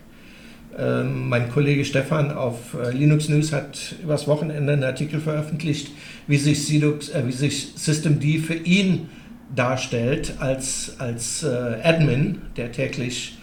Ähm, 0.79 1.29
mein 1.29 1.51
Kollege 1.51 1.85
Stefan 1.85 2.31
auf 2.31 2.75
äh, 2.75 2.91
Linux 2.91 3.29
News 3.29 3.53
hat 3.53 3.97
übers 4.03 4.27
Wochenende 4.27 4.73
einen 4.73 4.85
Artikel 4.85 5.21
veröffentlicht, 5.21 5.91
wie 6.27 6.39
sich, 6.39 6.71
Linux, 6.71 7.11
äh, 7.11 7.23
sich 7.31 7.73
Systemd 7.77 8.25
für 8.41 8.55
ihn 8.55 9.11
darstellt 9.55 10.37
als, 10.39 10.95
als 10.99 11.43
äh, 11.43 11.49
Admin, 11.83 12.39
der 12.57 12.73
täglich 12.73 13.37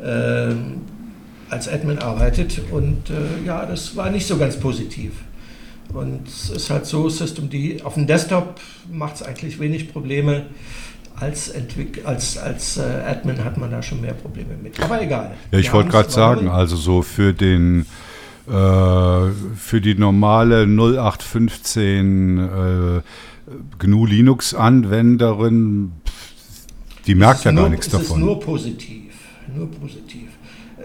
äh, 0.00 0.52
als 1.50 1.68
Admin 1.68 1.98
arbeitet. 1.98 2.60
Und 2.70 3.10
äh, 3.10 3.44
ja, 3.44 3.66
das 3.66 3.96
war 3.96 4.08
nicht 4.10 4.26
so 4.26 4.36
ganz 4.38 4.56
positiv. 4.56 5.14
Und 5.94 6.26
es 6.26 6.50
ist 6.50 6.70
halt 6.70 6.86
so, 6.86 7.08
Systemd 7.08 7.54
auf 7.84 7.94
dem 7.94 8.06
Desktop 8.06 8.60
macht 8.92 9.16
es 9.16 9.22
eigentlich 9.22 9.60
wenig 9.60 9.92
Probleme. 9.92 10.46
Als, 11.16 11.48
Entwick 11.48 12.04
als, 12.04 12.36
als 12.36 12.76
äh, 12.76 12.82
Admin 12.82 13.44
hat 13.44 13.56
man 13.56 13.70
da 13.70 13.80
schon 13.82 14.00
mehr 14.00 14.14
Probleme 14.14 14.56
mit. 14.60 14.80
Aber 14.80 15.00
egal. 15.00 15.36
Ja, 15.52 15.60
ich 15.60 15.72
wollte 15.72 15.90
gerade 15.90 16.10
sagen, 16.10 16.48
also 16.48 16.74
so 16.74 17.02
für 17.02 17.32
den 17.32 17.86
äh, 18.48 18.50
für 19.56 19.80
die 19.80 19.94
normale 19.94 20.66
0815 20.66 22.38
äh, 22.38 23.00
GNU 23.78 24.06
Linux-Anwenderin, 24.06 25.92
die 27.06 27.14
merkt 27.14 27.44
ja 27.44 27.52
nur, 27.52 27.62
gar 27.62 27.70
nichts 27.70 27.88
davon. 27.88 28.04
Es 28.04 28.10
ist 28.10 28.18
nur 28.18 28.40
positiv, 28.40 29.12
nur 29.54 29.70
positiv. 29.70 30.30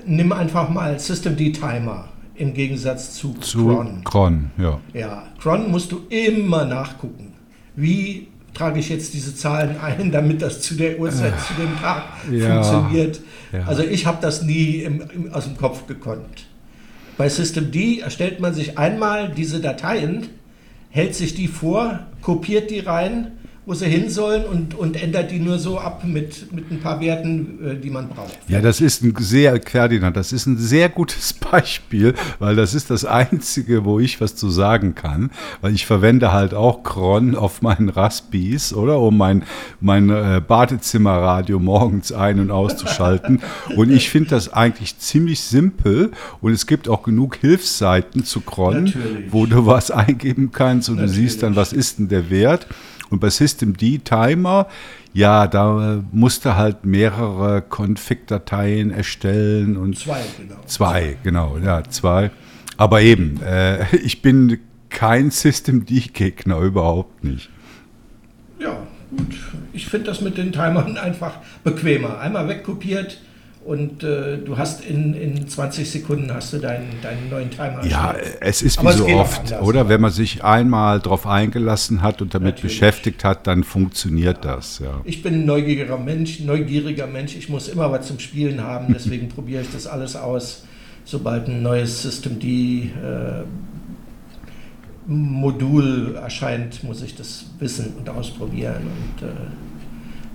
Nimm 0.05 0.31
einfach 0.31 0.69
mal 0.69 0.99
Systemd 0.99 1.39
Timer 1.59 2.07
im 2.39 2.53
Gegensatz 2.53 3.13
zu, 3.13 3.33
zu 3.33 3.65
Cron. 3.65 4.03
Cron, 4.03 4.51
ja. 4.57 4.79
Ja, 4.93 5.23
Cron 5.39 5.69
musst 5.69 5.91
du 5.91 6.01
immer 6.09 6.65
nachgucken. 6.65 7.33
Wie 7.75 8.27
trage 8.53 8.79
ich 8.79 8.89
jetzt 8.89 9.13
diese 9.13 9.35
Zahlen 9.35 9.77
ein, 9.81 10.11
damit 10.11 10.41
das 10.41 10.61
zu 10.61 10.75
der 10.75 10.99
Uhrzeit, 10.99 11.33
äh, 11.33 11.37
zu 11.37 11.53
dem 11.61 11.77
Tag 11.79 12.03
ja, 12.31 12.63
funktioniert? 12.63 13.21
Ja. 13.51 13.65
Also 13.65 13.83
ich 13.83 14.05
habe 14.05 14.17
das 14.21 14.41
nie 14.41 14.77
im, 14.77 15.03
im, 15.13 15.33
aus 15.33 15.45
dem 15.45 15.57
Kopf 15.57 15.85
gekonnt. 15.85 16.47
Bei 17.17 17.27
Systemd 17.27 17.75
erstellt 18.01 18.39
man 18.39 18.53
sich 18.53 18.77
einmal 18.77 19.29
diese 19.29 19.59
Dateien, 19.59 20.27
hält 20.89 21.15
sich 21.15 21.35
die 21.35 21.49
vor, 21.49 21.99
kopiert 22.21 22.71
die 22.71 22.79
rein 22.79 23.33
wo 23.69 23.75
sie 23.75 23.85
hin 23.85 24.09
sollen 24.09 24.45
und, 24.45 24.73
und 24.73 24.99
ändert 24.99 25.29
die 25.29 25.37
nur 25.37 25.59
so 25.59 25.77
ab 25.77 26.03
mit, 26.03 26.51
mit 26.51 26.71
ein 26.71 26.79
paar 26.79 26.99
Werten, 27.01 27.59
äh, 27.63 27.75
die 27.75 27.91
man 27.91 28.09
braucht. 28.09 28.35
Ja, 28.47 28.61
das 28.61 28.81
ist 28.81 29.03
ein 29.03 29.13
sehr, 29.19 29.61
Ferdinand, 29.61 30.17
das 30.17 30.33
ist 30.33 30.47
ein 30.47 30.57
sehr 30.57 30.89
gutes 30.89 31.33
Beispiel, 31.51 32.15
weil 32.39 32.55
das 32.55 32.73
ist 32.73 32.89
das 32.89 33.05
Einzige, 33.05 33.85
wo 33.85 33.99
ich 33.99 34.19
was 34.21 34.35
zu 34.35 34.49
sagen 34.49 34.95
kann, 34.95 35.29
weil 35.61 35.75
ich 35.75 35.85
verwende 35.85 36.31
halt 36.33 36.55
auch 36.55 36.81
Cron 36.81 37.35
auf 37.35 37.61
meinen 37.61 37.89
Raspis, 37.89 38.73
oder, 38.73 38.97
um 38.99 39.15
mein, 39.15 39.43
mein 39.79 40.09
äh, 40.09 40.41
Badezimmerradio 40.45 41.59
morgens 41.59 42.11
ein- 42.11 42.39
und 42.39 42.49
auszuschalten. 42.49 43.39
und 43.75 43.91
ich 43.91 44.09
finde 44.09 44.31
das 44.31 44.51
eigentlich 44.51 44.97
ziemlich 44.97 45.41
simpel 45.41 46.09
und 46.41 46.53
es 46.53 46.65
gibt 46.65 46.89
auch 46.89 47.03
genug 47.03 47.35
Hilfsseiten 47.35 48.23
zu 48.25 48.41
Cron, 48.41 48.85
Natürlich. 48.85 49.31
wo 49.31 49.45
du 49.45 49.67
was 49.67 49.91
eingeben 49.91 50.49
kannst 50.51 50.89
und 50.89 50.95
Natürlich. 50.95 51.15
du 51.15 51.21
siehst 51.21 51.43
dann, 51.43 51.55
was 51.55 51.71
ist 51.71 51.99
denn 51.99 52.07
der 52.07 52.31
Wert. 52.31 52.65
Und 53.09 53.19
bei 53.19 53.29
Systemd 53.29 53.79
Timer, 54.05 54.67
ja, 55.13 55.47
da 55.47 56.03
musste 56.11 56.55
halt 56.55 56.85
mehrere 56.85 57.63
Config-Dateien 57.67 58.91
erstellen 58.91 59.77
und 59.77 59.97
zwei, 59.97 60.21
genau. 60.37 60.61
Zwei, 60.65 61.17
genau, 61.23 61.57
ja, 61.57 61.83
zwei. 61.83 62.31
Aber 62.77 63.01
eben, 63.01 63.41
äh, 63.41 63.95
ich 64.03 64.21
bin 64.21 64.59
kein 64.89 65.31
Systemd-Gegner, 65.31 66.59
überhaupt 66.59 67.23
nicht. 67.23 67.49
Ja, 68.59 68.77
gut. 69.09 69.35
Ich 69.73 69.87
finde 69.87 70.07
das 70.07 70.21
mit 70.21 70.37
den 70.37 70.51
Timern 70.51 70.97
einfach 71.03 71.37
bequemer. 71.63 72.19
Einmal 72.19 72.47
wegkopiert, 72.47 73.21
und 73.69 74.01
äh, 74.01 74.39
du 74.39 74.57
hast 74.57 74.83
in, 74.83 75.13
in 75.13 75.47
20 75.47 75.87
Sekunden 75.87 76.33
hast 76.33 76.53
du 76.53 76.57
deinen, 76.57 76.89
deinen 77.03 77.29
neuen 77.29 77.51
Timer. 77.51 77.85
Ja, 77.85 78.15
es 78.39 78.63
ist 78.63 78.81
wie 78.81 78.91
so 78.91 79.05
oft, 79.05 79.61
oder? 79.61 79.87
Wenn 79.87 80.01
man 80.01 80.09
sich 80.09 80.43
einmal 80.43 80.99
darauf 80.99 81.27
eingelassen 81.27 82.01
hat 82.01 82.23
und 82.23 82.33
damit 82.33 82.55
Natürlich. 82.55 82.79
beschäftigt 82.79 83.23
hat, 83.23 83.45
dann 83.45 83.63
funktioniert 83.63 84.43
ja. 84.43 84.55
das. 84.55 84.79
Ja. 84.79 85.01
Ich 85.03 85.21
bin 85.21 85.35
ein 85.35 85.45
neugieriger 85.45 85.99
Mensch, 85.99 86.39
neugieriger 86.39 87.05
Mensch. 87.05 87.35
Ich 87.35 87.47
muss 87.47 87.67
immer 87.67 87.91
was 87.91 88.07
zum 88.07 88.17
Spielen 88.17 88.63
haben, 88.63 88.91
deswegen 88.95 89.29
probiere 89.29 89.61
ich 89.61 89.71
das 89.71 89.85
alles 89.85 90.15
aus. 90.15 90.63
Sobald 91.05 91.47
ein 91.47 91.61
neues 91.61 92.01
System 92.01 92.39
D 92.39 92.89
äh, 93.03 93.43
Modul 95.05 96.15
erscheint, 96.15 96.83
muss 96.83 97.03
ich 97.03 97.15
das 97.15 97.45
wissen 97.59 97.93
und 97.99 98.09
ausprobieren 98.09 98.81
und 98.81 99.27
äh, 99.27 99.31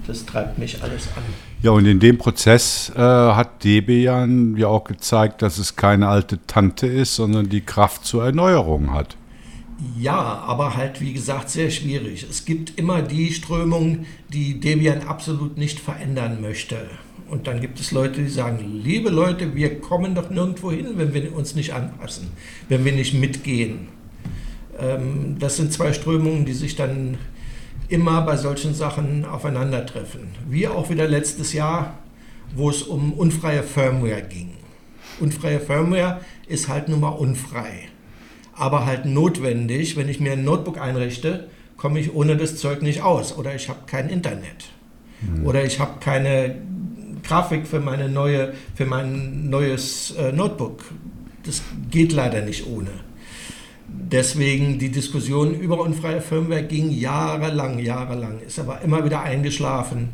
das 0.07 0.27
treibt 0.27 0.59
mich 0.59 0.83
alles 0.83 1.09
an. 1.17 1.23
Ja, 1.63 1.71
und 1.71 1.87
in 1.87 2.01
dem 2.01 2.19
Prozess 2.19 2.93
äh, 2.95 2.99
hat 2.99 3.65
Debian 3.65 4.57
ja 4.57 4.69
auch 4.69 4.85
gezeigt, 4.85 5.43
dass 5.43 5.59
es 5.59 5.77
keine 5.77 6.09
alte 6.09 6.39
Tante 6.47 6.87
ist, 6.87 7.17
sondern 7.17 7.49
die 7.49 7.63
Kraft 7.63 8.05
zur 8.05 8.25
Erneuerung 8.25 8.93
hat. 8.93 9.17
Ja, 9.99 10.45
aber 10.47 10.77
halt, 10.77 11.01
wie 11.01 11.13
gesagt, 11.13 11.51
sehr 11.51 11.71
schwierig. 11.71 12.27
Es 12.29 12.45
gibt 12.45 12.79
immer 12.79 13.03
die 13.03 13.33
Strömung, 13.33 14.07
die 14.29 14.61
Debian 14.61 15.03
absolut 15.03 15.59
nicht 15.59 15.81
verändern 15.81 16.41
möchte. 16.41 16.77
Und 17.29 17.47
dann 17.47 17.61
gibt 17.61 17.81
es 17.81 17.91
Leute, 17.91 18.23
die 18.23 18.29
sagen, 18.29 18.83
liebe 18.85 19.09
Leute, 19.09 19.55
wir 19.55 19.81
kommen 19.81 20.15
doch 20.15 20.31
nirgendwo 20.31 20.71
hin, 20.71 20.89
wenn 20.97 21.15
wir 21.15 21.35
uns 21.35 21.55
nicht 21.55 21.73
anpassen, 21.73 22.29
wenn 22.69 22.85
wir 22.85 22.93
nicht 22.93 23.15
mitgehen. 23.15 23.89
Ähm, 24.79 25.37
das 25.39 25.57
sind 25.57 25.73
zwei 25.73 25.93
Strömungen, 25.93 26.45
die 26.45 26.53
sich 26.53 26.77
dann 26.77 27.19
immer 27.89 28.23
bei 28.23 28.37
solchen 28.37 28.75
Sachen 28.75 29.25
aufeinandertreffen. 29.25 30.29
Wie 30.49 30.69
auch 30.69 30.91
wieder 30.91 31.09
letztes 31.09 31.53
Jahr, 31.53 31.99
wo 32.55 32.71
es 32.71 32.83
um 32.83 33.13
unfreie 33.13 33.63
Firmware 33.63 34.23
ging. 34.23 34.53
Unfreie 35.21 35.61
Firmware 35.61 36.21
ist 36.47 36.69
halt 36.69 36.89
nun 36.89 37.01
mal 37.01 37.09
unfrei. 37.09 37.89
Aber 38.53 38.87
halt 38.87 39.05
notwendig, 39.05 39.97
wenn 39.97 40.09
ich 40.09 40.21
mir 40.21 40.33
ein 40.33 40.45
Notebook 40.45 40.81
einrichte, 40.81 41.49
komme 41.77 41.99
ich 41.99 42.15
ohne 42.15 42.37
das 42.37 42.57
Zeug 42.57 42.83
nicht 42.83 43.03
aus. 43.03 43.37
Oder 43.37 43.55
ich 43.55 43.69
habe 43.69 43.81
kein 43.87 44.09
Internet. 44.09 44.71
Mhm. 45.21 45.47
Oder 45.47 45.65
ich 45.65 45.81
habe 45.81 46.01
keine 46.01 46.57
Grafik 47.23 47.67
für, 47.67 47.81
meine 47.81 48.09
neue, 48.09 48.55
für 48.75 48.87
mein 48.87 49.51
neues 49.51 50.13
äh, 50.13 50.33
Notebook. 50.33 50.85
Das 51.45 51.63
geht 51.91 52.13
leider 52.13 52.43
nicht 52.43 52.67
ohne. 52.67 52.91
Deswegen 53.97 54.79
die 54.81 54.91
Diskussion 54.91 55.55
über 55.55 55.81
unfreie 55.81 56.21
Firmware 56.21 56.65
ging 56.65 56.91
jahrelang, 56.91 57.79
jahrelang, 57.79 58.41
ist 58.41 58.59
aber 58.59 58.81
immer 58.83 59.05
wieder 59.05 59.23
eingeschlafen, 59.23 60.09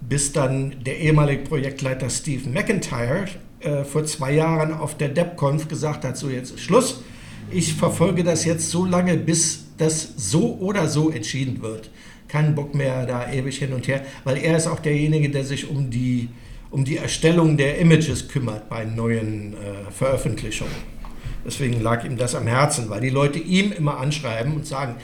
bis 0.00 0.32
dann 0.32 0.76
der 0.84 0.98
ehemalige 0.98 1.42
Projektleiter 1.42 2.08
Steve 2.08 2.48
McIntyre 2.48 3.26
äh, 3.60 3.82
vor 3.82 4.04
zwei 4.04 4.34
Jahren 4.34 4.72
auf 4.72 4.96
der 4.96 5.08
DebConf 5.08 5.66
gesagt 5.66 6.04
hat, 6.04 6.16
so 6.16 6.30
jetzt 6.30 6.52
ist 6.52 6.60
Schluss, 6.60 7.02
ich 7.50 7.74
verfolge 7.74 8.22
das 8.22 8.44
jetzt 8.44 8.70
so 8.70 8.84
lange, 8.84 9.16
bis 9.16 9.66
das 9.76 10.14
so 10.16 10.56
oder 10.60 10.86
so 10.86 11.10
entschieden 11.10 11.62
wird. 11.62 11.90
Kein 12.28 12.54
Bock 12.54 12.76
mehr 12.76 13.06
da 13.06 13.30
ewig 13.32 13.58
hin 13.58 13.72
und 13.72 13.88
her, 13.88 14.04
weil 14.22 14.38
er 14.38 14.56
ist 14.56 14.68
auch 14.68 14.78
derjenige, 14.78 15.30
der 15.30 15.44
sich 15.44 15.68
um 15.68 15.90
die, 15.90 16.28
um 16.70 16.84
die 16.84 16.96
Erstellung 16.96 17.56
der 17.56 17.78
Images 17.78 18.28
kümmert 18.28 18.68
bei 18.68 18.84
neuen 18.84 19.54
äh, 19.54 19.90
Veröffentlichungen. 19.90 20.99
Deswegen 21.44 21.80
lag 21.80 22.04
ihm 22.04 22.16
das 22.16 22.34
am 22.34 22.46
Herzen, 22.46 22.90
weil 22.90 23.00
die 23.00 23.10
Leute 23.10 23.38
ihm 23.38 23.72
immer 23.72 23.98
anschreiben 23.98 24.54
und 24.54 24.66
sagen, 24.66 24.96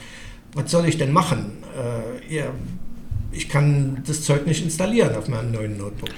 was 0.55 0.71
soll 0.71 0.87
ich 0.89 0.99
denn 0.99 1.13
machen? 1.13 1.53
Äh, 1.77 2.43
ich 3.33 3.49
kann 3.49 4.03
das 4.07 4.23
Zeug 4.23 4.47
nicht 4.47 4.63
installieren 4.65 5.15
auf 5.15 5.29
meinem 5.29 5.53
neuen 5.53 5.77
Notebook. 5.77 6.11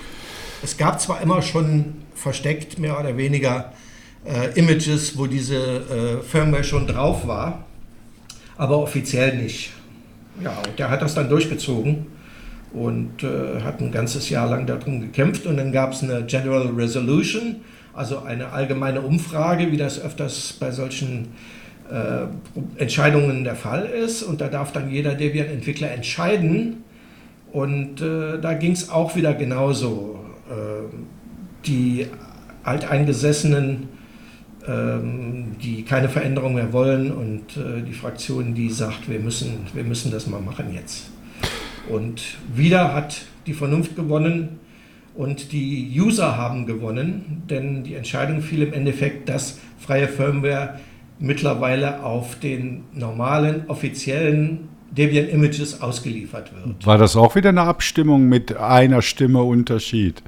Es 0.62 0.76
gab 0.76 1.00
zwar 1.00 1.20
immer 1.20 1.42
schon 1.42 1.96
versteckt, 2.14 2.78
mehr 2.78 2.98
oder 2.98 3.16
weniger, 3.16 3.72
äh, 4.24 4.58
Images, 4.58 5.16
wo 5.16 5.26
diese 5.26 5.56
äh, 5.56 6.22
Firmware 6.22 6.64
schon 6.64 6.86
drauf 6.86 7.26
war, 7.26 7.66
aber 8.56 8.78
offiziell 8.78 9.36
nicht. 9.36 9.72
Ja, 10.42 10.58
und 10.66 10.78
der 10.78 10.90
hat 10.90 11.02
das 11.02 11.14
dann 11.14 11.28
durchgezogen 11.28 12.06
und 12.72 13.22
äh, 13.22 13.62
hat 13.62 13.80
ein 13.80 13.90
ganzes 13.90 14.28
Jahr 14.28 14.48
lang 14.48 14.66
darum 14.66 15.00
gekämpft 15.00 15.46
und 15.46 15.56
dann 15.56 15.72
gab 15.72 15.92
es 15.92 16.02
eine 16.02 16.24
General 16.24 16.66
Resolution, 16.68 17.56
also 17.98 18.20
eine 18.20 18.52
allgemeine 18.52 19.00
Umfrage, 19.02 19.72
wie 19.72 19.76
das 19.76 20.00
öfters 20.00 20.54
bei 20.54 20.70
solchen 20.70 21.28
äh, 21.90 22.80
Entscheidungen 22.80 23.44
der 23.44 23.56
Fall 23.56 23.86
ist. 23.86 24.22
Und 24.22 24.40
da 24.40 24.48
darf 24.48 24.72
dann 24.72 24.90
jeder 24.90 25.14
Debian-Entwickler 25.14 25.90
entscheiden. 25.90 26.84
Und 27.52 28.00
äh, 28.00 28.38
da 28.40 28.54
ging 28.54 28.72
es 28.72 28.90
auch 28.90 29.16
wieder 29.16 29.34
genauso. 29.34 30.20
Äh, 30.48 30.94
die 31.66 32.06
Alteingesessenen, 32.62 33.88
ähm, 34.66 35.56
die 35.62 35.82
keine 35.82 36.08
Veränderung 36.08 36.54
mehr 36.54 36.72
wollen 36.72 37.10
und 37.10 37.56
äh, 37.56 37.82
die 37.82 37.92
Fraktion, 37.92 38.54
die 38.54 38.70
sagt, 38.70 39.08
wir 39.08 39.18
müssen, 39.18 39.66
wir 39.74 39.84
müssen 39.84 40.12
das 40.12 40.26
mal 40.26 40.40
machen 40.40 40.72
jetzt. 40.72 41.10
Und 41.88 42.22
wieder 42.54 42.94
hat 42.94 43.22
die 43.46 43.54
Vernunft 43.54 43.96
gewonnen 43.96 44.60
und 45.18 45.50
die 45.50 45.90
User 45.96 46.36
haben 46.36 46.64
gewonnen, 46.64 47.42
denn 47.50 47.82
die 47.82 47.96
Entscheidung 47.96 48.40
fiel 48.40 48.62
im 48.62 48.72
Endeffekt, 48.72 49.28
dass 49.28 49.58
freie 49.76 50.06
Firmware 50.06 50.78
mittlerweile 51.18 52.04
auf 52.04 52.38
den 52.38 52.84
normalen 52.92 53.64
offiziellen 53.66 54.68
Debian 54.92 55.28
Images 55.28 55.82
ausgeliefert 55.82 56.52
wird. 56.54 56.86
War 56.86 56.98
das 56.98 57.16
auch 57.16 57.34
wieder 57.34 57.48
eine 57.48 57.62
Abstimmung 57.62 58.28
mit 58.28 58.56
einer 58.56 59.02
Stimme 59.02 59.42
Unterschied? 59.42 60.22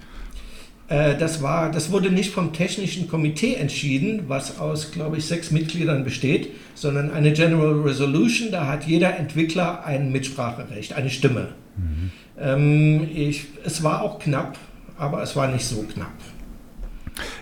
Äh, 0.88 1.16
das, 1.16 1.40
war, 1.40 1.70
das 1.70 1.92
wurde 1.92 2.10
nicht 2.10 2.32
vom 2.32 2.52
technischen 2.52 3.06
Komitee 3.06 3.54
entschieden, 3.54 4.24
was 4.26 4.58
aus, 4.58 4.90
glaube 4.90 5.18
ich, 5.18 5.24
sechs 5.24 5.52
Mitgliedern 5.52 6.02
besteht, 6.02 6.50
sondern 6.74 7.12
eine 7.12 7.32
General 7.32 7.80
Resolution. 7.82 8.50
Da 8.50 8.66
hat 8.66 8.88
jeder 8.88 9.16
Entwickler 9.16 9.84
ein 9.84 10.10
Mitspracherecht, 10.10 10.94
eine 10.94 11.10
Stimme. 11.10 11.50
Mhm. 11.76 12.10
Ähm, 12.40 13.08
ich, 13.14 13.44
es 13.64 13.84
war 13.84 14.02
auch 14.02 14.18
knapp, 14.18 14.58
aber 15.00 15.22
es 15.22 15.34
war 15.34 15.48
nicht 15.48 15.64
so 15.64 15.82
knapp. 15.82 16.12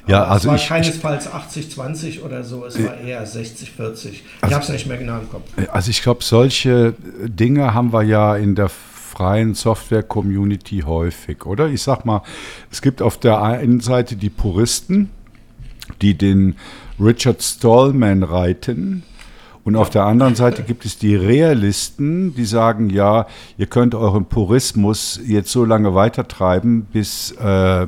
Ja, 0.06 0.22
aber 0.22 0.30
also 0.30 0.48
es 0.48 0.48
war 0.48 0.56
ich, 0.56 0.68
keinesfalls 0.68 1.28
80-20 1.28 2.22
oder 2.22 2.42
so, 2.42 2.64
es 2.64 2.82
war 2.82 2.96
eher 2.96 3.26
60-40. 3.26 4.08
Ich 4.08 4.22
also, 4.40 4.54
habe 4.54 4.64
es 4.64 4.70
nicht 4.70 4.86
mehr 4.86 4.96
genau 4.96 5.18
im 5.18 5.28
Kopf. 5.28 5.50
Also 5.70 5.90
ich 5.90 6.02
glaube, 6.02 6.24
solche 6.24 6.94
Dinge 7.24 7.74
haben 7.74 7.92
wir 7.92 8.02
ja 8.02 8.36
in 8.36 8.54
der 8.54 8.70
freien 8.70 9.54
Software-Community 9.54 10.80
häufig, 10.86 11.44
oder? 11.44 11.68
Ich 11.68 11.82
sag 11.82 12.04
mal, 12.04 12.22
es 12.70 12.80
gibt 12.80 13.02
auf 13.02 13.18
der 13.18 13.42
einen 13.42 13.80
Seite 13.80 14.16
die 14.16 14.30
Puristen, 14.30 15.10
die 16.00 16.14
den 16.16 16.56
Richard 17.00 17.42
Stallman 17.42 18.22
reiten. 18.22 19.02
Und 19.68 19.76
auf 19.76 19.90
der 19.90 20.06
anderen 20.06 20.34
Seite 20.34 20.62
gibt 20.62 20.86
es 20.86 20.96
die 20.96 21.14
Realisten, 21.14 22.34
die 22.34 22.46
sagen, 22.46 22.88
ja, 22.88 23.26
ihr 23.58 23.66
könnt 23.66 23.94
euren 23.94 24.24
Purismus 24.24 25.20
jetzt 25.26 25.52
so 25.52 25.62
lange 25.62 25.94
weitertreiben, 25.94 26.86
bis 26.90 27.32
äh, 27.32 27.86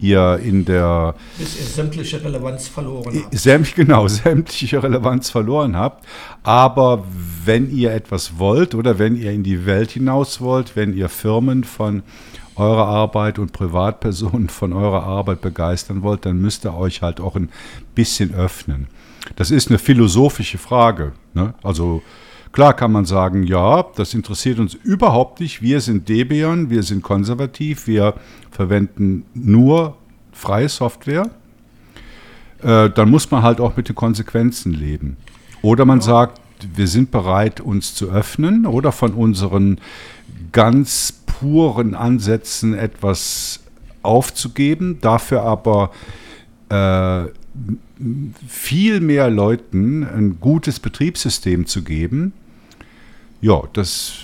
ihr 0.00 0.40
in 0.42 0.64
der... 0.64 1.14
Bis 1.38 1.60
ihr 1.60 1.66
sämtliche 1.66 2.24
Relevanz 2.24 2.66
verloren 2.66 3.22
habt. 3.22 3.38
Sämt, 3.38 3.72
genau, 3.76 4.08
sämtliche 4.08 4.82
Relevanz 4.82 5.30
verloren 5.30 5.76
habt. 5.76 6.04
Aber 6.42 7.04
wenn 7.44 7.70
ihr 7.70 7.92
etwas 7.92 8.40
wollt 8.40 8.74
oder 8.74 8.98
wenn 8.98 9.14
ihr 9.14 9.30
in 9.30 9.44
die 9.44 9.64
Welt 9.64 9.92
hinaus 9.92 10.40
wollt, 10.40 10.74
wenn 10.74 10.92
ihr 10.92 11.08
Firmen 11.08 11.62
von 11.62 12.02
eurer 12.56 12.88
Arbeit 12.88 13.38
und 13.38 13.52
Privatpersonen 13.52 14.48
von 14.48 14.72
eurer 14.72 15.04
Arbeit 15.04 15.40
begeistern 15.40 16.02
wollt, 16.02 16.26
dann 16.26 16.40
müsst 16.40 16.64
ihr 16.64 16.74
euch 16.74 17.00
halt 17.00 17.20
auch 17.20 17.36
ein 17.36 17.48
bisschen 17.94 18.34
öffnen. 18.34 18.88
Das 19.36 19.50
ist 19.50 19.68
eine 19.68 19.78
philosophische 19.78 20.58
Frage. 20.58 21.12
Ne? 21.34 21.54
Also 21.62 22.02
klar 22.52 22.74
kann 22.74 22.92
man 22.92 23.04
sagen, 23.04 23.44
ja, 23.44 23.84
das 23.96 24.14
interessiert 24.14 24.58
uns 24.58 24.74
überhaupt 24.74 25.40
nicht. 25.40 25.62
Wir 25.62 25.80
sind 25.80 26.08
Debian, 26.08 26.70
wir 26.70 26.82
sind 26.82 27.02
konservativ, 27.02 27.86
wir 27.86 28.14
verwenden 28.50 29.24
nur 29.34 29.96
freie 30.32 30.68
Software. 30.68 31.30
Äh, 32.62 32.90
dann 32.90 33.10
muss 33.10 33.30
man 33.30 33.42
halt 33.42 33.60
auch 33.60 33.76
mit 33.76 33.88
den 33.88 33.96
Konsequenzen 33.96 34.72
leben. 34.72 35.16
Oder 35.62 35.84
man 35.84 36.00
sagt, 36.00 36.40
wir 36.74 36.86
sind 36.86 37.10
bereit, 37.10 37.60
uns 37.60 37.94
zu 37.94 38.10
öffnen 38.10 38.66
oder 38.66 38.92
von 38.92 39.14
unseren 39.14 39.80
ganz 40.52 41.22
puren 41.26 41.94
Ansätzen 41.94 42.74
etwas 42.74 43.60
aufzugeben, 44.02 44.98
dafür 45.00 45.42
aber 45.42 45.90
äh, 46.68 47.30
viel 48.46 49.00
mehr 49.00 49.30
Leuten 49.30 50.04
ein 50.04 50.38
gutes 50.40 50.80
Betriebssystem 50.80 51.66
zu 51.66 51.82
geben. 51.82 52.32
Ja, 53.40 53.62
das. 53.72 54.14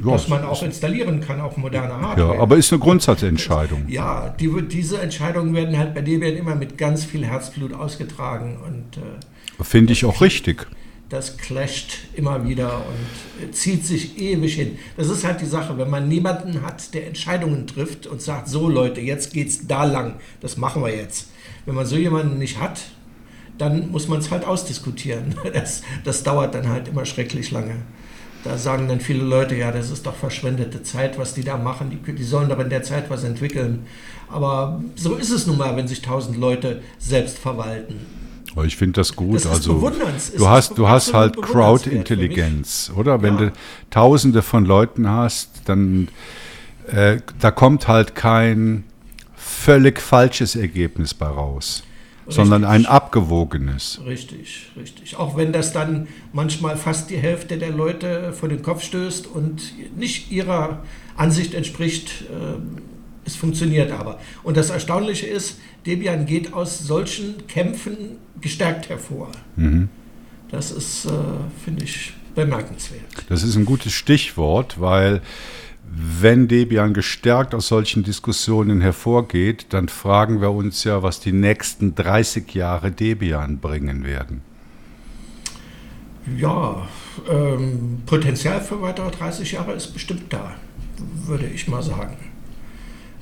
Ja, 0.00 0.12
Was 0.12 0.28
man 0.28 0.44
auch 0.44 0.62
installieren 0.62 1.20
kann 1.20 1.40
auf 1.40 1.56
moderne 1.56 2.00
Hardware. 2.00 2.34
Ja, 2.34 2.40
aber 2.40 2.56
ist 2.56 2.72
eine 2.72 2.80
Grundsatzentscheidung. 2.80 3.84
Ja, 3.88 4.34
die, 4.40 4.50
diese 4.68 5.00
Entscheidungen 5.00 5.54
werden 5.54 5.76
halt 5.76 5.94
bei 5.94 6.00
Debian 6.00 6.34
immer 6.34 6.54
mit 6.54 6.78
ganz 6.78 7.04
viel 7.04 7.24
Herzblut 7.24 7.74
ausgetragen. 7.74 8.58
und 8.66 8.96
äh, 9.02 9.64
Finde 9.64 9.92
ich 9.92 10.04
auch 10.04 10.20
richtig 10.20 10.66
das 11.08 11.36
clasht 11.36 11.98
immer 12.14 12.46
wieder 12.48 12.82
und 12.86 13.54
zieht 13.54 13.84
sich 13.84 14.18
ewig 14.18 14.54
hin. 14.54 14.78
Das 14.96 15.08
ist 15.08 15.24
halt 15.24 15.40
die 15.40 15.46
Sache, 15.46 15.78
wenn 15.78 15.88
man 15.88 16.08
niemanden 16.08 16.62
hat, 16.62 16.94
der 16.94 17.06
Entscheidungen 17.06 17.66
trifft 17.66 18.06
und 18.06 18.20
sagt, 18.20 18.48
so 18.48 18.68
Leute, 18.68 19.00
jetzt 19.00 19.32
geht's 19.32 19.66
da 19.66 19.84
lang, 19.84 20.16
das 20.40 20.56
machen 20.56 20.82
wir 20.82 20.94
jetzt. 20.94 21.30
Wenn 21.64 21.76
man 21.76 21.86
so 21.86 21.96
jemanden 21.96 22.38
nicht 22.38 22.60
hat, 22.60 22.80
dann 23.58 23.90
muss 23.90 24.08
man 24.08 24.18
es 24.18 24.30
halt 24.30 24.44
ausdiskutieren. 24.44 25.34
Das, 25.52 25.82
das 26.04 26.22
dauert 26.22 26.54
dann 26.54 26.68
halt 26.68 26.88
immer 26.88 27.04
schrecklich 27.04 27.50
lange. 27.50 27.76
Da 28.44 28.58
sagen 28.58 28.88
dann 28.88 29.00
viele 29.00 29.24
Leute, 29.24 29.56
ja, 29.56 29.72
das 29.72 29.90
ist 29.90 30.06
doch 30.06 30.14
verschwendete 30.14 30.82
Zeit, 30.82 31.18
was 31.18 31.34
die 31.34 31.42
da 31.42 31.56
machen. 31.56 31.90
Die, 31.90 32.12
die 32.12 32.24
sollen 32.24 32.48
doch 32.48 32.58
in 32.58 32.68
der 32.68 32.82
Zeit 32.82 33.10
was 33.10 33.24
entwickeln. 33.24 33.86
Aber 34.28 34.80
so 34.94 35.14
ist 35.14 35.30
es 35.30 35.46
nun 35.46 35.58
mal, 35.58 35.76
wenn 35.76 35.88
sich 35.88 36.02
tausend 36.02 36.36
Leute 36.36 36.82
selbst 36.98 37.38
verwalten. 37.38 38.00
Ich 38.64 38.76
finde 38.76 39.00
das 39.00 39.14
gut. 39.14 39.36
Das 39.36 39.46
also 39.46 39.90
du 40.36 40.48
hast, 40.48 40.78
du 40.78 40.88
hast 40.88 41.12
halt 41.12 41.40
Crowd-Intelligenz, 41.40 42.90
oder? 42.94 43.20
Wenn 43.20 43.34
ja. 43.34 43.46
du 43.46 43.52
Tausende 43.90 44.42
von 44.42 44.64
Leuten 44.64 45.08
hast, 45.08 45.50
dann 45.66 46.08
äh, 46.86 47.18
da 47.40 47.50
kommt 47.50 47.88
halt 47.88 48.14
kein 48.14 48.84
völlig 49.34 50.00
falsches 50.00 50.56
Ergebnis 50.56 51.12
bei 51.12 51.26
raus, 51.26 51.82
richtig. 52.26 52.34
sondern 52.34 52.64
ein 52.64 52.86
abgewogenes. 52.86 54.00
Richtig, 54.04 54.70
richtig. 54.76 55.16
Auch 55.16 55.36
wenn 55.36 55.52
das 55.52 55.72
dann 55.72 56.08
manchmal 56.32 56.76
fast 56.76 57.10
die 57.10 57.16
Hälfte 57.16 57.58
der 57.58 57.70
Leute 57.70 58.32
vor 58.32 58.48
den 58.48 58.62
Kopf 58.62 58.82
stößt 58.82 59.26
und 59.26 59.72
nicht 59.96 60.30
ihrer 60.30 60.82
Ansicht 61.16 61.54
entspricht. 61.54 62.22
Äh, 62.22 62.58
es 63.24 63.34
funktioniert 63.34 63.90
aber. 63.90 64.20
Und 64.44 64.56
das 64.56 64.70
Erstaunliche 64.70 65.26
ist, 65.26 65.58
Debian 65.84 66.26
geht 66.26 66.52
aus 66.52 66.78
solchen 66.78 67.46
Kämpfen 67.48 68.18
gestärkt 68.40 68.88
hervor. 68.88 69.32
Mhm. 69.56 69.88
Das 70.50 70.70
ist, 70.70 71.06
äh, 71.06 71.10
finde 71.64 71.84
ich, 71.84 72.12
bemerkenswert. 72.36 73.02
Das 73.28 73.42
ist 73.42 73.56
ein 73.56 73.64
gutes 73.64 73.92
Stichwort, 73.92 74.80
weil 74.80 75.22
wenn 75.88 76.48
Debian 76.48 76.94
gestärkt 76.94 77.54
aus 77.54 77.68
solchen 77.68 78.02
Diskussionen 78.02 78.80
hervorgeht, 78.80 79.66
dann 79.70 79.88
fragen 79.88 80.40
wir 80.40 80.50
uns 80.50 80.84
ja, 80.84 81.02
was 81.02 81.20
die 81.20 81.32
nächsten 81.32 81.94
30 81.94 82.54
Jahre 82.54 82.90
Debian 82.90 83.58
bringen 83.58 84.04
werden. 84.04 84.42
Ja, 86.36 86.88
ähm, 87.30 88.02
Potenzial 88.04 88.60
für 88.60 88.82
weitere 88.82 89.10
30 89.10 89.52
Jahre 89.52 89.72
ist 89.74 89.92
bestimmt 89.92 90.32
da, 90.32 90.54
würde 91.24 91.46
ich 91.46 91.68
mal 91.68 91.82
sagen. 91.82 92.16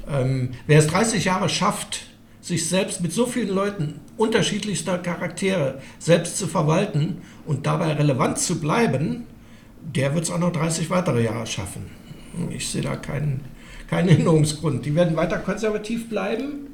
Ähm, 0.09 0.51
wer 0.67 0.79
es 0.79 0.87
30 0.87 1.25
Jahre 1.25 1.51
schafft, 1.51 2.07
sich 2.41 2.69
selbst 2.69 3.03
mit 3.03 3.13
so 3.13 3.27
vielen 3.27 3.49
Leuten 3.49 4.01
unterschiedlichster 4.17 4.99
Charaktere 4.99 5.81
selbst 5.99 6.39
zu 6.39 6.47
verwalten 6.47 7.23
und 7.47 7.67
dabei 7.67 7.93
relevant 7.93 8.39
zu 8.39 8.59
bleiben, 8.59 9.27
der 9.83 10.15
wird 10.15 10.25
es 10.25 10.31
auch 10.31 10.39
noch 10.39 10.53
30 10.53 10.89
weitere 10.91 11.23
Jahre 11.23 11.47
schaffen. 11.47 12.04
Ich 12.51 12.69
sehe 12.69 12.83
da 12.83 12.97
keinen, 12.97 13.41
keinen 13.89 14.09
Hinderungsgrund. 14.17 14.85
Die 14.87 14.95
werden 14.95 15.17
weiter 15.17 15.39
konservativ 15.39 16.09
bleiben. 16.09 16.69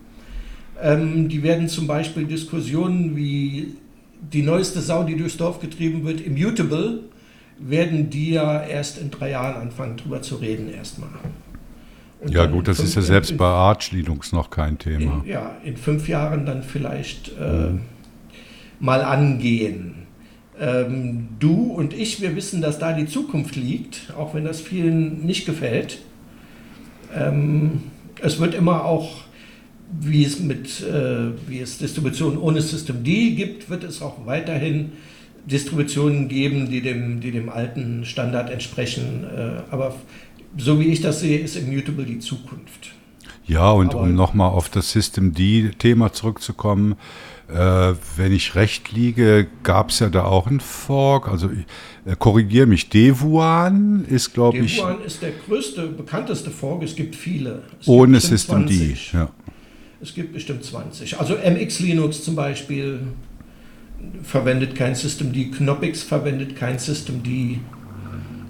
Ähm, 0.83 1.29
die 1.29 1.43
werden 1.43 1.69
zum 1.69 1.87
Beispiel 1.87 2.25
Diskussionen 2.25 3.17
wie 3.17 3.77
die 4.21 4.43
neueste 4.43 4.81
Sau, 4.81 5.05
die 5.05 5.17
durchs 5.17 5.37
Dorf 5.37 5.61
getrieben 5.61 6.05
wird, 6.05 6.21
Immutable, 6.21 7.01
werden 7.59 8.11
die 8.11 8.33
ja 8.33 8.63
erst 8.63 8.99
in 8.99 9.11
drei 9.11 9.31
Jahren 9.31 9.61
anfangen, 9.61 9.97
drüber 9.97 10.23
zu 10.23 10.37
reden 10.37 10.71
erstmal. 10.73 11.11
Und 12.21 12.33
ja 12.33 12.47
gut, 12.47 12.69
das 12.69 12.77
fünf, 12.77 12.89
ist 12.89 12.95
ja 12.97 13.03
selbst 13.03 13.31
in, 13.31 13.37
bei 13.39 13.47
Arch 13.47 13.93
Linux 13.93 14.33
noch 14.33 14.51
kein 14.51 14.79
Thema. 14.79 15.23
In, 15.25 15.31
ja, 15.31 15.57
in 15.65 15.77
fünf 15.77 16.09
Jahren 16.09 16.45
dann 16.45 16.63
vielleicht 16.63 17.33
äh, 17.39 17.71
mhm. 17.71 17.81
mal 18.79 19.03
angehen. 19.03 20.07
Ähm, 20.61 21.29
du 21.39 21.73
und 21.73 21.95
ich, 21.95 22.21
wir 22.21 22.37
wissen, 22.37 22.61
dass 22.61 22.79
da 22.79 22.93
die 22.93 23.07
Zukunft 23.07 23.57
liegt, 23.57 24.13
auch 24.17 24.35
wenn 24.35 24.45
das 24.45 24.61
vielen 24.61 25.25
nicht 25.25 25.47
gefällt. 25.47 25.99
Ähm, 27.17 27.85
es 28.21 28.39
wird 28.39 28.55
immer 28.55 28.85
auch, 28.85 29.23
wie 30.01 30.23
es 30.23 30.39
mit, 30.39 30.83
äh, 30.83 31.31
wie 31.49 31.61
es 31.61 31.79
Distributionen 31.79 32.39
ohne 32.39 32.61
System 32.61 33.03
D 33.03 33.31
gibt, 33.31 33.71
wird 33.71 33.85
es 33.85 34.03
auch 34.03 34.27
weiterhin 34.27 34.93
Distributionen 35.47 36.29
geben, 36.29 36.71
die 36.71 36.83
dem, 36.83 37.21
die 37.21 37.31
dem 37.31 37.49
alten 37.49 38.05
Standard 38.05 38.51
entsprechen. 38.51 39.25
Äh, 39.25 39.63
aber 39.71 39.95
so 40.59 40.79
wie 40.79 40.89
ich 40.89 41.01
das 41.01 41.21
sehe, 41.21 41.39
ist 41.39 41.57
Immutable 41.57 42.05
die 42.05 42.19
Zukunft. 42.19 42.93
Ja, 43.47 43.71
und 43.73 43.95
Aber 43.95 44.03
um 44.03 44.15
nochmal 44.15 44.51
auf 44.51 44.69
das 44.69 44.93
System 44.93 45.33
D-Thema 45.33 46.13
zurückzukommen, 46.13 46.97
äh, 47.53 47.94
wenn 48.16 48.32
ich 48.32 48.55
recht 48.55 48.92
liege, 48.92 49.46
gab 49.62 49.90
es 49.90 49.98
ja 49.98 50.09
da 50.09 50.24
auch 50.24 50.46
einen 50.46 50.61
Fork. 50.61 51.28
Also 51.28 51.48
äh, 51.48 52.16
korrigiere 52.18 52.66
mich, 52.66 52.88
Devuan 52.88 54.05
ist, 54.09 54.32
glaube 54.34 54.59
ich. 54.59 54.76
Devuan 54.76 55.03
ist 55.03 55.22
der 55.22 55.32
größte, 55.46 55.86
bekannteste 55.88 56.51
Fork. 56.51 56.82
Es 56.82 56.94
gibt 56.94 57.14
viele. 57.16 57.62
Es 57.80 57.88
ohne 57.88 58.18
gibt 58.18 58.22
System 58.24 58.66
20. 58.66 59.11
D. 59.11 59.16
Ja. 59.16 59.28
Es 60.03 60.14
gibt 60.14 60.32
bestimmt 60.32 60.64
20. 60.64 61.18
Also 61.18 61.34
MX 61.34 61.80
Linux 61.80 62.24
zum 62.24 62.34
Beispiel 62.36 63.01
verwendet 64.22 64.74
kein 64.74 64.94
System 64.94 65.32
D. 65.32 65.46
Knoppix 65.46 66.03
verwendet 66.03 66.57
kein 66.57 66.78
System 66.78 67.22
D. 67.22 67.59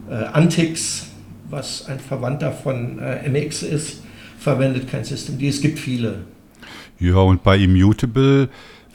Äh, 0.09 0.15
Antix 0.33 1.11
was 1.51 1.87
ein 1.87 1.99
Verwandter 1.99 2.53
von 2.53 2.99
äh, 2.99 3.29
MX 3.29 3.63
ist, 3.65 4.03
verwendet 4.39 4.89
kein 4.89 5.05
System 5.05 5.39
D. 5.39 5.49
Es 5.49 5.61
gibt 5.61 5.79
viele. 5.79 6.25
Ja, 6.99 7.17
und 7.17 7.43
bei 7.43 7.57
Immutable 7.57 8.49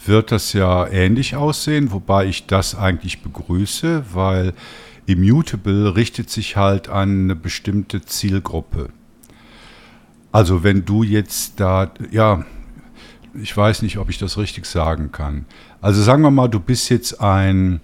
wird 0.07 0.31
das 0.31 0.53
ja 0.53 0.87
ähnlich 0.87 1.35
aussehen, 1.35 1.91
wobei 1.91 2.25
ich 2.25 2.47
das 2.47 2.75
eigentlich 2.75 3.21
begrüße, 3.21 4.05
weil 4.13 4.53
Immutable 5.05 5.95
richtet 5.95 6.29
sich 6.29 6.55
halt 6.55 6.89
an 6.89 7.25
eine 7.25 7.35
bestimmte 7.35 8.01
Zielgruppe. 8.01 8.89
Also 10.31 10.63
wenn 10.63 10.85
du 10.85 11.03
jetzt 11.03 11.59
da, 11.59 11.91
ja, 12.11 12.45
ich 13.41 13.55
weiß 13.55 13.81
nicht, 13.81 13.97
ob 13.97 14.09
ich 14.09 14.17
das 14.17 14.37
richtig 14.37 14.65
sagen 14.65 15.11
kann. 15.11 15.45
Also 15.81 16.01
sagen 16.01 16.23
wir 16.23 16.31
mal, 16.31 16.47
du 16.47 16.59
bist 16.59 16.89
jetzt 16.89 17.21
ein, 17.21 17.81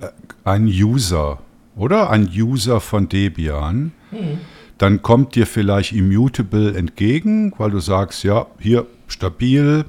äh, 0.00 0.08
ein 0.44 0.66
User, 0.66 1.38
oder? 1.76 2.10
Ein 2.10 2.28
User 2.28 2.80
von 2.80 3.08
Debian. 3.08 3.92
Hm. 4.10 4.38
Dann 4.78 5.02
kommt 5.02 5.36
dir 5.36 5.46
vielleicht 5.46 5.92
Immutable 5.92 6.76
entgegen, 6.76 7.52
weil 7.58 7.70
du 7.70 7.78
sagst, 7.78 8.24
ja, 8.24 8.46
hier 8.58 8.86
stabil, 9.06 9.84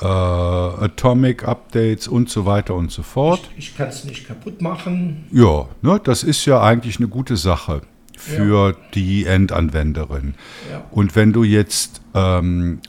äh, 0.00 0.04
Atomic 0.04 1.46
Updates 1.46 2.08
und 2.08 2.30
so 2.30 2.46
weiter 2.46 2.74
und 2.74 2.90
so 2.90 3.02
fort. 3.02 3.40
Ich, 3.56 3.70
ich 3.70 3.76
kann 3.76 3.88
es 3.88 4.04
nicht 4.04 4.26
kaputt 4.26 4.60
machen. 4.62 5.26
Ja, 5.32 5.68
ne, 5.82 6.00
das 6.02 6.22
ist 6.22 6.44
ja 6.44 6.62
eigentlich 6.62 6.98
eine 6.98 7.08
gute 7.08 7.36
Sache 7.36 7.82
für 8.16 8.70
ja. 8.70 8.76
die 8.94 9.26
Endanwenderin. 9.26 10.34
Ja. 10.70 10.84
Und 10.90 11.16
wenn 11.16 11.32
du 11.32 11.44
jetzt 11.44 12.00
ähm, 12.14 12.80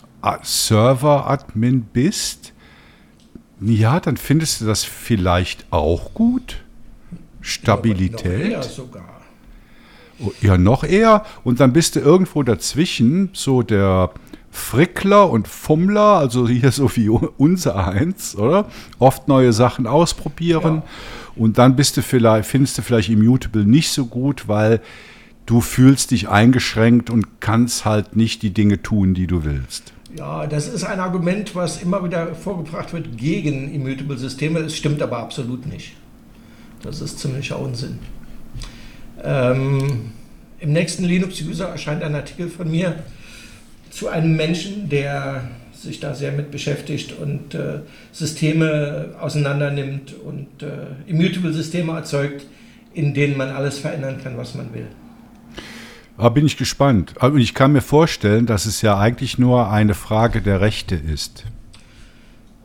Server-Admin 0.42 1.82
bist, 1.94 2.54
ja, 3.62 4.00
dann 4.00 4.18
findest 4.18 4.62
du 4.62 4.66
das 4.66 4.84
vielleicht 4.84 5.66
auch 5.72 6.14
gut. 6.14 6.64
Stabilität. 7.42 8.52
Ja, 8.52 8.64
sogar. 8.64 9.22
Oh, 10.20 10.32
ja, 10.42 10.58
noch 10.58 10.84
eher. 10.84 11.26
Und 11.44 11.60
dann 11.60 11.72
bist 11.72 11.96
du 11.96 12.02
irgendwo 12.02 12.44
dazwischen, 12.44 13.30
so 13.34 13.62
der 13.62 14.12
Frickler 14.52 15.30
und 15.30 15.48
Fummler, 15.48 16.18
also 16.18 16.48
hier 16.48 16.72
so 16.72 16.96
wie 16.96 17.10
unser 17.38 17.88
eins, 17.88 18.36
oder? 18.36 18.70
Oft 18.98 19.28
neue 19.28 19.54
Sachen 19.54 19.88
ausprobieren. 19.88 20.76
Ja. 20.78 20.84
Und 21.36 21.58
dann 21.58 21.76
bist 21.76 21.98
du 21.98 22.02
vielleicht, 22.02 22.50
findest 22.50 22.78
du 22.78 22.82
vielleicht 22.82 23.10
Immutable 23.10 23.66
nicht 23.66 23.92
so 23.92 24.06
gut, 24.06 24.48
weil 24.48 24.82
du 25.46 25.62
fühlst 25.62 26.12
dich 26.12 26.30
eingeschränkt 26.30 27.10
und 27.10 27.40
kannst 27.40 27.86
halt 27.86 28.16
nicht 28.16 28.44
die 28.44 28.52
Dinge 28.52 28.82
tun, 28.82 29.14
die 29.14 29.28
du 29.28 29.44
willst. 29.44 29.94
Ja, 30.16 30.48
das 30.48 30.68
ist 30.68 30.84
ein 30.84 31.00
Argument, 31.00 31.56
was 31.56 31.82
immer 31.82 32.04
wieder 32.04 32.34
vorgebracht 32.34 32.94
wird 32.94 33.18
gegen 33.18 33.74
Immutable-Systeme. 33.74 34.60
Es 34.60 34.76
stimmt 34.76 35.02
aber 35.02 35.20
absolut 35.20 35.68
nicht. 35.68 35.96
Das 36.82 37.02
ist 37.02 37.20
ziemlicher 37.20 37.60
Unsinn. 37.60 38.00
Ähm, 39.24 40.12
Im 40.60 40.74
nächsten 40.74 41.04
Linux-User 41.04 41.70
erscheint 41.70 42.04
ein 42.04 42.16
Artikel 42.16 42.50
von 42.50 42.70
mir 42.70 43.04
zu 43.90 44.08
einem 44.08 44.36
Menschen, 44.36 44.90
der 44.90 45.44
sich 45.74 46.00
da 46.00 46.14
sehr 46.14 46.32
mit 46.32 46.52
beschäftigt 46.52 47.14
und 47.20 47.54
äh, 47.56 47.80
Systeme 48.12 49.16
auseinandernimmt 49.20 50.14
und 50.14 50.48
äh, 50.62 51.10
Immutable-Systeme 51.10 51.94
erzeugt, 51.94 52.46
in 52.94 53.14
denen 53.14 53.38
man 53.38 53.50
alles 53.50 53.80
verändern 53.80 54.20
kann, 54.22 54.38
was 54.38 54.56
man 54.56 54.74
will. 54.74 54.88
Da 56.18 56.28
bin 56.28 56.46
ich 56.46 56.58
gespannt. 56.58 57.14
Und 57.22 57.40
ich 57.40 57.54
kann 57.54 57.72
mir 57.72 57.82
vorstellen, 57.82 58.46
dass 58.46 58.66
es 58.66 58.82
ja 58.82 59.00
eigentlich 59.00 59.38
nur 59.38 59.72
eine 59.72 59.94
Frage 59.94 60.42
der 60.42 60.60
Rechte 60.60 60.96
ist. 60.96 61.46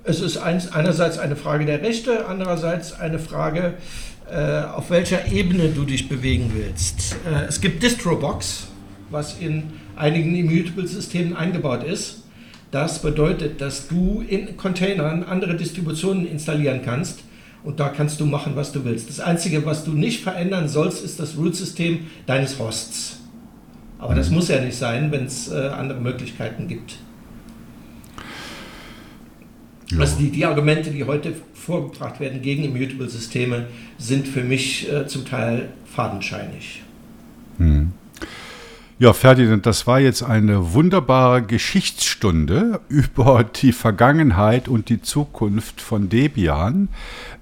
Es 0.03 0.21
ist 0.21 0.37
einerseits 0.37 1.19
eine 1.19 1.37
Frage 1.37 1.65
der 1.65 1.81
Rechte, 1.81 2.27
andererseits 2.27 2.93
eine 2.99 3.19
Frage, 3.19 3.75
äh, 4.31 4.63
auf 4.63 4.91
welcher 4.91 5.31
Ebene 5.31 5.69
du 5.69 5.85
dich 5.85 6.09
bewegen 6.09 6.51
willst. 6.55 7.17
Äh, 7.27 7.45
es 7.45 7.61
gibt 7.61 7.83
Distrobox, 7.83 8.67
was 9.11 9.39
in 9.39 9.73
einigen 9.97 10.35
Immutable-Systemen 10.35 11.37
eingebaut 11.37 11.85
ist. 11.85 12.23
Das 12.71 13.01
bedeutet, 13.03 13.61
dass 13.61 13.89
du 13.89 14.25
in 14.27 14.57
Containern 14.57 15.23
andere 15.23 15.57
Distributionen 15.57 16.27
installieren 16.27 16.81
kannst 16.85 17.21
und 17.63 17.81
da 17.81 17.89
kannst 17.89 18.21
du 18.21 18.27
machen, 18.27 18.57
was 18.57 18.73
du 18.73 18.85
willst. 18.85 19.09
Das 19.09 19.21
Einzige, 19.21 19.65
was 19.65 19.85
du 19.85 19.93
nicht 19.93 20.23
verändern 20.23 20.69
sollst, 20.69 21.05
ist 21.05 21.19
das 21.19 21.37
Root-System 21.37 22.01
deines 22.27 22.59
Hosts. 22.59 23.21
Aber 23.99 24.15
das 24.15 24.31
muss 24.31 24.49
ja 24.49 24.61
nicht 24.61 24.77
sein, 24.77 25.11
wenn 25.13 25.25
es 25.25 25.51
äh, 25.51 25.55
andere 25.55 26.01
Möglichkeiten 26.01 26.69
gibt. 26.69 26.99
Ja. 29.91 30.01
Also 30.01 30.19
die, 30.19 30.31
die, 30.31 30.45
Argumente, 30.45 30.91
die 30.91 31.05
heute 31.05 31.33
vorgebracht 31.55 32.21
werden 32.21 32.43
gegen 32.43 32.65
Immutable-Systeme, 32.65 33.67
sind 33.99 34.29
für 34.29 34.43
mich 34.43 34.93
äh, 34.93 35.07
zum 35.07 35.25
Teil 35.25 35.69
fadenscheinig. 35.87 36.83
Hm. 37.59 37.84
Ja, 38.97 39.13
Ferdinand, 39.13 39.67
das 39.67 39.89
war 39.89 39.99
jetzt 39.99 40.23
eine 40.23 40.73
wunderbare 40.73 41.43
Geschichtsstunde 41.43 42.81
über 42.89 43.43
die 43.43 43.73
Vergangenheit 43.73 44.69
und 44.69 44.89
die 44.89 45.03
Zukunft 45.03 45.81
von 45.81 46.09
Debian. 46.09 46.89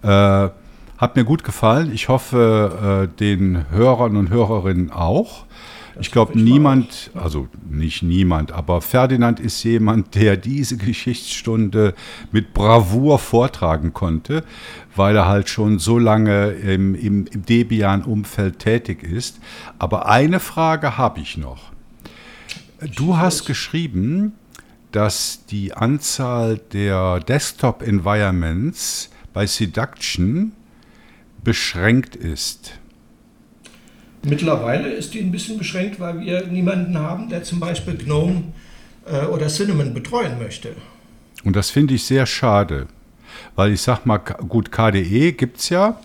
Äh, 0.02 0.48
hat 0.96 1.16
mir 1.16 1.24
gut 1.24 1.44
gefallen. 1.44 1.92
Ich 1.92 2.08
hoffe, 2.08 3.08
äh, 3.12 3.18
den 3.18 3.66
Hörern 3.70 4.16
und 4.16 4.30
Hörerinnen 4.30 4.92
auch 4.92 5.44
ich 6.00 6.10
glaube, 6.10 6.38
niemand, 6.38 7.10
also 7.14 7.48
nicht 7.68 8.02
niemand, 8.02 8.52
aber 8.52 8.80
Ferdinand 8.80 9.40
ist 9.40 9.62
jemand, 9.62 10.14
der 10.14 10.36
diese 10.36 10.76
Geschichtsstunde 10.76 11.94
mit 12.30 12.54
Bravour 12.54 13.18
vortragen 13.18 13.92
konnte, 13.92 14.44
weil 14.96 15.16
er 15.16 15.28
halt 15.28 15.48
schon 15.48 15.78
so 15.78 15.98
lange 15.98 16.50
im, 16.50 16.94
im, 16.94 17.26
im 17.26 17.44
Debian-Umfeld 17.44 18.58
tätig 18.58 19.02
ist. 19.02 19.38
Aber 19.78 20.08
eine 20.08 20.40
Frage 20.40 20.96
habe 20.96 21.20
ich 21.20 21.36
noch. 21.36 21.72
Du 22.96 23.16
hast 23.16 23.44
geschrieben, 23.44 24.32
dass 24.92 25.44
die 25.46 25.72
Anzahl 25.74 26.58
der 26.72 27.20
Desktop-Environments 27.20 29.10
bei 29.32 29.46
Seduction 29.46 30.52
beschränkt 31.42 32.16
ist. 32.16 32.78
Mittlerweile 34.24 34.88
ist 34.88 35.14
die 35.14 35.20
ein 35.20 35.32
bisschen 35.32 35.58
beschränkt, 35.58 35.98
weil 35.98 36.20
wir 36.20 36.46
niemanden 36.46 36.98
haben, 36.98 37.28
der 37.28 37.42
zum 37.42 37.58
Beispiel 37.60 37.94
GNOME 37.94 38.44
äh, 39.06 39.26
oder 39.26 39.48
Cinnamon 39.48 39.94
betreuen 39.94 40.38
möchte. 40.38 40.76
Und 41.44 41.56
das 41.56 41.70
finde 41.70 41.94
ich 41.94 42.04
sehr 42.04 42.26
schade, 42.26 42.86
weil 43.56 43.72
ich 43.72 43.80
sage 43.80 44.02
mal, 44.04 44.18
gut, 44.18 44.70
KDE 44.70 45.32
gibt 45.32 45.58
es 45.58 45.70
ja 45.70 45.98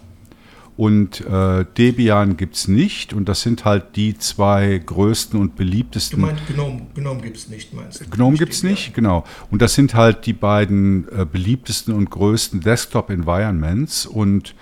und 0.77 1.21
äh, 1.21 1.65
Debian 1.77 2.37
gibt 2.37 2.55
es 2.55 2.67
nicht 2.67 3.11
und 3.11 3.27
das 3.27 3.41
sind 3.41 3.65
halt 3.65 3.95
die 3.95 4.17
zwei 4.17 4.81
größten 4.83 5.39
und 5.39 5.55
beliebtesten. 5.55 6.19
Du 6.19 6.25
meinst 6.25 6.45
GNOME, 6.47 6.87
GNOME 6.93 7.21
gibt 7.21 7.37
es 7.37 7.49
nicht, 7.49 7.73
meinst 7.73 8.01
du? 8.01 8.05
GNOME 8.05 8.37
gibt 8.37 8.53
es 8.53 8.63
nicht, 8.63 8.93
genau. 8.93 9.25
Und 9.49 9.61
das 9.61 9.73
sind 9.73 9.95
halt 9.95 10.25
die 10.27 10.33
beiden 10.33 11.07
äh, 11.09 11.25
beliebtesten 11.25 11.93
und 11.93 12.11
größten 12.11 12.61
Desktop-Environments 12.61 14.05
und 14.05 14.53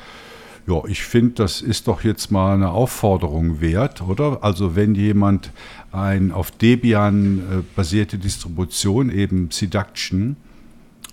ja, 0.68 0.82
ich 0.88 1.04
finde, 1.04 1.36
das 1.36 1.62
ist 1.62 1.88
doch 1.88 2.04
jetzt 2.04 2.32
mal 2.32 2.56
eine 2.56 2.72
Aufforderung 2.72 3.62
wert, 3.62 4.02
oder? 4.02 4.40
Also 4.44 4.76
wenn 4.76 4.96
jemand 4.96 5.52
ein 5.92 6.32
auf 6.32 6.50
Debian 6.52 7.40
äh, 7.40 7.42
basierte 7.76 8.18
Distribution, 8.18 9.12
eben 9.12 9.52
Seduction, 9.52 10.38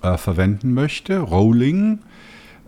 äh, 0.02 0.16
verwenden 0.16 0.72
möchte, 0.72 1.18
Rolling 1.18 1.98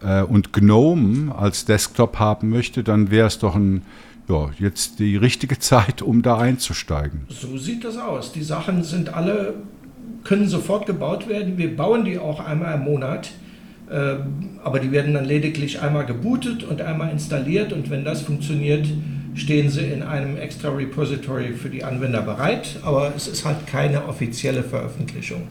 äh, 0.03 0.23
und 0.23 0.53
GNOME 0.53 1.35
als 1.35 1.65
Desktop 1.65 2.19
haben 2.19 2.51
möchte, 2.51 2.85
dann 2.85 3.11
wäre 3.11 3.29
es 3.29 3.39
doch 3.39 3.55
ein, 3.55 3.83
ja, 4.29 4.51
jetzt 4.59 4.99
die 4.99 5.17
richtige 5.17 5.59
Zeit, 5.59 6.03
um 6.03 6.21
da 6.21 6.37
einzusteigen. 6.37 7.23
So 7.29 7.57
sieht 7.57 7.85
das 7.85 7.97
aus. 7.97 8.33
Die 8.33 8.43
Sachen 8.43 8.85
sind 8.85 9.15
alle, 9.15 9.55
können 10.23 10.49
sofort 10.49 10.85
gebaut 10.87 11.29
werden. 11.29 11.57
Wir 11.57 11.75
bauen 11.75 12.05
die 12.05 12.19
auch 12.19 12.41
einmal 12.41 12.75
im 12.75 12.85
Monat. 12.85 13.31
Ähm, 13.91 14.59
aber 14.63 14.81
die 14.81 14.93
werden 14.93 15.15
dann 15.15 15.25
lediglich 15.25 15.81
einmal 15.81 16.07
gebootet 16.07 16.65
und 16.65 16.81
einmal 16.81 17.11
installiert 17.11 17.73
und 17.73 17.91
wenn 17.91 18.05
das 18.05 18.23
funktioniert, 18.23 18.87
stehen 19.35 19.69
sie 19.69 19.85
in 19.85 20.03
einem 20.03 20.37
extra 20.37 20.71
Repository 20.71 21.53
für 21.53 21.69
die 21.69 21.85
Anwender 21.85 22.23
bereit, 22.23 22.79
aber 22.83 23.13
es 23.15 23.27
ist 23.27 23.45
halt 23.45 23.67
keine 23.67 24.07
offizielle 24.07 24.63
Veröffentlichung, 24.63 25.49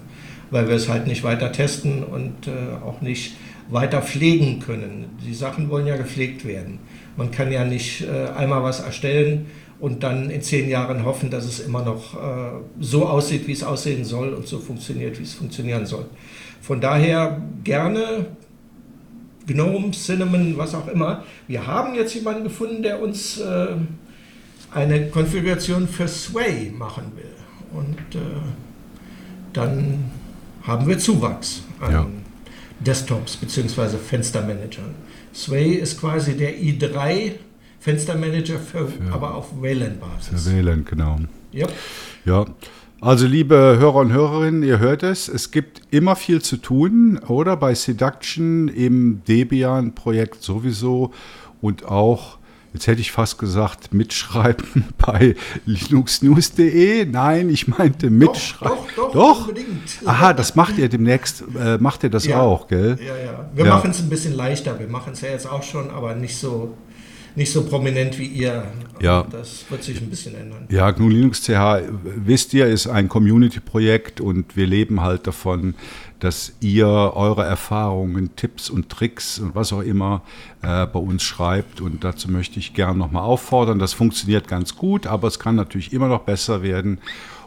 weil 0.52 0.68
wir 0.68 0.76
es 0.76 0.90
halt 0.90 1.06
nicht 1.06 1.24
weiter 1.24 1.52
testen 1.52 2.04
und 2.04 2.48
äh, 2.48 2.84
auch 2.84 3.02
nicht 3.02 3.36
weiter 3.70 4.02
pflegen 4.02 4.60
können. 4.60 5.06
Die 5.26 5.34
Sachen 5.34 5.70
wollen 5.70 5.86
ja 5.86 5.96
gepflegt 5.96 6.46
werden. 6.46 6.80
Man 7.18 7.32
kann 7.32 7.52
ja 7.52 7.66
nicht 7.66 8.02
äh, 8.02 8.32
einmal 8.36 8.64
was 8.64 8.80
erstellen 8.80 9.46
und 9.80 10.04
dann 10.04 10.30
in 10.30 10.42
zehn 10.42 10.70
Jahren 10.70 11.06
hoffen, 11.06 11.30
dass 11.30 11.46
es 11.46 11.60
immer 11.60 11.84
noch 11.84 12.16
äh, 12.16 12.52
so 12.80 13.06
aussieht, 13.06 13.48
wie 13.48 13.52
es 13.52 13.64
aussehen 13.64 14.06
soll 14.06 14.34
und 14.34 14.48
so 14.48 14.60
funktioniert, 14.60 15.20
wie 15.20 15.24
es 15.24 15.34
funktionieren 15.34 15.86
soll. 15.86 16.06
Von 16.64 16.80
daher 16.80 17.42
gerne 17.66 18.26
Gnome, 19.46 19.92
Cinnamon, 19.92 20.58
was 20.58 20.74
auch 20.74 20.88
immer. 20.88 21.26
Wir 21.46 21.68
haben 21.68 21.94
jetzt 21.94 22.16
jemanden 22.16 22.46
gefunden, 22.46 22.82
der 22.82 23.02
uns 23.02 23.38
äh, 23.38 23.76
eine 24.74 25.10
Konfiguration 25.10 25.90
für 25.90 26.08
Sway 26.08 26.72
machen 26.72 27.12
will. 27.18 27.26
Und 27.74 28.16
äh, 28.16 28.20
dann 29.52 30.06
haben 30.64 30.88
wir 30.88 30.98
Zuwachs 30.98 31.64
an 31.82 31.92
ja. 31.92 32.08
Desktops 32.80 33.36
bzw. 33.36 33.98
Fenstermanagern. 33.98 34.96
Sway 35.36 35.74
ist 35.74 36.00
quasi 36.00 36.38
der 36.38 36.58
i3 36.58 37.34
Fenstermanager, 37.82 38.58
für, 38.58 38.88
für, 38.88 39.12
aber 39.12 39.36
auf 39.36 39.62
Wayland-Basis. 39.62 40.46
Für 40.46 40.56
Wayland, 40.56 40.86
genau. 40.86 41.20
Ja. 41.52 41.68
ja. 42.24 42.46
Also 43.04 43.28
liebe 43.28 43.56
Hörer 43.80 43.96
und 43.96 44.14
Hörerinnen, 44.14 44.64
ihr 44.64 44.80
hört 44.80 45.04
es, 45.04 45.28
es 45.28 45.52
gibt 45.52 45.82
immer 45.92 46.16
viel 46.16 46.42
zu 46.42 46.56
tun, 46.56 47.18
oder? 47.28 47.58
Bei 47.58 47.76
Seduction 47.76 48.70
im 48.70 49.22
Debian-Projekt 49.28 50.42
sowieso 50.42 51.12
und 51.62 51.84
auch, 51.84 52.38
jetzt 52.74 52.88
hätte 52.88 53.02
ich 53.02 53.12
fast 53.12 53.40
gesagt, 53.40 53.94
mitschreiben 53.94 54.86
bei 54.98 55.36
linuxnews.de. 55.66 57.06
Nein, 57.06 57.50
ich 57.50 57.68
meinte 57.68 58.10
mitschreiben. 58.10 58.78
Doch, 58.96 59.08
doch, 59.08 59.12
doch. 59.12 59.48
unbedingt. 59.50 60.00
Aha, 60.06 60.32
das 60.32 60.56
macht 60.56 60.78
ihr 60.78 60.88
demnächst, 60.88 61.44
äh, 61.60 61.78
macht 61.80 62.04
ihr 62.04 62.10
das 62.10 62.26
Ja. 62.26 62.40
auch, 62.40 62.70
gell? 62.70 62.98
Ja, 63.06 63.18
ja. 63.18 63.50
Wir 63.54 63.66
Ja. 63.66 63.76
machen 63.76 63.92
es 63.92 64.00
ein 64.00 64.08
bisschen 64.08 64.34
leichter. 64.34 64.80
Wir 64.80 64.88
machen 64.88 65.12
es 65.12 65.20
ja 65.20 65.28
jetzt 65.28 65.46
auch 65.52 65.64
schon, 65.64 65.90
aber 65.90 66.16
nicht 66.16 66.38
so, 66.38 66.74
nicht 67.36 67.52
so 67.52 67.66
prominent 67.66 68.18
wie 68.20 68.26
ihr. 68.26 68.64
Ja. 69.02 69.26
Das 69.30 69.66
wird 69.70 69.84
sich 69.84 70.00
ein 70.02 70.10
bisschen 70.10 70.36
ändern. 70.36 70.68
Ja, 70.70 70.92
GNU 70.92 71.10
Linux 71.10 71.42
CH, 71.44 71.82
wisst 72.04 72.54
ihr, 72.54 72.68
ist 72.68 72.88
ein 72.88 73.10
Community-Projekt 73.10 74.22
und 74.22 74.56
wir 74.56 74.68
leben 74.68 75.02
halt 75.02 75.28
davon, 75.28 75.76
dass 76.20 76.54
ihr 76.62 76.88
eure 76.88 77.44
Erfahrungen, 77.44 78.36
Tipps 78.36 78.70
und 78.70 78.88
Tricks 78.90 79.40
und 79.40 79.56
was 79.56 79.74
auch 79.74 79.82
immer 79.82 80.22
äh, 80.62 80.86
bei 80.86 81.00
uns 81.00 81.24
schreibt. 81.24 81.82
Und 81.82 82.04
dazu 82.04 82.32
möchte 82.32 82.60
ich 82.60 82.74
gerne 82.74 82.98
nochmal 82.98 83.24
auffordern. 83.24 83.78
Das 83.78 83.94
funktioniert 83.94 84.48
ganz 84.48 84.76
gut, 84.76 85.06
aber 85.06 85.28
es 85.28 85.38
kann 85.40 85.56
natürlich 85.56 85.92
immer 85.92 86.08
noch 86.08 86.22
besser 86.22 86.64
werden. 86.64 87.00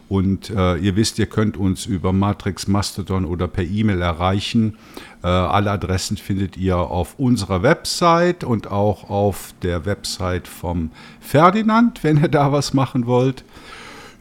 Und 0.09 0.49
äh, 0.49 0.77
ihr 0.77 0.95
wisst, 0.95 1.19
ihr 1.19 1.25
könnt 1.25 1.57
uns 1.57 1.85
über 1.85 2.13
Matrix, 2.13 2.67
Mastodon 2.67 3.25
oder 3.25 3.47
per 3.47 3.65
E-Mail 3.65 4.01
erreichen. 4.01 4.77
Äh, 5.21 5.27
alle 5.27 5.71
Adressen 5.71 6.15
findet 6.15 6.55
ihr 6.55 6.77
auf 6.77 7.19
unserer 7.19 7.61
Website 7.61 8.43
und 8.43 8.71
auch 8.71 9.09
auf 9.09 9.53
der 9.63 9.85
Website 9.85 10.47
vom 10.47 10.91
Ferdinand, 11.19 12.03
wenn 12.03 12.21
ihr 12.21 12.29
da 12.29 12.51
was 12.51 12.73
machen 12.73 13.05
wollt. 13.05 13.43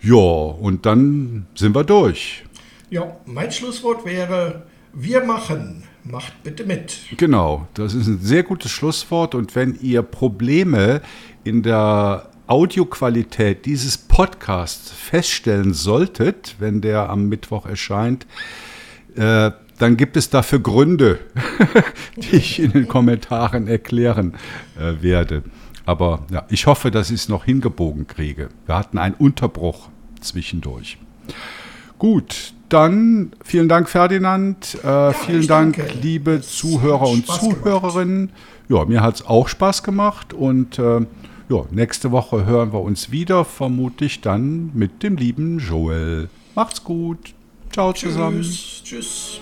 Ja, 0.02 0.14
und 0.14 0.86
dann 0.86 1.46
sind 1.54 1.74
wir 1.74 1.84
durch. 1.84 2.44
Ja, 2.90 3.16
mein 3.24 3.50
Schlusswort 3.50 4.04
wäre, 4.04 4.62
wir 4.92 5.24
machen. 5.24 5.84
Macht 6.04 6.44
bitte 6.44 6.64
mit. 6.64 6.98
Genau, 7.16 7.66
das 7.74 7.92
ist 7.92 8.06
ein 8.06 8.20
sehr 8.20 8.44
gutes 8.44 8.70
Schlusswort. 8.70 9.34
Und 9.34 9.56
wenn 9.56 9.76
ihr 9.80 10.02
Probleme 10.02 11.00
in 11.42 11.64
der 11.64 12.30
Audioqualität 12.46 13.66
dieses 13.66 13.98
Podcasts 13.98 14.90
feststellen 14.90 15.74
solltet, 15.74 16.56
wenn 16.58 16.80
der 16.80 17.10
am 17.10 17.28
Mittwoch 17.28 17.66
erscheint, 17.66 18.26
äh, 19.16 19.50
dann 19.78 19.96
gibt 19.96 20.16
es 20.16 20.30
dafür 20.30 20.60
Gründe, 20.60 21.18
die 22.16 22.36
ich 22.36 22.60
in 22.60 22.72
den 22.72 22.88
Kommentaren 22.88 23.66
erklären 23.68 24.34
äh, 24.78 25.02
werde. 25.02 25.42
Aber 25.84 26.26
ja, 26.30 26.44
ich 26.48 26.66
hoffe, 26.66 26.90
dass 26.90 27.10
ich 27.10 27.16
es 27.16 27.28
noch 27.28 27.44
hingebogen 27.44 28.06
kriege. 28.06 28.48
Wir 28.66 28.76
hatten 28.76 28.98
einen 28.98 29.14
Unterbruch 29.14 29.88
zwischendurch. 30.20 30.98
Gut, 31.98 32.54
dann 32.68 33.32
vielen 33.44 33.68
Dank, 33.68 33.88
Ferdinand. 33.88 34.76
Äh, 34.82 35.12
vielen 35.12 35.40
ich 35.42 35.46
Dank, 35.46 35.76
danke. 35.76 35.92
liebe 36.00 36.40
Zuhörer 36.40 37.08
und 37.08 37.26
Zuhörerinnen. 37.26 38.30
Ja, 38.68 38.84
mir 38.84 39.02
hat 39.02 39.16
es 39.16 39.26
auch 39.26 39.48
Spaß 39.48 39.82
gemacht 39.84 40.32
und 40.32 40.78
äh, 40.78 41.06
ja, 41.48 41.64
nächste 41.70 42.10
Woche 42.10 42.44
hören 42.44 42.72
wir 42.72 42.80
uns 42.80 43.10
wieder, 43.10 43.44
vermutlich 43.44 44.20
dann 44.20 44.70
mit 44.74 45.02
dem 45.02 45.16
lieben 45.16 45.58
Joel. 45.58 46.28
Macht's 46.54 46.82
gut. 46.82 47.34
Ciao 47.72 47.92
zusammen. 47.92 48.42
Tschüss. 48.42 48.82
Tschüss. 48.84 49.40